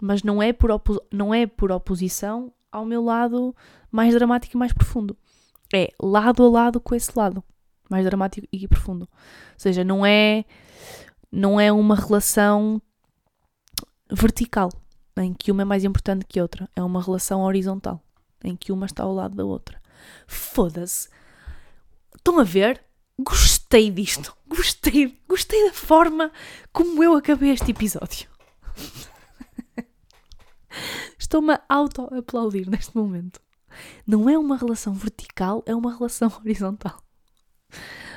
mas 0.00 0.22
não 0.22 0.42
é 0.42 0.50
por, 0.50 0.70
não 1.12 1.34
é 1.34 1.46
por 1.46 1.70
oposição 1.70 2.50
ao 2.72 2.86
meu 2.86 3.04
lado 3.04 3.54
mais 3.90 4.14
dramático 4.14 4.56
e 4.56 4.58
mais 4.58 4.72
profundo. 4.72 5.14
É 5.74 5.90
lado 6.00 6.42
a 6.42 6.48
lado 6.48 6.80
com 6.80 6.94
esse 6.94 7.12
lado 7.14 7.44
mais 7.90 8.06
dramático 8.06 8.48
e 8.50 8.66
profundo. 8.66 9.02
Ou 9.02 9.58
seja, 9.58 9.84
não 9.84 10.06
é 10.06 10.46
não 11.34 11.58
é 11.58 11.72
uma 11.72 11.96
relação 11.96 12.80
vertical 14.10 14.70
em 15.16 15.34
que 15.34 15.50
uma 15.50 15.62
é 15.62 15.64
mais 15.64 15.84
importante 15.84 16.24
que 16.26 16.40
outra, 16.40 16.70
é 16.76 16.82
uma 16.82 17.02
relação 17.02 17.42
horizontal 17.42 18.00
em 18.42 18.54
que 18.54 18.70
uma 18.70 18.86
está 18.86 19.02
ao 19.02 19.12
lado 19.12 19.34
da 19.34 19.44
outra. 19.44 19.80
Foda-se. 20.26 21.08
Estão 22.14 22.38
a 22.38 22.44
ver? 22.44 22.84
Gostei 23.18 23.90
disto. 23.90 24.36
Gostei, 24.46 25.20
gostei 25.28 25.66
da 25.66 25.72
forma 25.74 26.30
como 26.72 27.02
eu 27.02 27.16
acabei 27.16 27.50
este 27.50 27.72
episódio. 27.72 28.28
Estou-me 31.18 31.54
a 31.54 31.62
auto-aplaudir 31.68 32.68
neste 32.68 32.96
momento. 32.96 33.40
Não 34.06 34.30
é 34.30 34.38
uma 34.38 34.56
relação 34.56 34.94
vertical, 34.94 35.64
é 35.66 35.74
uma 35.74 35.96
relação 35.96 36.30
horizontal. 36.44 37.02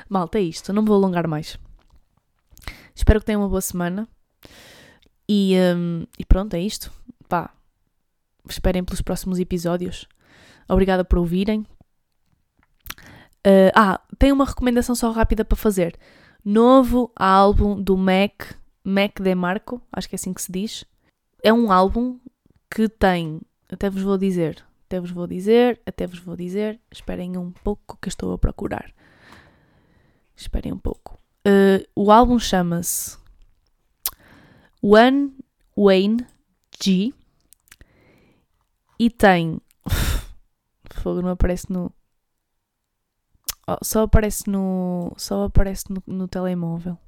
Malta, 0.08 0.38
é 0.38 0.42
isto. 0.42 0.72
Não 0.72 0.82
me 0.82 0.88
vou 0.88 0.96
alongar 0.96 1.26
mais. 1.26 1.58
Espero 2.98 3.20
que 3.20 3.26
tenham 3.26 3.42
uma 3.42 3.48
boa 3.48 3.60
semana. 3.60 4.08
E, 5.28 5.54
um, 5.76 6.04
e 6.18 6.24
pronto, 6.24 6.54
é 6.54 6.60
isto. 6.60 6.92
Pá, 7.28 7.54
esperem 8.48 8.82
pelos 8.82 9.00
próximos 9.00 9.38
episódios. 9.38 10.08
Obrigada 10.68 11.04
por 11.04 11.20
ouvirem. 11.20 11.60
Uh, 13.46 13.70
ah, 13.72 14.00
tenho 14.18 14.34
uma 14.34 14.44
recomendação 14.44 14.96
só 14.96 15.12
rápida 15.12 15.44
para 15.44 15.56
fazer. 15.56 15.96
Novo 16.44 17.12
álbum 17.14 17.80
do 17.80 17.96
Mac, 17.96 18.54
Mac 18.82 19.20
DeMarco, 19.20 19.80
acho 19.92 20.08
que 20.08 20.16
é 20.16 20.18
assim 20.18 20.34
que 20.34 20.42
se 20.42 20.50
diz. 20.50 20.84
É 21.44 21.52
um 21.52 21.70
álbum 21.70 22.18
que 22.68 22.88
tem, 22.88 23.40
até 23.70 23.88
vos 23.88 24.02
vou 24.02 24.18
dizer, 24.18 24.64
até 24.86 24.98
vos 24.98 25.12
vou 25.12 25.28
dizer, 25.28 25.80
até 25.86 26.04
vos 26.04 26.18
vou 26.18 26.34
dizer, 26.34 26.80
esperem 26.90 27.36
um 27.36 27.52
pouco 27.52 27.96
que 28.02 28.08
estou 28.08 28.32
a 28.32 28.38
procurar. 28.38 28.92
Esperem 30.34 30.72
um 30.72 30.78
pouco. 30.78 31.17
Uh, 31.48 31.82
o 31.94 32.12
álbum 32.12 32.38
chama-se 32.38 33.16
One 34.82 35.32
Wayne 35.74 36.26
G 36.78 37.14
e 38.98 39.08
tem. 39.08 39.58
Fogo 40.92 41.22
não 41.22 41.30
aparece 41.30 41.72
no. 41.72 41.90
Oh, 43.66 43.78
só 43.82 44.02
aparece 44.02 44.50
no. 44.50 45.14
Só 45.16 45.44
aparece 45.44 45.84
no, 45.88 46.02
no 46.06 46.28
telemóvel. 46.28 46.98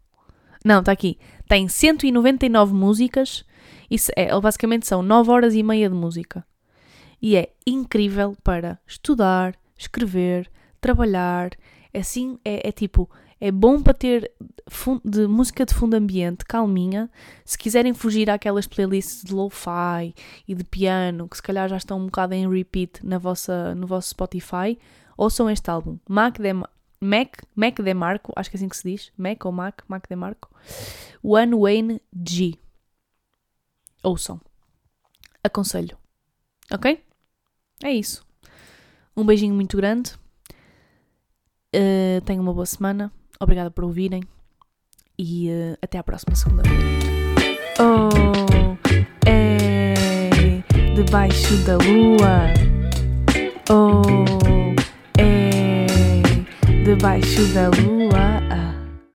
Não, 0.64 0.80
está 0.80 0.92
aqui. 0.92 1.18
Tem 1.46 1.68
199 1.68 2.72
músicas. 2.72 3.44
Isso 3.90 4.10
é, 4.16 4.28
basicamente 4.40 4.86
são 4.86 5.02
9 5.02 5.30
horas 5.30 5.54
e 5.54 5.62
meia 5.62 5.90
de 5.90 5.94
música. 5.94 6.46
E 7.20 7.36
é 7.36 7.52
incrível 7.66 8.34
para 8.42 8.80
estudar, 8.86 9.54
escrever, 9.76 10.50
trabalhar, 10.80 11.50
Assim 11.92 12.38
é, 12.44 12.68
é 12.68 12.72
tipo, 12.72 13.10
é 13.40 13.50
bom 13.50 13.82
para 13.82 13.94
ter 13.94 14.30
de 15.04 15.26
música 15.26 15.64
de 15.64 15.74
fundo 15.74 15.94
ambiente, 15.94 16.44
calminha. 16.44 17.10
Se 17.44 17.56
quiserem 17.56 17.94
fugir 17.94 18.28
àquelas 18.28 18.66
playlists 18.66 19.24
de 19.24 19.32
lo-fi 19.32 20.14
e 20.46 20.54
de 20.54 20.62
piano, 20.62 21.28
que 21.28 21.36
se 21.36 21.42
calhar 21.42 21.68
já 21.68 21.78
estão 21.78 21.98
um 21.98 22.06
bocado 22.06 22.34
em 22.34 22.48
repeat 22.48 23.04
na 23.04 23.18
vossa, 23.18 23.74
no 23.74 23.86
vosso 23.86 24.10
Spotify, 24.10 24.78
ouçam 25.16 25.48
este 25.48 25.70
álbum. 25.70 25.98
Mac, 26.08 26.38
de, 26.38 26.52
Mac, 27.00 27.42
Mac 27.56 27.80
DeMarco, 27.80 28.32
acho 28.36 28.50
que 28.50 28.56
é 28.56 28.58
assim 28.58 28.68
que 28.68 28.76
se 28.76 28.90
diz. 28.90 29.12
Mac 29.16 29.44
ou 29.44 29.52
Mac, 29.52 29.82
Mac 29.88 30.06
DeMarco. 30.06 30.50
One 31.22 31.54
Wayne 31.54 32.02
G. 32.12 32.58
Ouçam. 34.02 34.40
Aconselho. 35.42 35.96
Ok? 36.70 37.02
É 37.82 37.90
isso. 37.90 38.24
Um 39.16 39.24
beijinho 39.24 39.54
muito 39.54 39.76
grande. 39.78 40.12
Uh, 41.74 42.20
tenham 42.26 42.42
uma 42.42 42.52
boa 42.52 42.66
semana. 42.66 43.10
Obrigada 43.40 43.70
por 43.70 43.84
ouvirem. 43.84 44.22
E 45.18 45.50
uh, 45.50 45.78
até 45.82 45.98
à 45.98 46.02
próxima 46.02 46.34
segunda-feira. 46.36 46.84
Oh, 47.78 48.76
é 49.26 50.62
debaixo 50.94 51.56
da 51.64 51.76
lua. 51.78 52.52
Oh, 53.70 54.02
é 55.18 55.86
debaixo 56.84 57.46
da 57.54 57.68
lua. 57.68 57.99